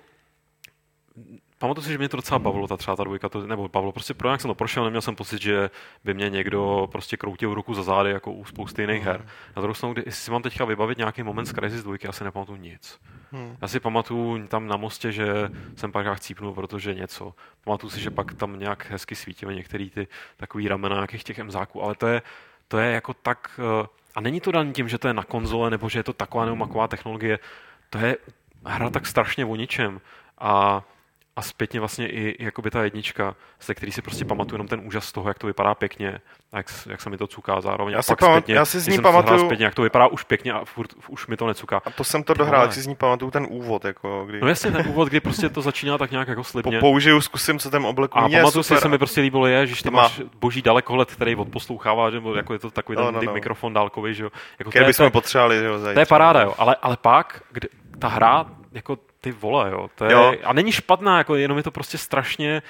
[1.58, 4.14] pamatuju si, že mě to docela bavilo, ta třeba ta dvojka, to, nebo bavilo, prostě
[4.14, 5.70] pro jak jsem to prošel, neměl jsem pocit, že
[6.04, 9.18] by mě někdo prostě kroutil ruku za zády, jako u spousty jiných her.
[9.18, 9.30] Hmm.
[9.56, 12.24] Na druhou stranu, když si mám teďka vybavit nějaký moment z Crysis dvojky, já si
[12.24, 13.00] nepamatuju nic.
[13.32, 13.58] Hmm.
[13.62, 17.34] Já si pamatuju tam na mostě, že jsem pak chcípnul, protože něco.
[17.64, 20.08] Pamatuju si, že pak tam nějak hezky svítily některé ty
[20.38, 22.22] takový ramena nějakých těch emzáků, ale to je,
[22.68, 23.60] to je jako tak...
[23.84, 26.14] Eh, a není to dan tím, že to je na konzole, nebo že je to
[26.14, 27.40] taková nebo maková technologie.
[27.90, 28.18] To je
[28.66, 30.02] hra tak strašně o ničem.
[30.38, 30.84] A
[31.36, 35.06] a zpětně vlastně i jakoby ta jednička, ze který si prostě pamatuju jenom ten úžas
[35.06, 36.20] z toho, jak to vypadá pěkně
[36.52, 37.94] a jak, jak se mi to cuká zároveň.
[37.94, 40.08] Já a si pak pamat- zpětně, já si z ní pamatuju- Zpětně, jak to vypadá
[40.08, 41.82] už pěkně a furt, už mi to necuká.
[41.86, 44.48] A to jsem to dohrál, jak si z ní pamatuju ten úvod, jako, kdy No
[44.48, 46.80] jasně, ten úvod, kdy prostě to začíná tak nějak jako po, slibně.
[46.80, 49.90] použiju, zkusím, co ten oblek A pamatuju si, se mi prostě líbilo je, že ty
[49.90, 53.34] má- máš boží dalekohled, který odposlouchává, že jako je to takový ten No, no, no,
[53.34, 54.30] mikrofon dálkový, že jo.
[54.60, 56.54] Jako Který bychom potřebovali, že jo, to je paráda, jo.
[56.58, 57.68] Ale, ale pak, kde,
[58.00, 59.90] ta hra, jako ty vole, jo.
[59.96, 60.34] To je, Jo.
[60.44, 62.62] A není špatná, jako jenom je to prostě strašně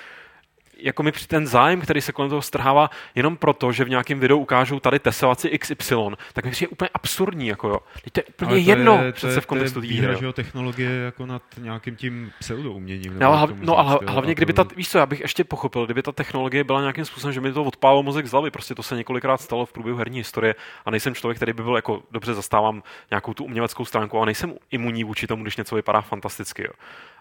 [0.77, 4.19] jako mi při ten zájem, který se kolem toho strhává, jenom proto, že v nějakém
[4.19, 5.95] videu ukážou tady testovací XY,
[6.33, 7.79] tak mi přijde úplně absurdní, jako jo.
[8.03, 10.13] Teď to je úplně Ale to jedno je, přece v kontextu té hry.
[10.13, 10.19] jo.
[10.19, 13.19] že jo, technologie jako nad nějakým tím pseudouměním.
[13.19, 15.85] No, ale, hlav- no, ale hlavně, kdyby to- ta, víš co, já bych ještě pochopil,
[15.85, 18.83] kdyby ta technologie byla nějakým způsobem, že mi to odpálilo mozek z hlavy, prostě to
[18.83, 20.55] se několikrát stalo v průběhu herní historie
[20.85, 24.53] a nejsem člověk, který by byl jako, dobře zastávám nějakou tu uměleckou stránku a nejsem
[24.71, 26.71] imunní vůči tomu, když něco vypadá fantasticky, jo.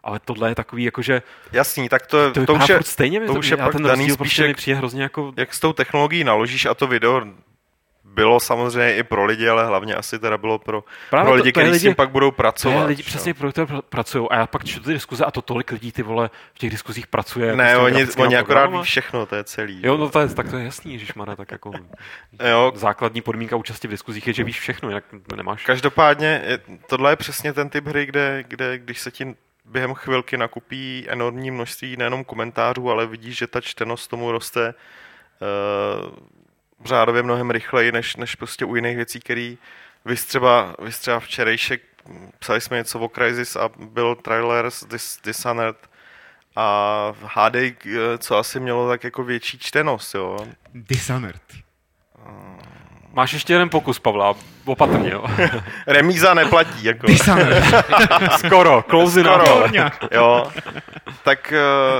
[0.04, 3.48] Ale tohle je takový, jakože Jasný, tak to, to, to, už je, stejně, to už
[3.48, 5.60] je a pak ten daný rozdíl spíš prostě mi jak- přijde hrozně jako jak s
[5.60, 7.22] tou technologií naložíš a to video
[8.14, 11.60] bylo samozřejmě i pro lidi, ale hlavně asi teda bylo pro, Právě pro lidi, to
[11.60, 12.74] kteří s tím pak budou pracovat.
[12.80, 14.26] je lidi že přesně pro to pracují.
[14.30, 17.06] A já pak čtu ty diskuze a to tolik lidí, ty vole, v těch diskuzích
[17.06, 17.56] pracuje.
[17.56, 19.80] Ne, prostě oni, oni akorát ví všechno, to je celý.
[19.82, 21.72] Jo, no to je, tak to je jasný, Ježišmarja, tak jako
[22.50, 25.04] Jo, základní podmínka účasti v diskuzích je, že víš všechno, jinak
[25.36, 25.64] nemáš.
[25.64, 26.42] Každopádně
[26.86, 29.34] tohle je přesně ten typ hry, kde, kde když se ti
[29.64, 36.18] během chvilky nakupí enormní množství nejenom komentářů, ale vidíš, že ta čtenost tomu roste uh,
[36.84, 39.58] řádově mnohem rychleji, než, než prostě u jiných věcí, který
[40.04, 44.84] vy třeba, vy třeba včerejšek, hm, psali jsme něco o Crysis a byl trailer z
[44.84, 45.90] Dis, Dishonored
[46.56, 50.38] a hádej, eh, co asi mělo tak jako větší čtenost, jo.
[50.74, 51.42] Dishonored.
[53.14, 54.34] Máš ještě jeden pokus, Pavla,
[54.64, 55.24] opatrně, jo.
[55.86, 57.06] Remíza neplatí, jako.
[58.38, 59.20] Skoro, close.
[59.20, 59.64] Skoro.
[60.10, 60.52] Jo,
[61.22, 61.52] tak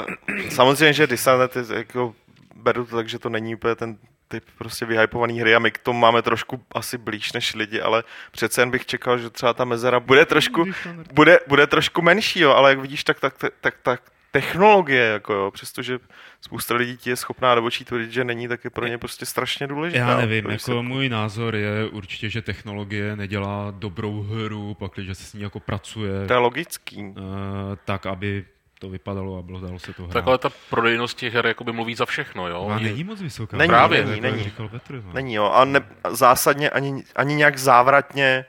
[0.06, 0.14] uh,
[0.48, 2.14] samozřejmě, že Dishonored jako,
[2.54, 3.96] beru to tak, že to není úplně ten
[4.28, 8.04] typ prostě vyhypovaný hry a my k tomu máme trošku asi blíž než lidi, ale
[8.32, 10.64] přece jen bych čekal, že třeba ta mezera bude trošku,
[11.12, 14.00] bude, bude trošku menší, jo, ale jak vidíš, tak, tak, tak, tak, tak
[14.34, 15.98] technologie, jako jo, přestože
[16.40, 19.66] spousta lidí ti je schopná očí tvrdit, že není, tak je pro ně prostě strašně
[19.66, 19.98] důležitá.
[20.08, 25.32] Já nevím, jako můj názor je určitě, že technologie nedělá dobrou hru, pakliže se s
[25.34, 27.14] ní jako pracuje To je logický.
[27.16, 27.20] eh,
[27.84, 28.44] tak, aby
[28.78, 30.12] to vypadalo a bylo dalo se to hrát.
[30.12, 32.60] Tak ale ta prodejnost těch her jakoby mluví za všechno, jo.
[32.60, 33.56] Oni- není moc vysoká.
[33.56, 33.98] Není, Právě.
[34.04, 34.44] není, jako jak není.
[34.44, 35.12] Říkal Petr, no.
[35.12, 35.44] Není, jo.
[35.44, 35.80] A ne,
[36.10, 38.44] zásadně ani, ani nějak závratně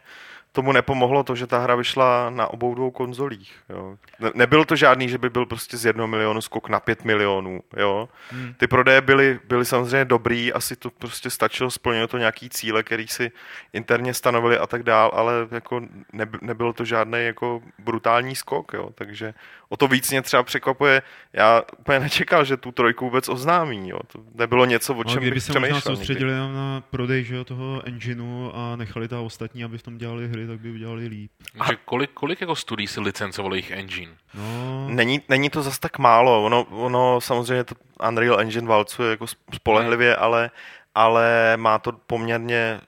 [0.56, 3.53] tomu nepomohlo to, že ta hra vyšla na obou dvou konzolích.
[3.69, 3.98] Jo.
[4.19, 7.61] Ne, nebyl to žádný, že by byl prostě z jednoho milionu skok na pět milionů.
[7.77, 8.10] Jo.
[8.32, 8.53] Hmm.
[8.57, 13.07] Ty prodeje byly, byly samozřejmě dobrý, asi to prostě stačilo, splnilo to nějaký cíle, který
[13.07, 13.32] si
[13.73, 15.82] interně stanovili a tak dál, ale jako
[16.14, 18.90] neby, nebyl to žádný jako brutální skok, jo.
[18.95, 19.34] takže
[19.70, 21.02] o to víc mě třeba překvapuje,
[21.34, 24.00] já úplně nečekal, že tu trojku vůbec oznámí, jo.
[24.08, 26.06] to nebylo něco, o No, čem kdyby bych se možná přemýšlel nikdy.
[26.06, 30.28] soustředili jenom na prodej že toho engineu a nechali ta ostatní, aby v tom dělali
[30.28, 31.32] hry, tak by udělali líp.
[31.68, 34.12] že kolik, kolik jako studií si licencovalo jejich engine?
[34.34, 36.46] No, Není, není to zas tak málo.
[36.46, 37.76] Ono, ono samozřejmě to
[38.08, 40.52] Unreal Engine válcuje jako spolehlivě, ale,
[40.96, 42.82] ale má to poměrně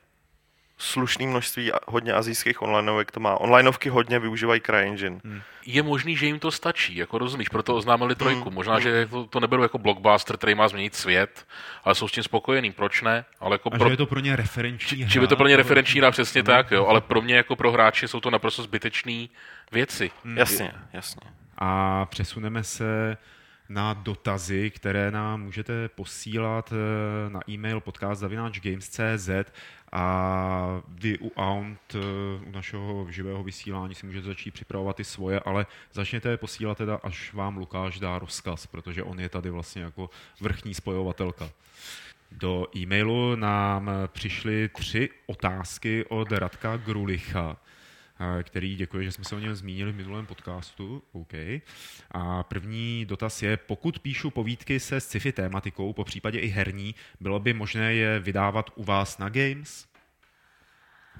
[0.77, 3.37] slušné množství hodně azijských onlineovek to má.
[3.41, 5.19] Onlineovky hodně využívají CryEngine.
[5.65, 8.15] Je možný, že jim to stačí, jako rozumíš, proto oznámili Hmm.
[8.19, 8.51] trojku.
[8.51, 11.45] Možná, že to, to neberou jako blockbuster, který má změnit svět,
[11.83, 13.25] ale jsou s tím spokojený, proč ne?
[13.39, 15.11] Ale jako a pro, že je to pro ně referenční hra.
[15.11, 16.45] či by to pro ně referenční hra, přesně Ano.
[16.45, 19.27] tak, jo, ale pro mě jako pro hráče jsou to naprosto zbytečné
[19.71, 20.11] věci.
[20.35, 21.21] Jasně, jasně.
[21.57, 23.17] A přesuneme se
[23.69, 29.29] na dotazy, které nám můžete posílat eh, na e-mail podcast.games.cz
[29.91, 31.99] a vy u Aunt, eh,
[32.47, 36.99] u našeho živého vysílání si můžete začít připravovat i svoje, ale začněte je posílat teda,
[37.03, 40.09] až vám Lukáš dá rozkaz, protože on je tady vlastně jako
[40.41, 41.49] vrchní spojovatelka.
[42.31, 47.57] Do e-mailu nám přišly tři otázky od Radka Grulicha,
[48.43, 51.03] který děkuji, že jsme se o něm zmínili v minulém podcastu.
[51.11, 51.33] OK.
[52.11, 57.39] A první dotaz je, pokud píšu povídky se sci-fi tématikou, po případě i herní, bylo
[57.39, 59.87] by možné je vydávat u vás na Games?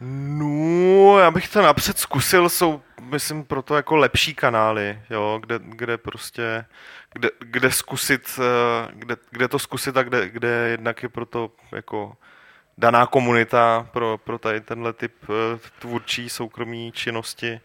[0.02, 5.98] No, já bych to napřed zkusil, jsou, myslím, proto jako lepší kanály, jo, kde, kde
[5.98, 6.66] prostě,
[7.14, 12.18] kde, kde zkusit, eh, kde, kde to zkusit a kde, kde jednak je proto jako
[12.78, 17.62] daná komunita pro, pro tady tenhle typ eh, tvůrčí soukromí činnosti.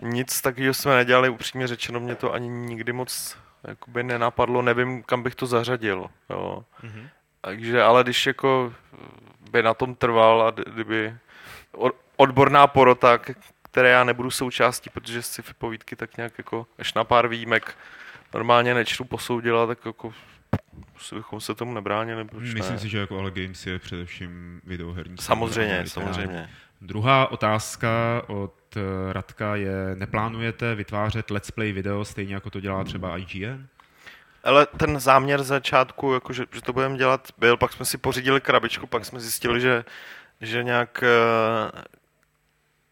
[0.00, 5.22] Nic takového jsme nedělali, upřímně řečeno, mě to ani nikdy moc jakoby nenapadlo, nevím, kam
[5.22, 6.64] bych to zařadil, jo.
[6.82, 7.08] Mhm.
[7.40, 8.72] Takže, ale když jako
[9.50, 11.14] by na tom trval a kdy- kdyby
[11.72, 13.18] od- odborná porota,
[13.62, 17.76] které já nebudu součástí, protože sci-fi povídky tak nějak jako až na pár výjimek
[18.34, 20.14] normálně nečtu posoudila, tak jako
[20.96, 22.24] asi bychom se tomu nebránili.
[22.24, 22.78] Proč Myslím ne?
[22.78, 25.16] si, že jako ale Games je především videoherní.
[25.20, 26.50] Samozřejmě, samozřejmě.
[26.80, 32.84] Druhá otázka od eh, Radka je, neplánujete vytvářet let's play video stejně jako to dělá
[32.84, 33.66] třeba IGN?
[34.44, 37.98] Ale ten záměr z začátku, jako že, že to budeme dělat, byl, pak jsme si
[37.98, 39.84] pořídili krabičku, pak jsme zjistili, že,
[40.40, 41.80] že nějak uh,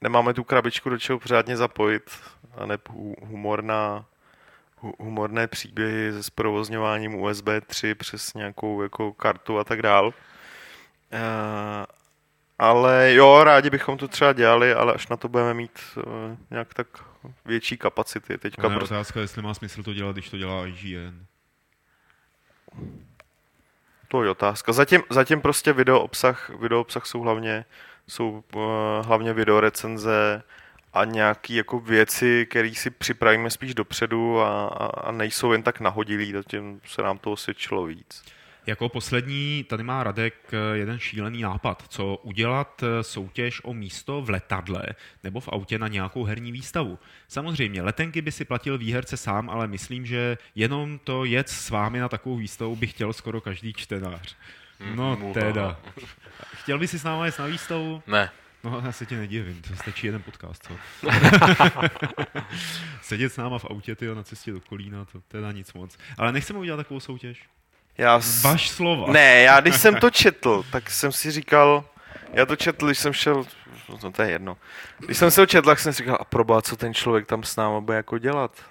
[0.01, 2.11] nemáme tu krabičku do čeho pořádně zapojit
[2.57, 2.79] a ne
[3.23, 4.05] humorná, hu,
[4.99, 10.07] humorné příběhy se zprovozňováním USB 3 přes nějakou jako kartu a tak dál.
[10.07, 10.13] Uh,
[12.59, 16.03] ale jo, rádi bychom to třeba dělali, ale až na to budeme mít uh,
[16.51, 16.87] nějak tak
[17.45, 18.39] větší kapacity.
[18.39, 18.85] Teďka pro...
[18.85, 21.27] otázka, jestli má smysl to dělat, když to dělá IGN.
[24.09, 24.73] To je otázka.
[24.73, 27.65] Zatím, zatím prostě video obsah, video obsah jsou hlavně,
[28.09, 28.63] jsou uh,
[29.07, 30.43] hlavně video recenze
[30.93, 35.81] a nějaké jako věci, které si připravíme spíš dopředu a, a, a nejsou jen tak
[35.81, 38.25] nahodilý, zatím se nám to osvědčilo víc.
[38.67, 44.23] Jako poslední tady má Radek eh, jeden šílený nápad, co udělat eh, soutěž o místo
[44.23, 44.83] v letadle
[45.25, 46.99] nebo v autě na nějakou herní výstavu.
[47.29, 52.01] Samozřejmě, letenky by si platil výherce sám, ale myslím, že jenom to jet s vámi
[52.01, 54.37] na takovou výstavu by chtěl skoro každý čtenář.
[54.81, 55.81] Hmm, no teda.
[56.55, 58.03] Chtěl by si s námi jet na výstavu?
[58.07, 58.31] Ne.
[58.65, 60.77] No, já se ti nedivím, to stačí jeden podcast, co?
[63.03, 65.99] Sedět s náma v autě, ty na cestě do Kolína, to teda nic moc.
[66.19, 67.49] Ale nechceme udělat takovou soutěž.
[67.99, 68.43] Já s...
[68.43, 69.13] Vaš slova.
[69.13, 71.85] Ne, já když jsem to četl, tak jsem si říkal,
[72.33, 73.45] já to četl, když jsem šel,
[74.03, 74.57] no to je jedno.
[74.99, 77.43] Když jsem se to četl, tak jsem si říkal, a proba, co ten člověk tam
[77.43, 78.65] s náma bude jako dělat?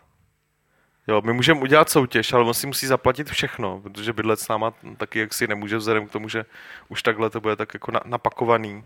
[1.07, 4.73] Jo, my můžeme udělat soutěž, ale on si musí zaplatit všechno, protože bydlet s náma
[4.97, 6.45] taky jak si nemůže vzhledem k tomu, že
[6.89, 8.83] už takhle to bude tak jako napakovaný.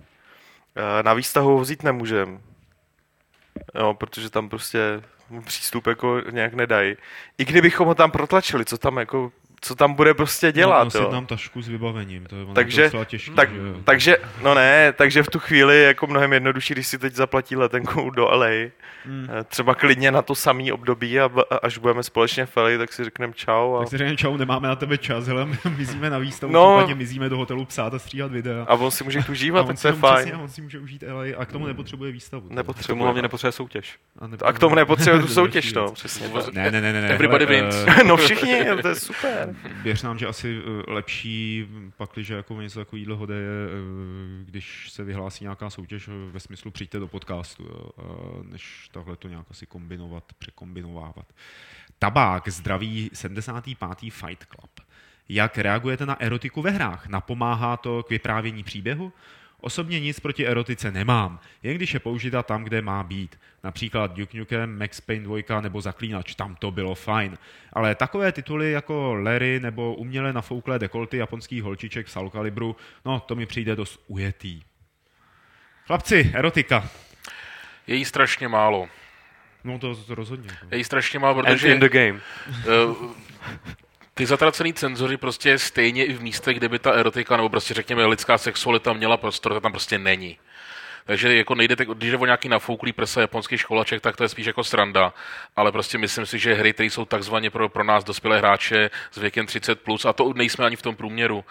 [0.75, 2.39] Eh, na výstavu ho vzít nemůžem.
[3.75, 5.01] Jo, protože tam prostě
[5.45, 6.95] přístup jako nějak nedají.
[7.37, 9.31] I kdybychom ho tam protlačili, co tam jako
[9.65, 10.93] co tam bude prostě dělat.
[10.95, 13.59] No, nám tašku s vybavením, to je takže, to těžký, tak, že...
[13.83, 17.55] takže, no ne, takže v tu chvíli je jako mnohem jednodušší, když si teď zaplatí
[17.55, 18.47] letenku do LA,
[19.05, 19.27] hmm.
[19.29, 22.93] Eh, třeba klidně na to samý období a, a až budeme společně v LA, tak
[22.93, 23.75] si řekneme čau.
[23.75, 23.79] A...
[23.79, 25.47] Tak si řekneme čau, nemáme na tebe čas, hele,
[25.77, 28.65] mizíme na výstavu, no, případně mizíme do hotelu psát a stříhat videa.
[28.67, 30.25] A on si může užívat, tak to je fajn.
[30.25, 32.47] Přesně, on si může užít LA a k tomu nepotřebuje výstavu.
[32.49, 32.83] Nepotřebuje.
[32.83, 33.95] K tomu hlavně nepotřebuje soutěž.
[34.19, 36.29] A, ne, a k tomu nepotřebuje tu soutěž, no, přesně.
[36.51, 37.09] Ne, ne, ne, ne.
[37.09, 37.75] Everybody wins.
[38.07, 39.54] no všichni, to je super.
[39.83, 41.67] Věř nám, že asi eh, lepší,
[41.97, 46.99] pakliže jako něco takového je, eh, když se vyhlásí nějaká soutěž eh, ve smyslu přijďte
[46.99, 47.89] do podcastu, jo,
[48.43, 51.33] než takhle to nějak asi kombinovat, překombinovávat.
[51.99, 53.77] Tabák zdraví 75.
[54.11, 54.87] Fight Club.
[55.29, 57.07] Jak reagujete na erotiku ve hrách?
[57.07, 59.13] Napomáhá to k vyprávění příběhu?
[59.61, 63.39] Osobně nic proti erotice nemám, jen když je použita tam, kde má být.
[63.63, 67.37] Například Duke Nukem, Max Payne 2 nebo Zaklínač, tam to bylo fajn.
[67.73, 72.75] Ale takové tituly jako Larry nebo uměle nafouklé dekolty japonských holčiček v Soul Calibru,
[73.05, 74.61] no to mi přijde dost ujetý.
[75.87, 76.89] Chlapci, erotika.
[77.87, 78.89] Je jí strašně málo.
[79.63, 80.49] No to, to rozhodně.
[80.71, 81.67] Je jí strašně málo, protože...
[81.67, 82.19] And in the game.
[82.91, 83.11] Uh,
[84.17, 88.05] ty zatracený cenzory prostě stejně i v místech, kde by ta erotika nebo prostě řekněme
[88.05, 90.37] lidská sexualita měla prostor, to tam prostě není.
[91.05, 94.45] Takže jako nejde, když jde o nějaký nafouklý prsa japonských školaček, tak to je spíš
[94.45, 95.13] jako sranda.
[95.55, 99.17] Ale prostě myslím si, že hry, které jsou takzvaně pro, pro nás dospělé hráče s
[99.17, 101.45] věkem 30+, plus, a to nejsme ani v tom průměru,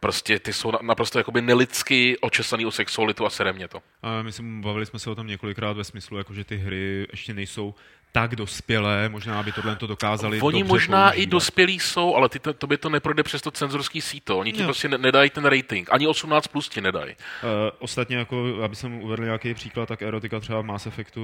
[0.00, 3.82] prostě ty jsou naprosto jakoby nelidsky očesaný o sexualitu a sere mě to.
[4.02, 7.34] A myslím, bavili jsme se o tom několikrát ve smyslu, jako že ty hry ještě
[7.34, 7.74] nejsou
[8.12, 11.22] tak dospělé, možná by tohle to dokázali Oni možná používat.
[11.22, 14.38] i dospělí jsou, ale ty to, to by to neprojde přes to cenzorský síto.
[14.38, 14.66] Oni ti no.
[14.66, 15.88] prostě nedají ten rating.
[15.92, 17.12] Ani 18 plus ti nedají.
[17.12, 17.48] Uh,
[17.78, 21.20] ostatně, jako, aby jsem uvedl nějaký příklad, tak erotika třeba v Mass Effectu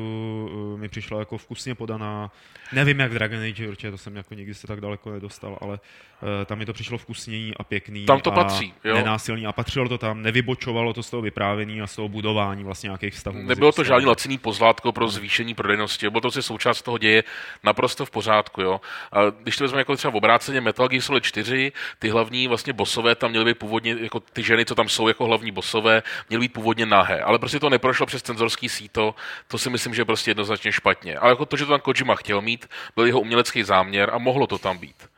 [0.73, 2.31] uh, mi přišla jako vkusně podaná.
[2.73, 6.28] Nevím, jak Dragon Age, určitě to jsem jako nikdy se tak daleko nedostal, ale uh,
[6.47, 8.06] tam mi to přišlo vkusnění a pěkný.
[8.06, 8.94] Tam to a patří, jo.
[8.94, 12.86] Nenásilný a patřilo to tam, nevybočovalo to z toho vyprávění a z toho budování vlastně
[12.86, 13.43] nějakých vztahů.
[13.43, 17.24] Nebylo to žádný laciný pozlátko pro zvýšení prodejnosti, bylo to si součást z toho děje
[17.64, 18.60] naprosto v pořádku.
[18.62, 18.80] Jo?
[19.12, 22.72] A když to vezmeme jako třeba v obráceně Metal Gear Solid 4, ty hlavní vlastně
[22.72, 26.40] bosové tam měly být původně, jako ty ženy, co tam jsou jako hlavní bosové, měly
[26.44, 27.22] být původně nahé.
[27.22, 29.14] Ale prostě to neprošlo přes cenzorský síto,
[29.48, 31.18] to si myslím, že je prostě jednoznačně špatně.
[31.18, 34.46] Ale jako to, že to tam Kojima chtěl mít, byl jeho umělecký záměr a mohlo
[34.46, 35.09] to tam být.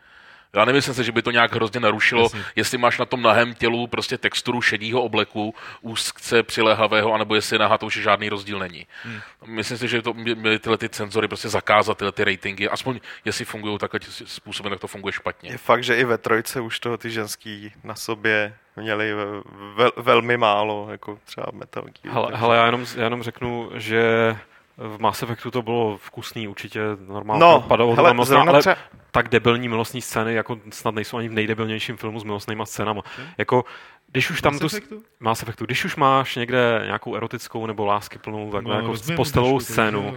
[0.53, 2.45] Já nemyslím si, že by to nějak hrozně narušilo, Jasně.
[2.57, 7.79] jestli máš na tom nahém tělu prostě texturu šedího obleku, úzce přilehavého, anebo jestli nahá,
[7.79, 8.87] to už žádný rozdíl není.
[9.05, 9.21] Hmm.
[9.47, 13.45] Myslím si, že to měly tyhle ty cenzory prostě zakázat tyhle ty ratingy, aspoň jestli
[13.45, 15.51] fungují takhle způsobem, tak to funguje špatně.
[15.51, 19.15] Je fakt, že i ve trojce už toho ty ženský na sobě měli
[19.77, 22.15] vel, velmi málo, jako třeba Metal Gear.
[22.15, 24.37] Hele, hele já, jenom, já jenom řeknu, že
[24.81, 28.53] v Mass Effectu to bylo vkusný, určitě normálně No, padalo to hele, tam moc, zrovna
[28.53, 28.77] ale
[29.11, 33.03] tak debilní milostní scény, jako snad nejsou ani v nejdebilnějším filmu s milostnýma scénama.
[33.39, 33.65] Jako,
[34.07, 35.03] když už tam Mass tu, Effectu?
[35.21, 39.59] Mass Effectu, když už máš někde nějakou erotickou nebo lásky plnou takhle jako rozumím postelovou
[39.59, 40.17] trošku, scénu,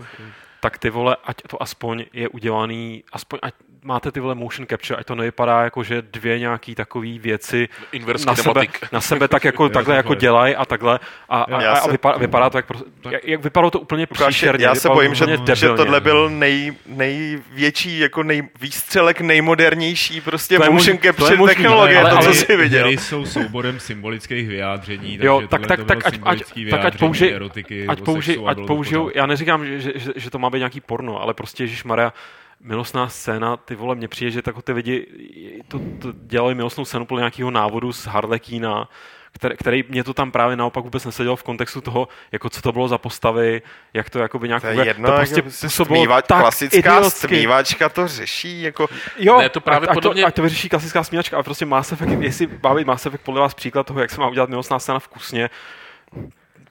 [0.59, 3.53] tak ty vole, ať to aspoň je udělaný, aspoň ať
[3.83, 8.25] máte ty vole motion capture, ať to nevypadá jako, že dvě nějaký takové věci Inverzní
[8.25, 8.61] na sebe,
[8.91, 10.99] na sebe tak jako takhle jako dělají a takhle
[11.29, 14.07] a, a, Já a, se- vypadá, vypadá, to jak, prostě, jak, jak vypadalo to úplně
[14.11, 14.65] Lukáši, příšerně.
[14.65, 15.77] já se bojím, to že, úplně že debilně.
[15.77, 21.55] tohle byl nej, největší jako nej, výstřelek nejmodernější prostě To motion možný- to capture možný,
[21.55, 22.87] technologie, ale- to, ale- co jsi viděl.
[22.87, 26.99] Hry jsou souborem symbolických vyjádření, takže Jo, tak- to tak- tak ať- ať- tak ať
[26.99, 29.17] použij- erotiky, ať, nebo použi, sexu a ať to použijou, pořádku.
[29.19, 32.13] já neříkám, že, že, že, že to má být nějaký porno, ale prostě Maria,
[32.63, 35.07] milostná scéna, ty vole, mně přijde, že tak ty lidi
[35.67, 38.89] to, to dělali milostnou scénu podle nějakého návodu z Harlekína,
[39.35, 42.71] který, který mě to tam právě naopak vůbec nesedělo v kontextu toho, jako co to
[42.71, 43.61] bylo za postavy,
[43.93, 47.27] jak to jakoby nějak To je jedno, to prostě prostě působilo stmívač, tak klasická idiotsky.
[47.27, 48.87] stmívačka to řeší, jako
[49.17, 51.65] Jo, Ne, to právě ať, podobně- ať, to, ať to vyřeší klasická směnačka, ale prostě
[51.65, 54.49] Mass Effect, jestli má být Mass Effect podle vás příklad toho, jak se má udělat
[54.49, 55.49] milostná scéna vkusně,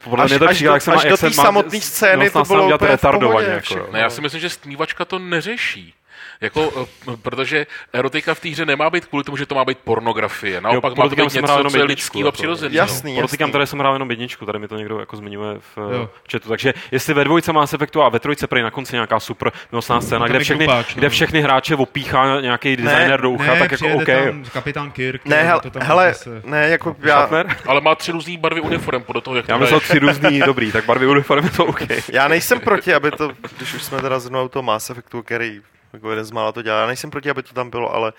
[0.04, 2.64] podle Až- mě to do- jak se má, až do té samotné scény to bylo
[2.64, 3.48] úplně v pohodě retardovaně.
[3.48, 3.82] Jako, všechno.
[3.84, 3.92] jo.
[3.92, 5.94] Ne, já si myslím, že stmívačka to neřeší.
[6.42, 6.72] Jako,
[7.12, 10.60] eh, protože erotika v té hře nemá být kvůli tomu, že to má být pornografie.
[10.60, 12.74] Naopak má to podotýkám, být jsem hrál něco, jenom co je lidský a přirozený.
[12.74, 13.52] Jasný, Podotýkám, jasný.
[13.52, 16.08] tady jsem hrál jenom jedničku, tady mi to někdo jako zmiňuje v, Jo.
[16.28, 16.48] v chatu.
[16.48, 20.00] Takže jestli ve dvojce má efektu a ve trojce prý na konci nějaká super milostná
[20.00, 20.98] scéna, tam kde je všechny, klupáč, no.
[21.00, 24.06] kde všechny hráče opíchá nějaký designer do ucha, ne, tak jako OK.
[24.06, 27.56] tam kapitán Kirk, ne, jo, hele, to tam hele zase- ne, jako já, Shatner?
[27.66, 29.88] Ale má tři různé barvy uniform podle toho, jak Já myslel hraješ.
[29.88, 31.80] tři různý, dobrý, tak barvy uniformy to OK.
[32.12, 35.60] já nejsem proti, aby to, když už jsme teda zrovna u toho Mass Effectu, který
[35.92, 38.12] jako jeden z mála to dělá, já nejsem proti, aby to tam bylo, ale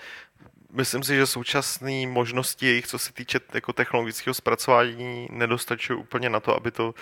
[0.72, 6.40] myslím si, že současné možnosti jejich, co se týče jako technologického zpracování, nedostačují úplně na
[6.40, 6.94] to, aby to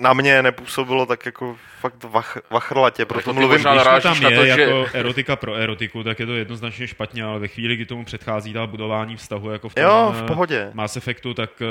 [0.00, 4.20] na mě nepůsobilo tak jako fakt vach, vachrlatě, proto to ty mluvím, Když to tam
[4.20, 7.48] na je to, že- jako erotika pro erotiku, tak je to jednoznačně špatně, ale ve
[7.48, 10.70] chvíli, kdy tomu předchází ta budování vztahu jako v tom Jo, eh, v pohodě.
[10.74, 11.66] Mass Effectu, tak uh,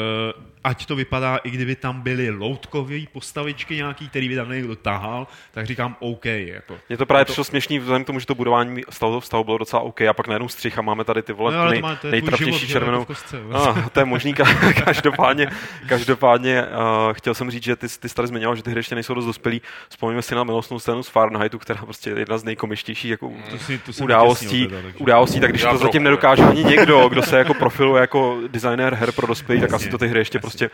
[0.64, 5.28] ať to vypadá, i kdyby tam byly loutkové postavičky nějaký, který by tam někdo tahal,
[5.52, 6.26] tak říkám OK.
[6.26, 6.78] Jako.
[6.90, 9.82] Mně to právě přišlo směšný vzhledem k tomu, že to budování vztahu, vztahu bylo docela
[9.82, 12.12] OK a pak najednou střih a máme tady ty vole No, nej, to to je
[12.12, 13.00] nejtrapnější život, červenou.
[13.00, 13.74] jako kostce, jo.
[13.78, 15.48] Ah, to je možný, ka- každopádně,
[15.88, 19.14] každopádně uh, chtěl jsem říct, že ty, ty tady zmiňoval, že ty hry ještě nejsou
[19.14, 19.62] dost dospělý.
[19.90, 23.58] Vzpomeňme si na milostnou scénu z Fahrenheitu, která prostě je jedna z nejkomičtějších jako To
[23.58, 26.64] si, to jsem událostí, teda, takže- událostí, tak když Já to zatím trochu, nedokáže ani
[26.64, 30.20] někdo, kdo se jako profiluje jako designer her pro dospělí, tak asi to ty hry
[30.20, 30.70] ještě prostě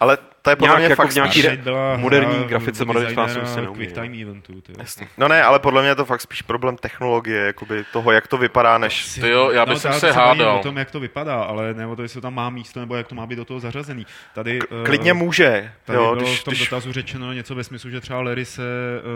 [0.00, 2.82] ale to je podle mě jako fakt v nějaký spíš, re- byla moderní hra grafice,
[2.82, 3.92] od moderní fásu se neumí, no.
[3.92, 4.60] Time Eventu.
[4.60, 4.72] ty.
[5.18, 8.38] No ne, ale podle mě je to fakt spíš problém technologie, jakoby toho, jak to
[8.38, 9.18] vypadá, než...
[9.20, 10.56] To jo, já bych no, se hádal.
[10.56, 12.96] o tom, jak to vypadá, ale ne o to, jestli to tam má místo, nebo
[12.96, 14.06] jak to má být do toho zařazený.
[14.34, 17.64] Tady, eh, Klidně může, Tady jo, bylo když, v tom když, dotazu řečeno něco ve
[17.64, 18.62] smyslu, že třeba Larry se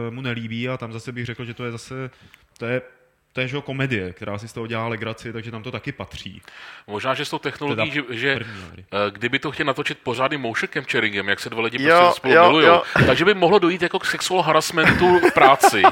[0.06, 2.11] uh, mu nelíbí a tam zase bych řekl, že to je zase,
[2.59, 2.82] to je,
[3.35, 6.43] to je že komedie, která si z toho dělá legraci, takže tam to taky patří.
[6.86, 10.40] Možná, že s tou technologií, že, Teda že první eh, kdyby to chtěli natočit pořádným
[10.40, 12.82] motion capturingem, jak se dva lidi Jo, prostě spolu jo, milujou, jo.
[13.06, 15.82] takže by mohlo dojít jako k sexual harassmentu v práci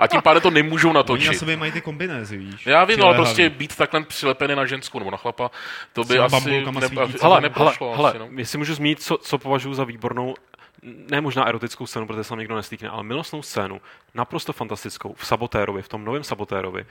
[0.00, 1.38] a tím pádem to nemůžou Oni na natočit.
[1.38, 2.66] sobě mají ty kombinézy, víš?
[2.66, 5.50] Já vím, ale prostě být takhle přilepený na ženskou nebo na chlapa,
[5.92, 6.64] to by asi ne,
[6.96, 7.96] Hele, hele, neprošlo.
[7.96, 8.28] hele, asi, no.
[8.36, 10.34] jestli můžu zmínit, co, co považuji za výbornou,
[11.10, 13.80] ne možná erotickou scénu, protože se tam nikdo nestýkne, ale milostnou scénu,
[14.14, 16.86] naprosto fantastickou, v Sabotérovi, v tom novém Sabotérovi,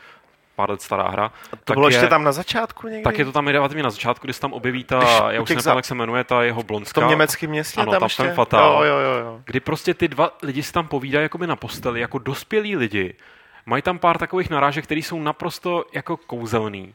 [0.55, 1.31] pár let stará hra.
[1.63, 3.03] to bylo je, ještě tam na začátku někdy?
[3.03, 5.49] Tak je to tam relativně na začátku, kdy se tam objeví ta, Když já už
[5.49, 7.01] si za- jak se jmenuje, ta jeho v blondská.
[7.01, 8.29] tom německém městě Ano, tam tam ještě?
[8.33, 8.85] Fatál.
[8.85, 9.41] Jo, jo, jo, jo.
[9.45, 13.15] Kdy prostě ty dva lidi si tam povídají jakoby na posteli, jako dospělí lidi.
[13.65, 16.93] Mají tam pár takových narážek, které jsou naprosto jako kouzelný.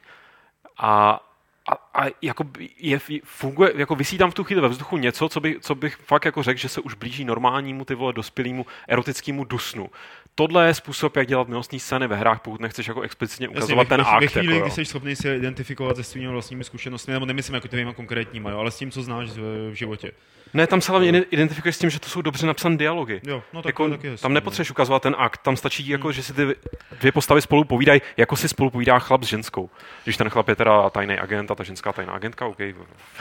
[0.78, 1.20] A,
[1.68, 2.44] a, a jako
[2.78, 5.96] je, funguje, jako vysí tam v tu chvíli ve vzduchu něco, co, by, co bych
[5.96, 9.90] fakt jako řekl, že se už blíží normálnímu ty vole dospělému erotickému dusnu.
[10.34, 13.88] Tohle je způsob, jak dělat milostní scény ve hrách, pokud nechceš jako explicitně Jasně, ukazovat
[13.88, 14.20] ve, ten ve, akt.
[14.20, 17.68] ve chvíli, jako, kdy jsi schopný si identifikovat se svými vlastními zkušenostmi, nebo nemyslím jako
[17.68, 20.12] těma konkrétníma, jo, ale s tím, co znáš v, v životě.
[20.54, 23.20] Ne, tam se hlavně identifikuješ s tím, že to jsou dobře napsané dialogy.
[23.26, 24.34] Jo, no tak jako, taky tam no.
[24.34, 26.54] nepotřebuješ ukazovat ten akt, tam stačí, jako, že si ty
[27.00, 29.70] dvě postavy spolu povídají, jako si spolu povídá chlap s ženskou.
[30.04, 32.58] Když ten chlap je teda tajný agent a ta ženská tajná agentka, OK.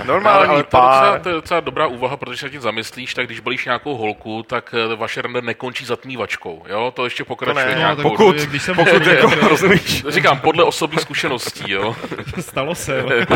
[0.05, 1.19] Normální ale, ale to, je docela, pár.
[1.21, 4.75] to je docela dobrá úvaha, protože se tím zamyslíš, tak když balíš nějakou holku, tak
[4.91, 6.63] eh, vaše rande nekončí zatmívačkou.
[6.69, 6.91] Jo?
[6.95, 7.75] To ještě pokračuje To ne.
[7.75, 7.95] No, nějakou.
[8.01, 10.05] tak Pokud- to je, když jsem Pokud jako, rozumíš?
[10.07, 11.95] Říkám, podle osobních zkušeností, jo.
[12.39, 12.97] stalo se.
[12.99, 13.09] jo.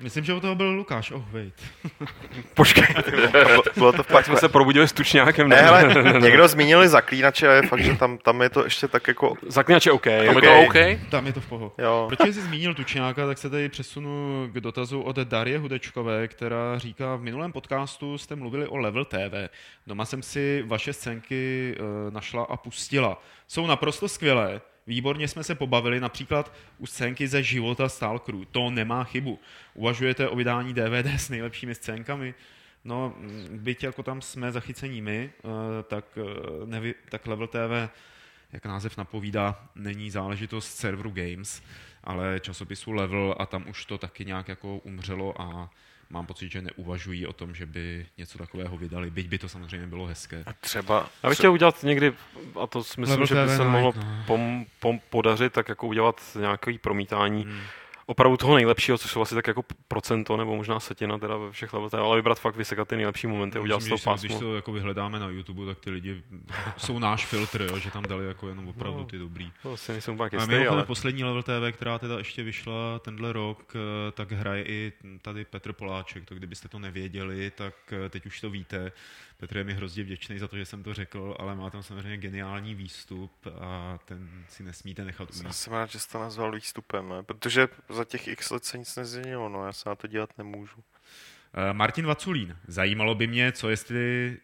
[0.00, 1.10] Myslím, že u toho byl Lukáš.
[1.10, 1.54] Oh, wait.
[2.54, 2.86] Počkej,
[3.32, 5.48] Bylo- Bylo to pak jsme se probudili s tučňákem.
[5.48, 9.08] Ne, hele, někdo zmínili zaklínače a je fakt, že tam, tam je to ještě tak
[9.08, 9.34] jako...
[9.46, 10.04] Zaklínače OK.
[10.04, 10.42] Tam je Ok.
[10.44, 10.74] to OK?
[11.10, 11.72] Tam je to v pohodě.
[11.78, 12.06] Jo.
[12.08, 17.16] Protože jsi zmínil Tučňáka, tak se tady přesunu k dotazu od Darie Hudečkové, která říká,
[17.16, 19.48] v minulém podcastu jste mluvili o Level TV.
[19.86, 23.22] Doma jsem si vaše scénky e, našla a pustila.
[23.48, 24.60] Jsou naprosto skvělé.
[24.88, 28.44] Výborně jsme se pobavili, například u scénky ze života Stalkerů.
[28.44, 29.38] To nemá chybu.
[29.74, 32.34] Uvažujete o vydání DVD s nejlepšími scénkami?
[32.84, 35.48] No, mm, byť jako tam jsme zachycení my, eh,
[35.82, 37.90] tak, eh, nevi, tak Level TV,
[38.52, 41.62] jak název napovídá, není záležitost serveru Games,
[42.04, 45.70] ale časopisu Level a tam už to taky nějak jako umřelo a
[46.10, 49.86] mám pocit, že neuvažují o tom, že by něco takového vydali, byť by to samozřejmě
[49.86, 50.44] bylo hezké.
[50.60, 51.10] Třeba...
[51.22, 52.12] Já bych chtěl udělat někdy,
[52.62, 54.22] a to si myslím, Level že by se mohlo no.
[54.26, 57.60] pom, pom, podařit, tak jako udělat nějaký promítání Hmm.
[58.08, 61.72] Opravdu toho nejlepšího, což jsou asi tak jako procento nebo možná setina teda ve všech
[61.72, 64.40] level, ale vybrat fakt vysekat ty nejlepší momenty udělat z toho že když pásmo.
[64.40, 66.22] to jako vyhledáme na YouTube, tak ty lidi
[66.76, 69.04] jsou náš filtr, jo, že tam dali jako jenom opravdu No.
[69.04, 69.52] ty dobrý.
[69.62, 73.72] To si nejsem A jistý, ale poslední Level TV, která teda ještě vyšla tenhle rok,
[73.76, 76.24] eh, tak hraje i tady Petr Poláček.
[76.24, 78.92] To kdybyste to nevěděli, tak eh, teď už to víte.
[79.40, 82.16] Petr je mi hrozně vděčný za to, že jsem to řekl, ale má tam samozřejmě
[82.16, 85.54] geniální výstup a ten si nesmíte nechat Já ujít.
[85.56, 87.22] jsem rád, že jsi to nazval výstupem, ne?
[87.22, 90.84] protože za těch x let se nic nezměnilo, no já se na to dělat nemůžu.
[91.54, 94.36] Eh, Martin Vaculín, zajímalo by mě, co jestli,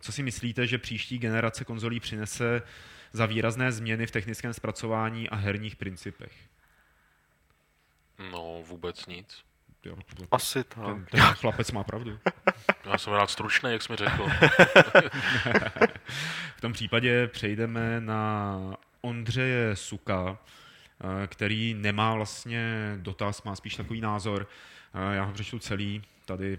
[0.00, 2.62] co si myslíte, že příští generace konzolí přinese
[3.12, 6.32] za výrazné změny v technickém zpracování a herních principech.
[8.30, 9.44] No, vůbec nic.
[9.84, 9.96] Jo,
[10.30, 10.84] Asi tak.
[10.84, 12.18] ten, ten chlapec má pravdu.
[12.90, 14.26] Já jsem rád stručný, jak jsi mi řekl.
[16.56, 18.56] V tom případě přejdeme na
[19.00, 20.38] Ondřeje Suka,
[21.22, 24.46] eh, který nemá vlastně dotaz, má spíš takový názor.
[24.94, 26.58] Eh, Já ho přečtu celý tady,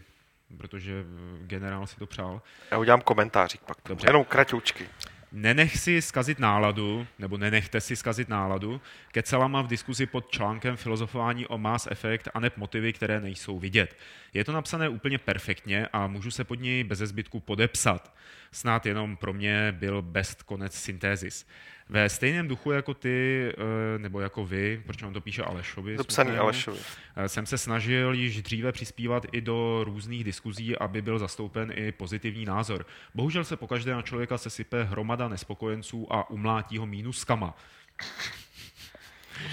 [0.57, 1.03] protože
[1.41, 2.41] generál si to přál.
[2.71, 3.77] Já udělám komentářík pak.
[3.77, 3.89] Dobře.
[3.89, 4.07] Dobře.
[4.09, 4.89] Jenom kratoučky.
[5.35, 8.81] Nenech si skazit náladu, nebo nenechte si skazit náladu,
[9.11, 13.95] kecalama v diskuzi pod článkem filozofování o Mass Effect a motivy, které nejsou vidět.
[14.33, 18.15] Je to napsané úplně perfektně a můžu se pod něj bez zbytku podepsat.
[18.51, 21.47] Snad jenom pro mě byl best konec syntézis.
[21.89, 26.27] Ve stejném duchu jako ty, eh, nebo jako vy, protože on to píše Alešovi, Zapsaný
[26.27, 26.79] smutnému, Alešovi.
[27.15, 31.91] Eh, jsem se snažil již dříve přispívat i do různých diskuzí, aby byl zastoupen i
[31.91, 32.85] pozitivní názor.
[33.13, 37.57] Bohužel se pokaždé na člověka sesype hromada nespokojenců a umlátí ho mínuskama.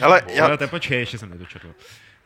[0.02, 0.44] Ale Já...
[0.44, 1.74] Ale počkej, ještě jsem nedočetl.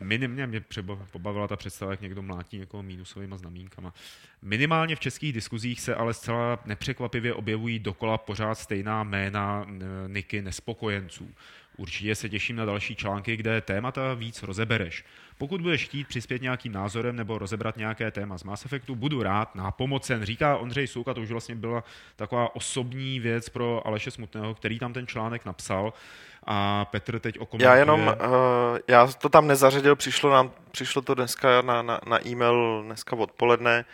[0.00, 0.64] Minimálně mě
[1.10, 3.94] pobavila ta představa, jak někdo mlátí někoho mínusovými znamínkama.
[4.42, 9.66] Minimálně v českých diskuzích se ale zcela nepřekvapivě objevují dokola pořád stejná jména
[10.06, 11.30] niky nespokojenců.
[11.76, 15.04] Určitě se těším na další články, kde témata víc rozebereš.
[15.39, 19.55] Pokud budeš chtít přispět nějakým názorem nebo rozebrat nějaké téma z Mass Effectu, budu rád
[19.55, 20.24] na pomocen.
[20.24, 21.85] Říká Ondřej Souka, to už vlastně byla
[22.16, 25.93] taková osobní věc pro Aleše Smutného, který tam ten článek napsal
[26.47, 27.69] a Petr teď okomentuje.
[27.69, 32.28] já jenom, uh, já to tam nezařadil, přišlo, nám, přišlo to dneska na, na, na
[32.28, 33.85] e-mail dneska odpoledne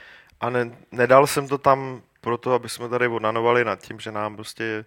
[0.40, 4.36] a ne, nedal jsem to tam proto, aby jsme tady onanovali nad tím, že nám
[4.36, 4.84] prostě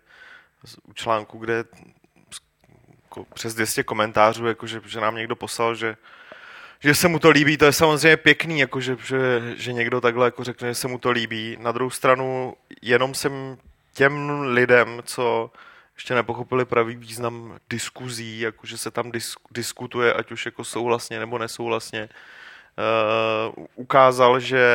[0.83, 1.63] u článku, kde
[3.33, 5.97] přes 200 komentářů, jako že, že nám někdo poslal, že
[6.83, 10.27] že se mu to líbí, to je samozřejmě pěkný, jako že, že, že někdo takhle
[10.27, 11.57] jako řekne, že se mu to líbí.
[11.59, 13.57] Na druhou stranu, jenom jsem
[13.93, 15.51] těm lidem, co
[15.95, 21.19] ještě nepochopili pravý význam diskuzí, jako že se tam dis, diskutuje, ať už jako souhlasně
[21.19, 22.09] nebo nesouhlasně,
[23.57, 24.67] uh, ukázal, že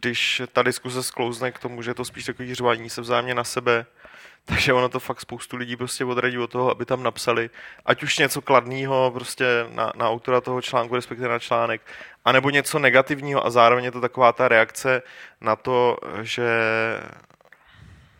[0.00, 3.44] když ta diskuze sklouzne k tomu, že je to spíš takový řvání se vzájemně na
[3.44, 3.86] sebe,
[4.44, 7.50] takže ono to fakt spoustu lidí prostě odradí od toho, aby tam napsali
[7.86, 11.82] ať už něco kladného prostě na, na autora toho článku, respektive na článek,
[12.24, 15.02] anebo něco negativního a zároveň je to taková ta reakce
[15.40, 16.48] na to, že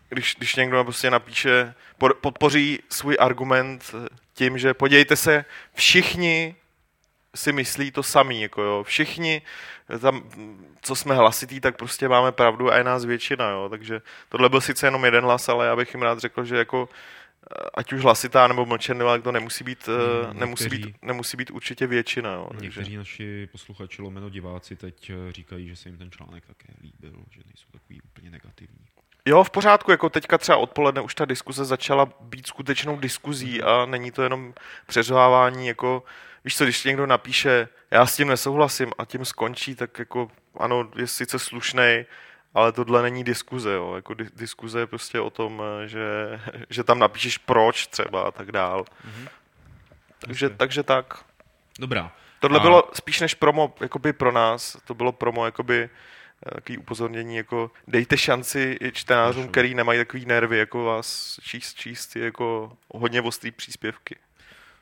[0.09, 3.95] když, když někdo prostě napíše, pod- podpoří svůj argument
[4.35, 5.45] tím, že podívejte se,
[5.75, 6.57] všichni
[7.37, 9.43] si myslí to samý, jako jo, všichni
[10.01, 10.23] tam,
[10.83, 14.61] co jsme hlasitý, tak prostě máme pravdu a je nás většina, jo, takže tohle byl
[14.61, 16.89] sice jenom jeden hlas, ale já bych jim rád řekl, že jako
[17.51, 21.37] eh, ať už hlasitá nebo mlčenlivá, to nemusí být, eh, Hmm, nemusí někteří- být, nemusí
[21.37, 22.65] být určitě většina, jo, takže.
[22.67, 27.13] Někteří naši posluchači lomeno diváci teď eh, říkají, že se jim ten článek také líbil,
[27.31, 28.87] že nejsou takový úplně negativní.
[29.29, 33.87] Jo, v pořádku, jako teďka třeba odpoledne už ta diskuze začala být skutečnou diskuzí a
[33.87, 34.55] není to jenom
[34.87, 36.03] přeřvávání, jako
[36.47, 40.29] víš co, když ti někdo napíše, já s tím nesouhlasím a tím skončí, tak jako
[40.57, 42.07] ano, je sice slušnej,
[42.55, 43.93] ale tohle není diskuze, jo.
[43.95, 46.01] Jako di- diskuze je prostě o tom, že,
[46.71, 48.85] že tam napíšeš proč třeba a tak dál.
[49.05, 49.29] Mhm.
[50.19, 50.57] Takže, Jasně.
[50.57, 51.25] takže tak.
[51.79, 52.13] Dobrá.
[52.41, 55.83] Tohle A- bylo spíš než promo jakoby pro nás, to bylo promo jakoby
[56.47, 62.17] eh, takový upozornění, jako dejte šanci čtenářům, který nemají takový nervy, jako vás číst, číst
[62.17, 64.17] jako hodně ostrý příspěvky.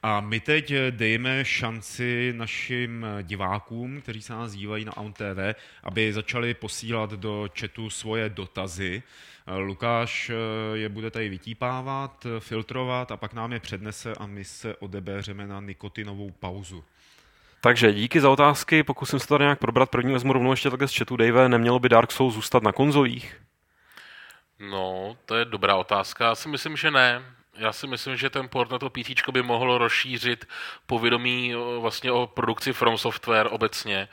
[0.07, 5.13] A my teď eh, dejme šanci našim eh, divákům, kteří se nás dívají na Aun
[5.13, 9.03] TV, aby začali posílat do chatu svoje dotazy.
[9.47, 10.31] Eh, Lukáš
[10.75, 15.61] je bude tady vytípávat, filtrovat a pak nám je přednese a my se odebéřeme na
[15.61, 16.85] nikotinovou pauzu.
[17.61, 19.91] Takže díky za otázky, pokusím se to tady nějak probrat.
[19.91, 21.17] První vezmu rovnou ještě takhle z chatu.
[21.17, 23.41] Dave, nemělo by Dark Souls zůstat na konzolích?
[24.59, 26.25] No, to je dobrá otázka.
[26.25, 27.23] Já si myslím, že ne.
[27.57, 30.49] Já si myslím, že ten port na to PC by mohl rozšířit
[30.87, 34.09] povědomí o- vlastně o produkci From Software obecně.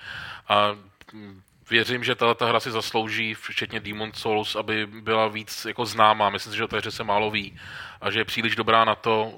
[0.48, 0.76] A
[1.14, 6.30] mm, věřím, že tato hra si zaslouží, včetně Demon Souls, aby byla víc jako známá.
[6.30, 7.60] Myslím si, že o té hře se málo ví
[8.02, 9.34] a že je příliš dobrá na to,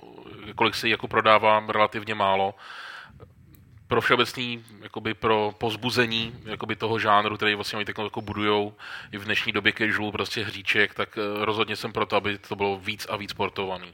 [0.56, 2.56] kolik se jako prodává relativně málo
[3.94, 8.74] pro všeobecný, jakoby pro pozbuzení jakoby toho žánru, který vlastně oni jako budujou
[9.12, 12.78] i v dnešní době casual prostě hříček, tak eh, rozhodně jsem proto, aby to bylo
[12.78, 13.94] víc a víc sportovaný.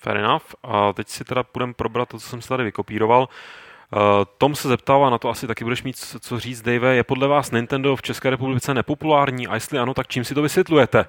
[0.00, 0.44] Fair enough.
[0.62, 3.20] A teď si teda půjdeme probrat to, co jsem si tady vykopíroval.
[3.20, 4.00] Uh,
[4.38, 6.96] Tom se zeptává, na to asi taky budeš mít co říct, Dave.
[6.96, 9.46] Je podle vás Nintendo v České republice nepopulární?
[9.46, 11.04] A jestli ano, tak čím si to vysvětlujete?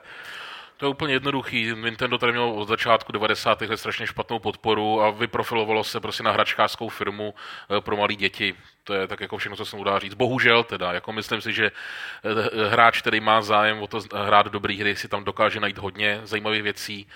[0.82, 1.74] To je úplně jednoduchý.
[1.84, 3.62] Nintendo tady mělo od začátku 90.
[3.62, 7.34] let strašně špatnou podporu a vyprofilovalo se prostě na hračkářskou firmu
[7.78, 8.56] eh, pro malé děti.
[8.84, 10.14] To je tak jako všechno, co se mu dá říct.
[10.14, 14.74] Bohužel teda, jako myslím si, že eh, hráč, který má zájem o to hrát dobré
[14.74, 17.08] hry, si tam dokáže najít hodně zajímavých věcí.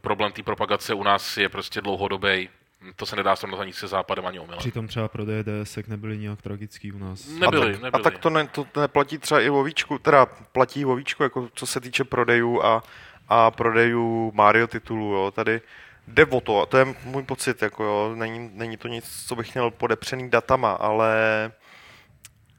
[0.00, 2.48] Problém té propagace u nás je prostě dlouhodobý.
[2.96, 4.58] To se nedá srovnat ani se západem, ani omylem.
[4.58, 7.28] Přitom třeba prodeje DSek nebyly nějak tragický u nás.
[7.28, 7.90] Nebyli, a tak, nebyli.
[7.92, 11.48] A tak to, ne, to neplatí třeba i o víčku, teda platí o víčku, jako
[11.54, 12.82] co se týče prodejů a,
[13.28, 15.30] a prodejů Mario titulů, jo.
[15.30, 15.60] Tady
[16.08, 19.36] jde o to, a to je můj pocit, jako jo, není, není to nic, co
[19.36, 21.52] bych měl podepřený datama, ale,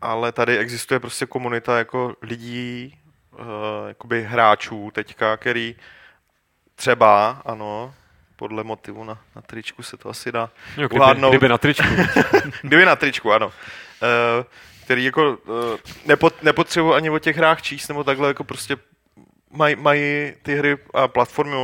[0.01, 2.97] ale tady existuje prostě komunita jako lidí,
[3.31, 3.39] uh,
[3.87, 5.75] jakoby hráčů teďka, který
[6.75, 7.93] třeba, ano,
[8.38, 11.30] podle motivu na, na tričku se to asi dá Jo, kdyby, uhádnout.
[11.30, 11.88] kdyby na tričku.
[12.61, 13.47] Kdyby na tričku, ano.
[13.47, 14.45] Uh,
[14.85, 15.55] který jako uh,
[16.05, 18.77] nepot, nepotřebuji ani o těch hrách číst, nebo takhle jako prostě
[19.51, 21.55] mají maj ty hry a platformy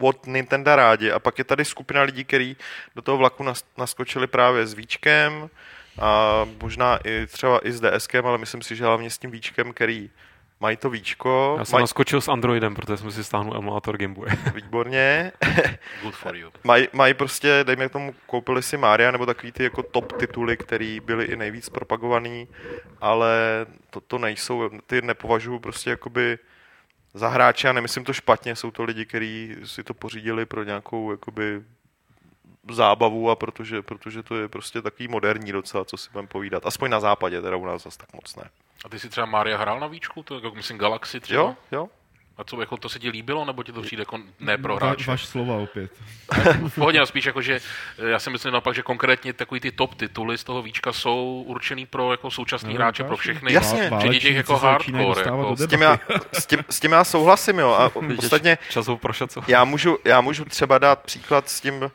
[0.00, 1.12] od Nintendo rádi.
[1.12, 2.56] A pak je tady skupina lidí, kteří
[2.96, 5.50] do toho vlaku nas, naskočili právě s Víčkem
[5.98, 9.72] a možná i třeba i s DSkem, ale myslím si, že hlavně s tím Víčkem,
[9.72, 10.10] který
[10.60, 14.30] mají to Víčko, Já jsem mají naskočil s Androidem, protože jsem si stáhnul emulátor Gameboy.
[14.54, 15.32] výborně,
[16.02, 16.50] Good for you.
[16.64, 20.98] Mají maj prostě, dejme tomu, koupili si Mária nebo takový ty jako top tituly, které
[21.04, 22.48] byly i nejvíc propagovaný,
[23.00, 23.36] ale
[23.90, 26.38] to, to nejsou, ty nepovažuji prostě jakoby
[27.14, 31.10] za hráče a nemyslím to špatně, jsou to lidi, kteří si to pořídili pro nějakou
[31.10, 31.62] jakoby
[32.74, 36.66] zábavu a protože, protože to je prostě takový moderní docela, co si budeme povídat.
[36.66, 38.44] Aspoň na západě, teda u nás zase tak moc ne.
[38.84, 40.22] A ty si třeba Maria hrál na víčku?
[40.22, 41.42] To jako myslím Galaxy třeba?
[41.42, 41.88] Jo, jo.
[42.38, 44.86] A co, jako to se ti líbilo, nebo ti to přijde jako ne pro Va,
[44.86, 45.10] hráče?
[45.10, 45.90] vaš slova opět.
[46.68, 47.60] V pohodě, ale spíš jako, že
[47.98, 51.44] eh, já si myslím naopak, že konkrétně takový ty top tituly z toho víčka jsou
[51.46, 53.52] určený pro jako současný No, hráče, pro všechny.
[53.52, 53.90] Jasně.
[53.98, 55.22] Včetně těch jako hardcore.
[55.24, 55.56] Jako.
[55.56, 55.98] S tím, já,
[56.32, 57.70] s, tím, s tím já souhlasím, jo.
[57.70, 58.58] A ostatně
[59.48, 61.90] já můžu, já můžu třeba dát příklad s tím,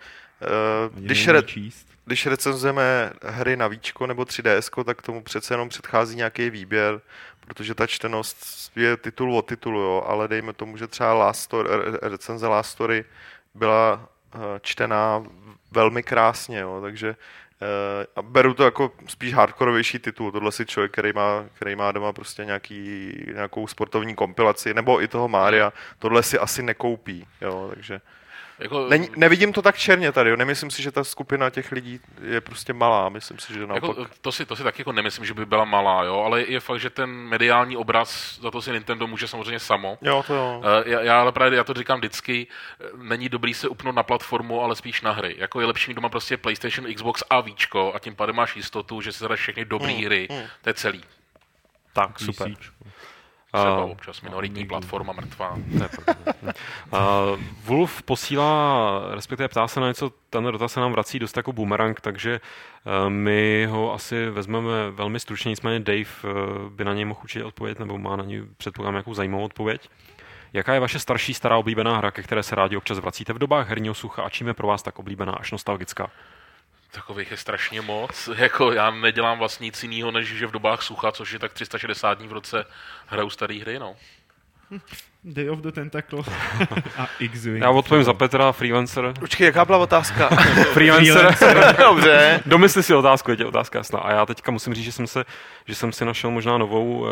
[0.93, 1.88] když, neumí re, číst.
[2.05, 7.01] když recenzujeme hry na Víčko nebo 3DS, tak tomu přece jenom předchází nějaký výběr,
[7.47, 11.69] protože ta čtenost je titul od titulu, jo, ale dejme tomu, že třeba Last Story,
[11.69, 13.05] re- recenze Last Story
[13.55, 15.23] byla eh, čtená
[15.72, 17.15] velmi krásně, jo, takže
[17.61, 20.31] eh, a beru to jako spíš hardkorovější titul.
[20.31, 25.07] Tohle si člověk, který má, který má doma prostě nějaký, nějakou sportovní kompilaci, nebo i
[25.07, 28.01] toho Mária, tohle si asi nekoupí, jo, takže
[28.61, 30.35] Jako, Není, nevidím to tak černě tady, jo.
[30.35, 33.83] nemyslím si, že ta skupina těch lidí je prostě malá, myslím si, že naopak.
[33.97, 36.59] jako, to, si, to si taky jako nemyslím, že by byla malá, jo, ale je
[36.59, 39.97] fakt, že ten mediální obraz, za to si Nintendo může samozřejmě samo.
[40.01, 40.61] Jo, to jo.
[40.85, 42.47] Eh, Já, já ale právě já to říkám vždycky,
[42.79, 45.35] eh, není dobrý se upnout na platformu, ale spíš na hry.
[45.38, 49.01] Jako je lepší mít doma prostě PlayStation, Xbox a Víčko a tím pádem máš jistotu,
[49.01, 50.27] že si zahráš všechny dobré Hmm, hry.
[50.31, 50.43] hmm.
[50.61, 51.03] To je celý.
[51.93, 52.51] Tak, super.
[52.53, 52.75] PCčko.
[53.53, 55.57] Třeba občas minoritní platforma mrtvá.
[55.78, 56.53] Pravda.
[56.94, 61.53] Uh, Wolf posílá, respektive ptá se na něco, ten dotaz se nám vrací dost jako
[61.53, 62.41] boomerang, takže
[62.86, 67.45] uh, my ho asi vezmeme velmi stručně, nicméně Dave uh, by na něj mohl určitě
[67.45, 69.90] odpovědět, nebo má na něj předpokládám nějakou zajímavou odpověď.
[70.53, 73.69] Jaká je vaše starší, stará oblíbená hra, ke které se rádi občas vracíte v dobách
[73.69, 76.10] herního sucha a čím je pro vás tak oblíbená až nostalgická?
[76.91, 78.30] Takových je strašně moc.
[78.35, 82.13] Jako já nedělám vlastně nic jiného, než že v dobách sucha, což je tak 360
[82.18, 82.65] dní v roce,
[83.07, 83.95] hraju staré hry, no.
[85.23, 86.19] Day of the Tentacle
[86.97, 87.61] a X-Wing.
[87.61, 89.13] Já odpovím za Petra, freelancer.
[89.19, 90.30] Počkej, jaká byla otázka?
[90.73, 91.76] Freelancer.
[91.77, 92.39] Dobře.
[92.45, 93.99] Domysli si otázku, je tě otázka jasná.
[93.99, 95.26] A já teďka musím říct, že jsem, se,
[95.65, 97.11] že jsem si našel možná novou, eh,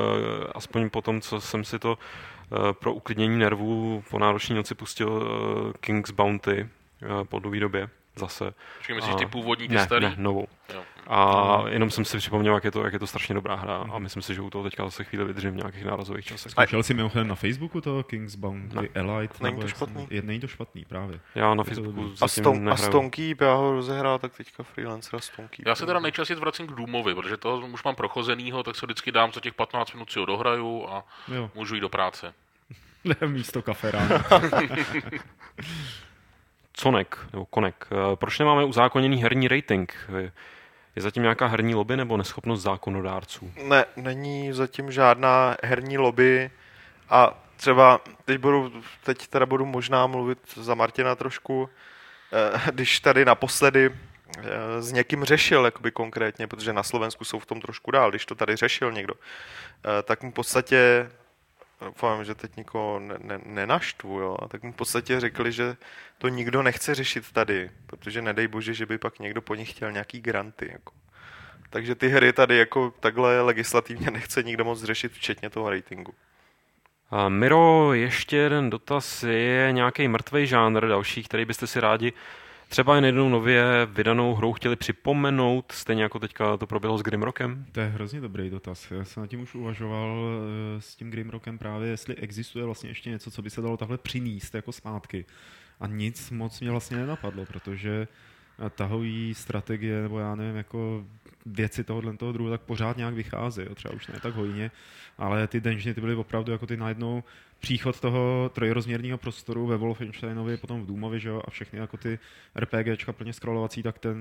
[0.56, 5.24] aspoň po tom, co jsem si to eh, pro uklidnění nervů po náročné noci pustil
[5.24, 6.70] eh, King's Bounty
[7.02, 7.90] eh, po dlouhé době
[8.20, 8.54] zase.
[8.78, 10.06] Počkej, myslíš A- ty původní, ty Ne, starý?
[10.06, 10.48] ne, novou.
[10.74, 10.84] Jo.
[11.08, 14.00] A jenom jsem si připomněl, jak je to, jak je to strašně dobrá hra a
[14.00, 16.52] myslím si, že u toho teďka zase chvíli vydržím v nějakých nárazových časech.
[16.52, 18.88] Zkoušel jsi mimochodem na Facebooku to Kings Bounty Ne.
[18.94, 19.44] Elite?
[19.44, 20.08] Není to špatný.
[20.10, 21.20] Je, není to špatný, právě.
[21.36, 22.02] Já na Facebooku.
[22.14, 22.78] A, zatím Ston, a.
[22.78, 25.68] Stonekeep, já ho rozehrál, tak teďka freelancera Stonekeep.
[25.68, 29.12] Já se teda nejčastěji vracím k Doomovi, protože toho už mám prochozenýho, tak se vždycky
[29.12, 31.04] dám za těch 15 minut si ho dohraju a
[31.36, 32.34] Jo, můžu jít do práce.
[33.04, 34.16] ne, místo kafe ráno.
[36.74, 37.88] Conek, nebo Konek.
[37.92, 39.94] Eh, Proč nemáme uzákoněný herní rating?
[40.18, 40.32] Je-
[40.96, 43.52] Je zatím nějaká herní lobby nebo neschopnost zákonodárců?
[43.64, 46.52] Ne, není zatím žádná herní lobby
[47.10, 48.74] a třeba teď budu,
[49.04, 51.70] teď teda budu možná mluvit za Martina trošku,
[52.34, 53.96] eh, když tady naposledy
[54.38, 58.26] eh, s někým řešil jakoby konkrétně, protože na Slovensku jsou v tom trošku dál, když
[58.26, 61.10] to tady řešil někdo, eh, tak mu v podstatě
[61.86, 65.78] doufám, že teď nikoho ne, ne, nenaštvu, jo, a tak mu v podstatě řekli, že
[66.18, 69.92] to nikdo nechce řešit tady, protože nedej bože, že by pak někdo po nich chtěl
[69.92, 70.94] nějaký granty, jako.
[71.70, 76.14] Takže ty hry tady jako takhle legislativně nechce nikdo moc řešit, včetně toho ratingu.
[77.12, 79.24] A Miro, ještě jeden dotaz.
[79.24, 82.14] Je nějaký mrtvý žánr další, který byste si rádi
[82.70, 87.66] třeba jen jednou nově vydanou hrou chtěli připomenout, stejně jako teďka to proběhlo s Grimrockem?
[87.72, 88.92] To je hrozně dobrý dotaz.
[88.92, 90.18] Já jsem nad tím už uvažoval
[90.78, 93.98] eh, s tím Grimrockem právě, jestli existuje vlastně ještě něco, co by se dalo takhle
[93.98, 95.26] přinést jako zpátky.
[95.80, 98.08] A nic moc mě vlastně nenapadlo, protože
[98.76, 101.06] tahový strategie, nebo já nevím, jako
[101.52, 104.72] věci tohohle toho druhu, tak pořád nějak vychází, jo, třeba už ne tak hojně,
[105.18, 107.24] ale ty dungeony ty byly opravdu jako ty najednou
[107.60, 112.20] příchod toho trojrozměrného prostoru ve Wolfensteinovi, potom v Doomovi, že jo, a všechny jako ty
[112.56, 114.18] RPGčka plně scrollovací, tak ten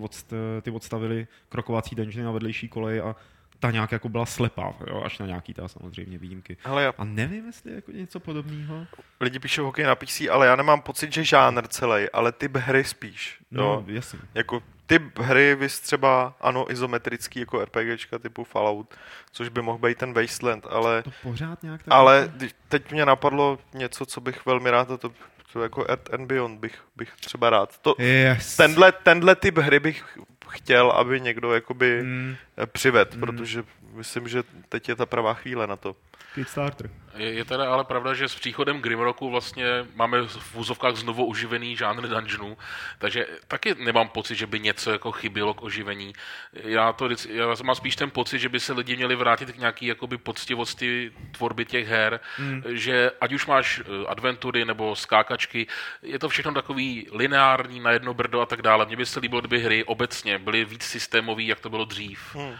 [0.00, 0.32] odst,
[0.62, 3.16] ty odstavili krokovací dungeony na vedlejší kolej a
[3.60, 6.56] ta nějak jako byla slepá, jo, až na nějaký ta samozřejmě výjimky.
[6.64, 8.86] Ale já, A nevím, jestli jako něco podobného.
[9.20, 12.84] lidi píšou hokej na PC, ale já nemám pocit, že žánr celý, ale typ hry
[12.84, 13.38] spíš.
[13.50, 13.84] No, Jo.
[13.86, 14.18] jasně.
[14.34, 14.62] Jako
[14.98, 18.94] typ hry, vys třeba, ano, izometrický jako RPGčka typu Fallout,
[19.32, 21.94] což by mohl být ten Wasteland, ale, To pořád nějak tak...
[21.94, 25.10] ale když- teď mě napadlo něco, co bych velmi rád, a to,
[25.52, 27.78] to jako Earth and Beyond bych, bych třeba rád.
[27.78, 28.56] To, Yes.
[28.56, 30.18] tenhle, tenhle typ hry bych
[30.52, 32.36] chtěl, aby někdo jakoby Mm, mm.
[32.72, 33.20] přived, Mm.
[33.20, 33.26] mm.
[33.26, 33.64] protože
[33.94, 35.96] myslím, že teď je ta pravá chvíle na to.
[36.34, 36.90] Kickstarter.
[37.16, 39.64] Je, je teda ale pravda, že s příchodem Grimrocku vlastně
[39.94, 42.56] máme v úzovkách znovu oživený žánr dungeonů,
[42.98, 46.12] takže taky nemám pocit, že by něco jako chybělo k oživení.
[46.52, 49.86] Já, to, já mám spíš ten pocit, že by se lidi měli vrátit k nějaký
[49.86, 52.62] jakoby poctivosti tvorby těch her, Mm.
[52.68, 55.66] že ať už máš eh, adventury nebo skákačky,
[56.02, 58.86] je to všechno takový lineární na jedno brdo a tak dále.
[58.86, 62.34] Mně by se líbilo, kdyby hry obecně byly víc systémové, jak to bylo dřív.
[62.34, 62.54] Hmm.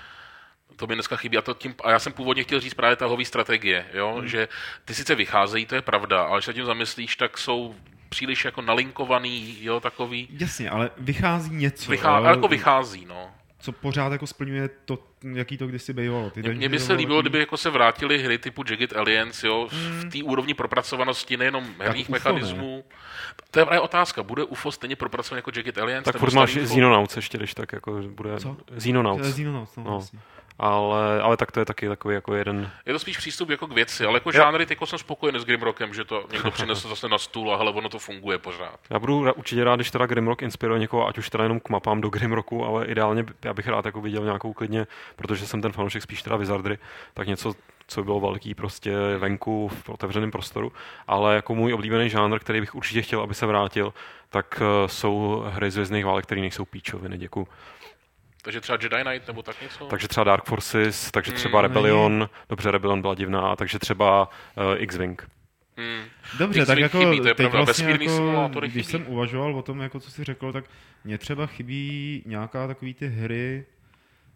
[0.77, 1.39] To mi dneska chybí.
[1.39, 4.15] A, to tím, a já jsem původně chtěl říct právě tahový strategie, jo?
[4.19, 4.29] Hmm.
[4.29, 4.49] že
[4.85, 7.75] ty sice vycházejí, to je pravda, ale když se tím zamyslíš, tak jsou
[8.09, 10.29] příliš jako nalinkovaný, jo, takový.
[10.31, 13.35] Jasně, ale vychází něco, Vychá, jo, jako vychází, no.
[13.63, 14.99] Co pořád jako splňuje to,
[15.35, 16.31] jaký to kdysi bývalo.
[16.31, 19.69] Ty Mně- by se bylo líbilo, kdyby jako se vrátily hry typu Jagged Alliance, jo,
[19.73, 22.13] v té úrovni propracovanosti nejenom herních ne.
[22.13, 22.85] mechanismů.
[23.51, 26.13] To je právě otázka, bude UFO stejně propracovaný jako Jagged Alliance?
[26.13, 26.57] Tak furt máš?
[26.65, 28.41] Xenonauts ještě, když tak jako bude...
[28.41, 28.57] Co?
[28.79, 29.21] Xenonauts.
[29.21, 29.95] To je Xenonauts, no, No.
[29.95, 30.19] jasně.
[30.59, 32.71] Ale, ale tak to je taky takový jako jeden...
[32.87, 35.95] Je to spíš přístup jako k věci, ale jako žánry, jako jsem spokojený s Grimrockem,
[35.95, 38.81] že to někdo přinesl zase na stůl a hele, ono to funguje pořád.
[38.91, 42.01] Já budu určitě rád, když teda Grimrock inspiruje někoho, ať už teda jenom k mapám
[42.01, 46.03] do Grimrocku, ale ideálně já bych rád jako viděl nějakou klidně, protože jsem ten fanoušek
[46.03, 46.79] spíš teda Wizardry,
[47.15, 47.55] tak něco,
[47.87, 50.73] co by bylo velký prostě venku v otevřeném prostoru,
[51.07, 53.95] ale jako můj oblíbený žánr, který bych určitě chtěl, aby se vrátil,
[54.31, 57.49] tak uh, jsou hry z Vězných válek, které nejsou píčoviny, děkuju.
[58.43, 59.85] Takže třeba Jedi Knight nebo tak něco?
[59.85, 64.65] Takže třeba Dark Forces, takže třeba Mm, Rebellion, dobře, Rebellion byla divná, takže třeba uh,
[64.77, 65.29] X-Wing.
[65.77, 66.03] Hmm.
[66.39, 68.85] Dobře, X-Wing tak jako chybí, to je teď pravda, vlastně jako, když chybí.
[68.85, 70.65] jsem uvažoval o tom, jako co jsi řekl, tak
[71.05, 73.67] mně třeba chybí nějaká takový ty hry,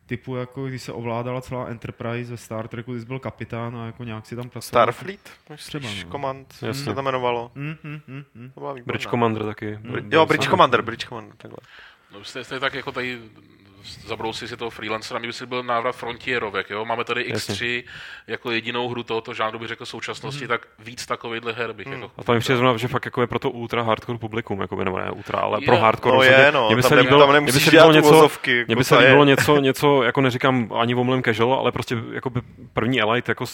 [0.07, 3.87] typu jako když se ovládala celá Enterprise ve Star Treku, když jsi byl kapitán a
[3.87, 4.83] jako nějak si tam pracoval.
[4.93, 6.11] Starfleet, myslíš, Třeba, no.
[6.11, 6.69] Command, Jasně.
[6.69, 7.51] jak se to jmenovalo.
[7.55, 8.51] Mm, mm, mm, mm.
[8.55, 8.74] To.
[8.85, 9.78] Bridge Commander taky.
[9.83, 10.12] Mm.
[10.12, 11.59] Jo, Bridge Commander, Bridge Commander, takhle.
[12.12, 13.19] No, jste, jste tak jako tady
[14.06, 16.84] zabrousit si toho freelancera, mě by si byl návrat frontierovek, jo?
[16.84, 17.84] Máme tady X3
[18.26, 20.48] jako jedinou hru tohoto žánru, bych řekl v současnosti, Mhm.
[20.48, 22.10] tak víc takovýchhle her bych jako...
[22.18, 24.76] A to mi přijde zrovna, že fakt jako je pro to ultra hardcore publikum, jako
[24.76, 26.14] by, nebo ne ultra, ale Je, pro hardcore.
[26.16, 26.44] no rozhodně.
[26.44, 28.08] je, no, Mně by tam se líbilo, tam mně by nemusíš se líbilo dělat něco,
[28.08, 29.06] uvozovky, mně by jako se to je.
[29.08, 32.40] líbilo něco, něco, jako neříkám ani Womlem casual, ale prostě jako by
[32.72, 33.46] první Elite, jako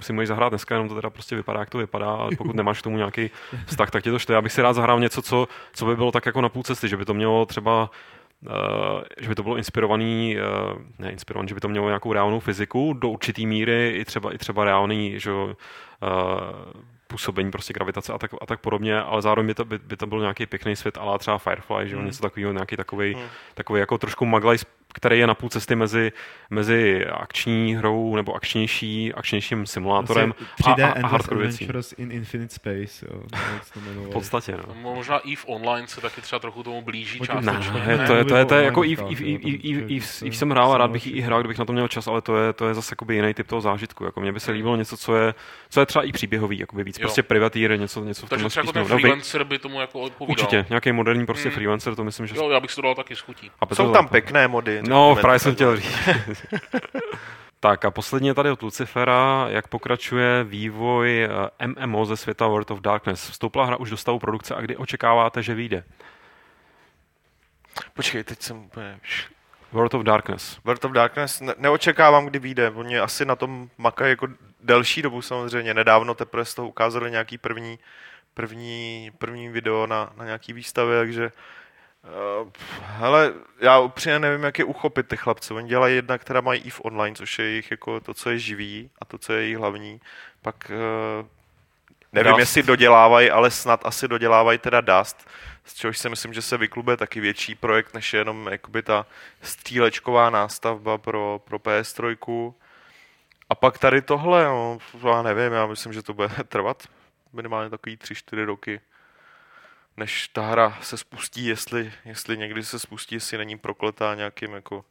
[0.00, 2.80] si můžeš zahrát dneska, jenom to teda prostě vypadá, jak to vypadá, ale pokud nemáš
[2.80, 3.30] k tomu nějaký
[3.66, 4.34] vztah, tak tě to štve.
[4.34, 6.88] Já bych si rád zahrál něco, co, co by bylo tak jako na půl cesty,
[6.88, 7.90] že by to mělo třeba
[9.20, 12.92] že by to bylo inspirovaný, uh, ne inspirovaný, že by to mělo nějakou reálnou fyziku,
[12.92, 15.54] do určitý míry i třeba, i třeba reálný, že, uh,
[17.06, 20.06] působení prostě gravitace a tak, a tak podobně, ale zároveň by to, by, by to
[20.06, 23.24] byl nějaký pěkný svět, ale třeba Firefly, že jo, něco takového, nějaký takový, Hmm.
[23.54, 26.12] takový jako trošku maglajs, který je na půl cesty mezi,
[26.50, 31.68] mezi akční hrou nebo akčnější, akčnějším simulátorem Asi 3D a, a, a hardcore věcí.
[31.98, 33.22] In Infinite Space, jo,
[34.04, 34.62] V podstatě, no.
[34.82, 37.80] No, Možná EVE Online se taky třeba trochu tomu blíží částečně.
[37.86, 40.78] Ne, Ne, to je, to je, to je jako to i je jsem hrál a
[40.78, 42.92] rád bych i hrál, kdybych na to měl čas, ale to je, to je zase
[42.92, 44.04] jakoby jiný typ toho zážitku.
[44.04, 45.34] Jako mně by se líbilo něco, co je,
[45.70, 47.02] co je třeba i příběhový, jakoby víc Jo.
[47.02, 48.82] prostě privatír, něco, něco v Takže tomhle třeba jako ten.
[48.82, 50.30] No, freelancer by tomu jako odpovídal.
[50.32, 51.54] Určitě, nějaký moderní prostě Hmm.
[51.54, 52.36] freelancer, to myslím, že...
[52.36, 53.50] Jo, já bych si to dal taky s chutí.
[53.60, 54.77] a Jsou tam pěkné mody.
[54.82, 55.98] No, právě jsem chtěl říct.
[57.60, 61.28] tak a posledně tady od Lucifera, jak pokračuje vývoj
[61.60, 63.30] eh, MMO ze světa World of Darkness.
[63.30, 65.84] Vstoupila hra už do stavu produkce a kdy očekáváte, že vyjde?
[67.94, 69.00] Počkej, teď jsem úplně...
[69.72, 70.58] World of Darkness.
[70.64, 72.70] World of Darkness ne- neočekávám, kdy vyjde.
[72.70, 74.28] Oni asi na tom makají jako
[74.60, 75.74] delší dobu samozřejmě.
[75.74, 77.78] Nedávno teprve z toho ukázali nějaký první,
[78.34, 81.32] první, první video na, na nějaký výstavě, takže uh,
[82.82, 85.54] hele, já upřímně nevím, jak je uchopit ty chlapce.
[85.54, 88.38] Oni dělají jedna, která mají i v online, což je jejich jako to, co je
[88.38, 90.00] živý a to, co je jejich hlavní.
[90.42, 90.70] Pak
[91.20, 91.26] uh,
[92.12, 92.40] nevím, Dust.
[92.40, 95.28] jestli dodělávají, ale snad asi dodělávají teda Dust,
[95.64, 99.06] z čehož si myslím, že se vyklube taky větší projekt, než jenom jakoby ta
[99.42, 102.54] střílečková nástavba pro, pro PS3.
[103.50, 106.82] A pak tady tohle, no, já nevím, já myslím, že to bude trvat
[107.32, 108.80] minimálně takový 3-4 roky,
[109.98, 114.84] než ta hra se spustí, jestli, jestli někdy se spustí, jestli není prokletá nějakým jako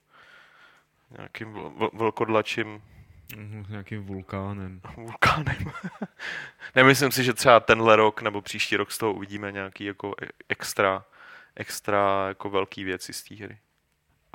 [1.18, 2.82] nějakým vl- vl- vlkodlačím
[3.36, 4.82] Mhm, s nějakým vulkánem.
[4.96, 5.56] vulkánem.
[6.76, 10.28] Nemyslím si, že třeba tenhle rok nebo příští rok z toho uvidíme nějaký jako e-
[10.50, 11.06] extra,
[11.56, 13.58] extra jako velký věci z té hry.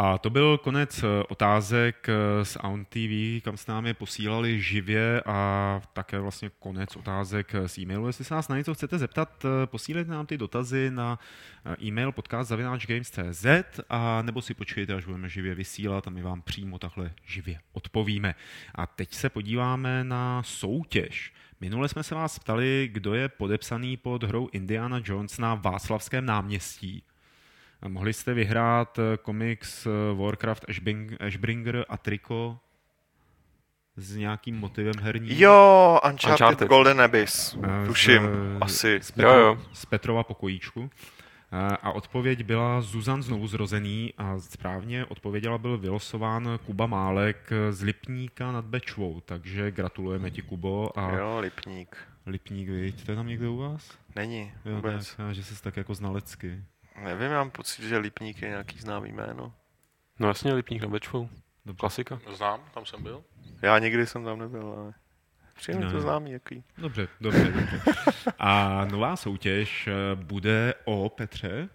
[0.04, 4.60] A to byl konec eh, otázek eh, z Aunt TV, kam jste nám je posílali
[4.60, 8.06] živě a také vlastně konec otázek eh, z e-mailu.
[8.06, 11.18] Jestli se nás na něco chcete zeptat, posílejte nám ty dotazy na
[11.82, 13.46] e-mail podcast.games.cz
[13.88, 18.34] a nebo si počkejte, až budeme živě vysílat a my vám přímo takhle živě odpovíme.
[18.74, 21.32] A teď se podíváme na soutěž.
[21.60, 27.02] Minule jsme se vás ptali, kdo je podepsaný pod hrou Indiana Jones na Václavském náměstí.
[27.88, 32.58] Mohli jste vyhrát eh, komiks eh, Warcraft Ashbring- Ashbringer a triko
[33.96, 35.38] s nějakým motivem herním.
[35.38, 36.68] Jo, Uncharted, Uncharted.
[36.68, 38.98] Golden Abyss, Eh, tuším, z, asi.
[39.02, 39.58] Z, Petro, Jo, jo.
[39.72, 40.90] z Petrova pokojíčku.
[41.82, 48.52] A odpověď byla Zuzan znovu zrozený a správně odpověděla byl vylosován Kuba Málek z Lipníka
[48.52, 51.96] nad Bečvou, takže gratulujeme ti Kubo a Jo, Lipník.
[52.26, 53.04] Lipník, viď?
[53.06, 53.98] To je tam někde u vás?
[54.16, 55.14] Není, Jo, vůbec.
[55.16, 56.62] tak, že jsi tak jako znalecky.
[57.02, 59.52] Nevím, mám pocit, že Lipník je nějaký známý jméno.
[60.18, 61.28] No jasně, Lipník na Bečvou.
[61.66, 61.80] Dobře.
[61.80, 62.20] Klasika.
[62.36, 63.24] Znám, tam jsem byl.
[63.62, 64.92] Já nikdy jsem tam nebyl, ale
[65.54, 65.92] přijde mi Ne.
[65.92, 66.64] to známý jaký.
[66.78, 67.80] Dobře, dobře, dobře.
[68.38, 71.68] A nová soutěž eh, bude o Petře.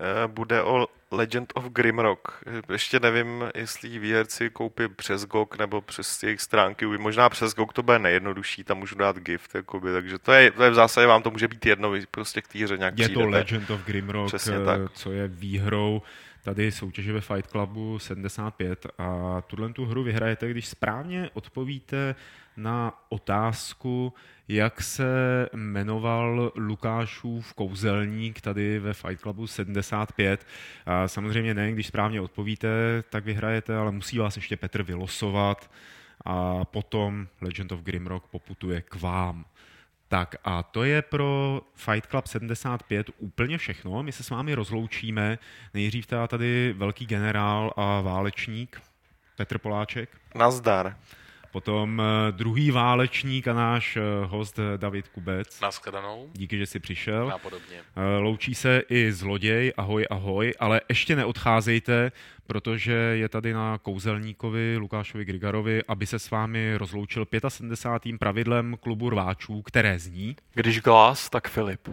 [0.00, 2.20] Eh, Bude o Legend of Grimrock.
[2.46, 6.86] Eh, Ještě nevím, jestli ji výherci koupí přes GOG nebo přes jejich stránky.
[6.86, 10.62] Možná přes GOG to bude nejjednodušší, tam můžu dát gift, jakoby, takže to je, to
[10.64, 13.08] je v zásadě vám to může být jedno, vy prostě k té hře nějak Je
[13.08, 13.36] to přijdete.
[13.36, 14.92] Legend of Grimrock, Přesně eh, tak.
[14.92, 16.02] co je výhrou
[16.44, 22.14] tady soutěže ve Fight Clubu 75 a tuhle tu hru vyhrajete, když správně odpovíte
[22.56, 24.14] na otázku,
[24.48, 25.06] jak se
[25.52, 30.46] jmenoval Lukášův kouzelník tady ve Fight Clubu 75.
[30.86, 32.68] A samozřejmě ne, když správně odpovíte,
[33.10, 35.70] tak vyhrajete, ale musí vás ještě Petr vylosovat
[36.24, 39.44] a potom Legend of Grimrock poputuje k vám.
[40.08, 44.02] Tak a to je pro Fight Club 75 úplně všechno.
[44.02, 45.38] My se s vámi rozloučíme.
[45.74, 48.82] Nejdřív teda tady velký generál a válečník
[49.36, 50.10] Petr Poláček.
[50.34, 50.96] Nazdar.
[51.56, 55.60] Potom eh, druhý válečník a náš eh, host David Kubec.
[55.60, 56.28] Naschledanou.
[56.32, 57.30] Díky, že jsi přišel.
[57.34, 57.76] A podobně.
[57.96, 62.12] Eh, Loučí se i zloděj, ahoj, ahoj, ale ještě neodcházejte,
[62.46, 68.18] protože je tady na kouzelníkovi Lukášovi Grigarovi, aby se s vámi rozloučil 75.
[68.18, 70.36] pravidlem klubu rváčů, které zní...
[70.54, 71.88] Když Glass, tak Filip.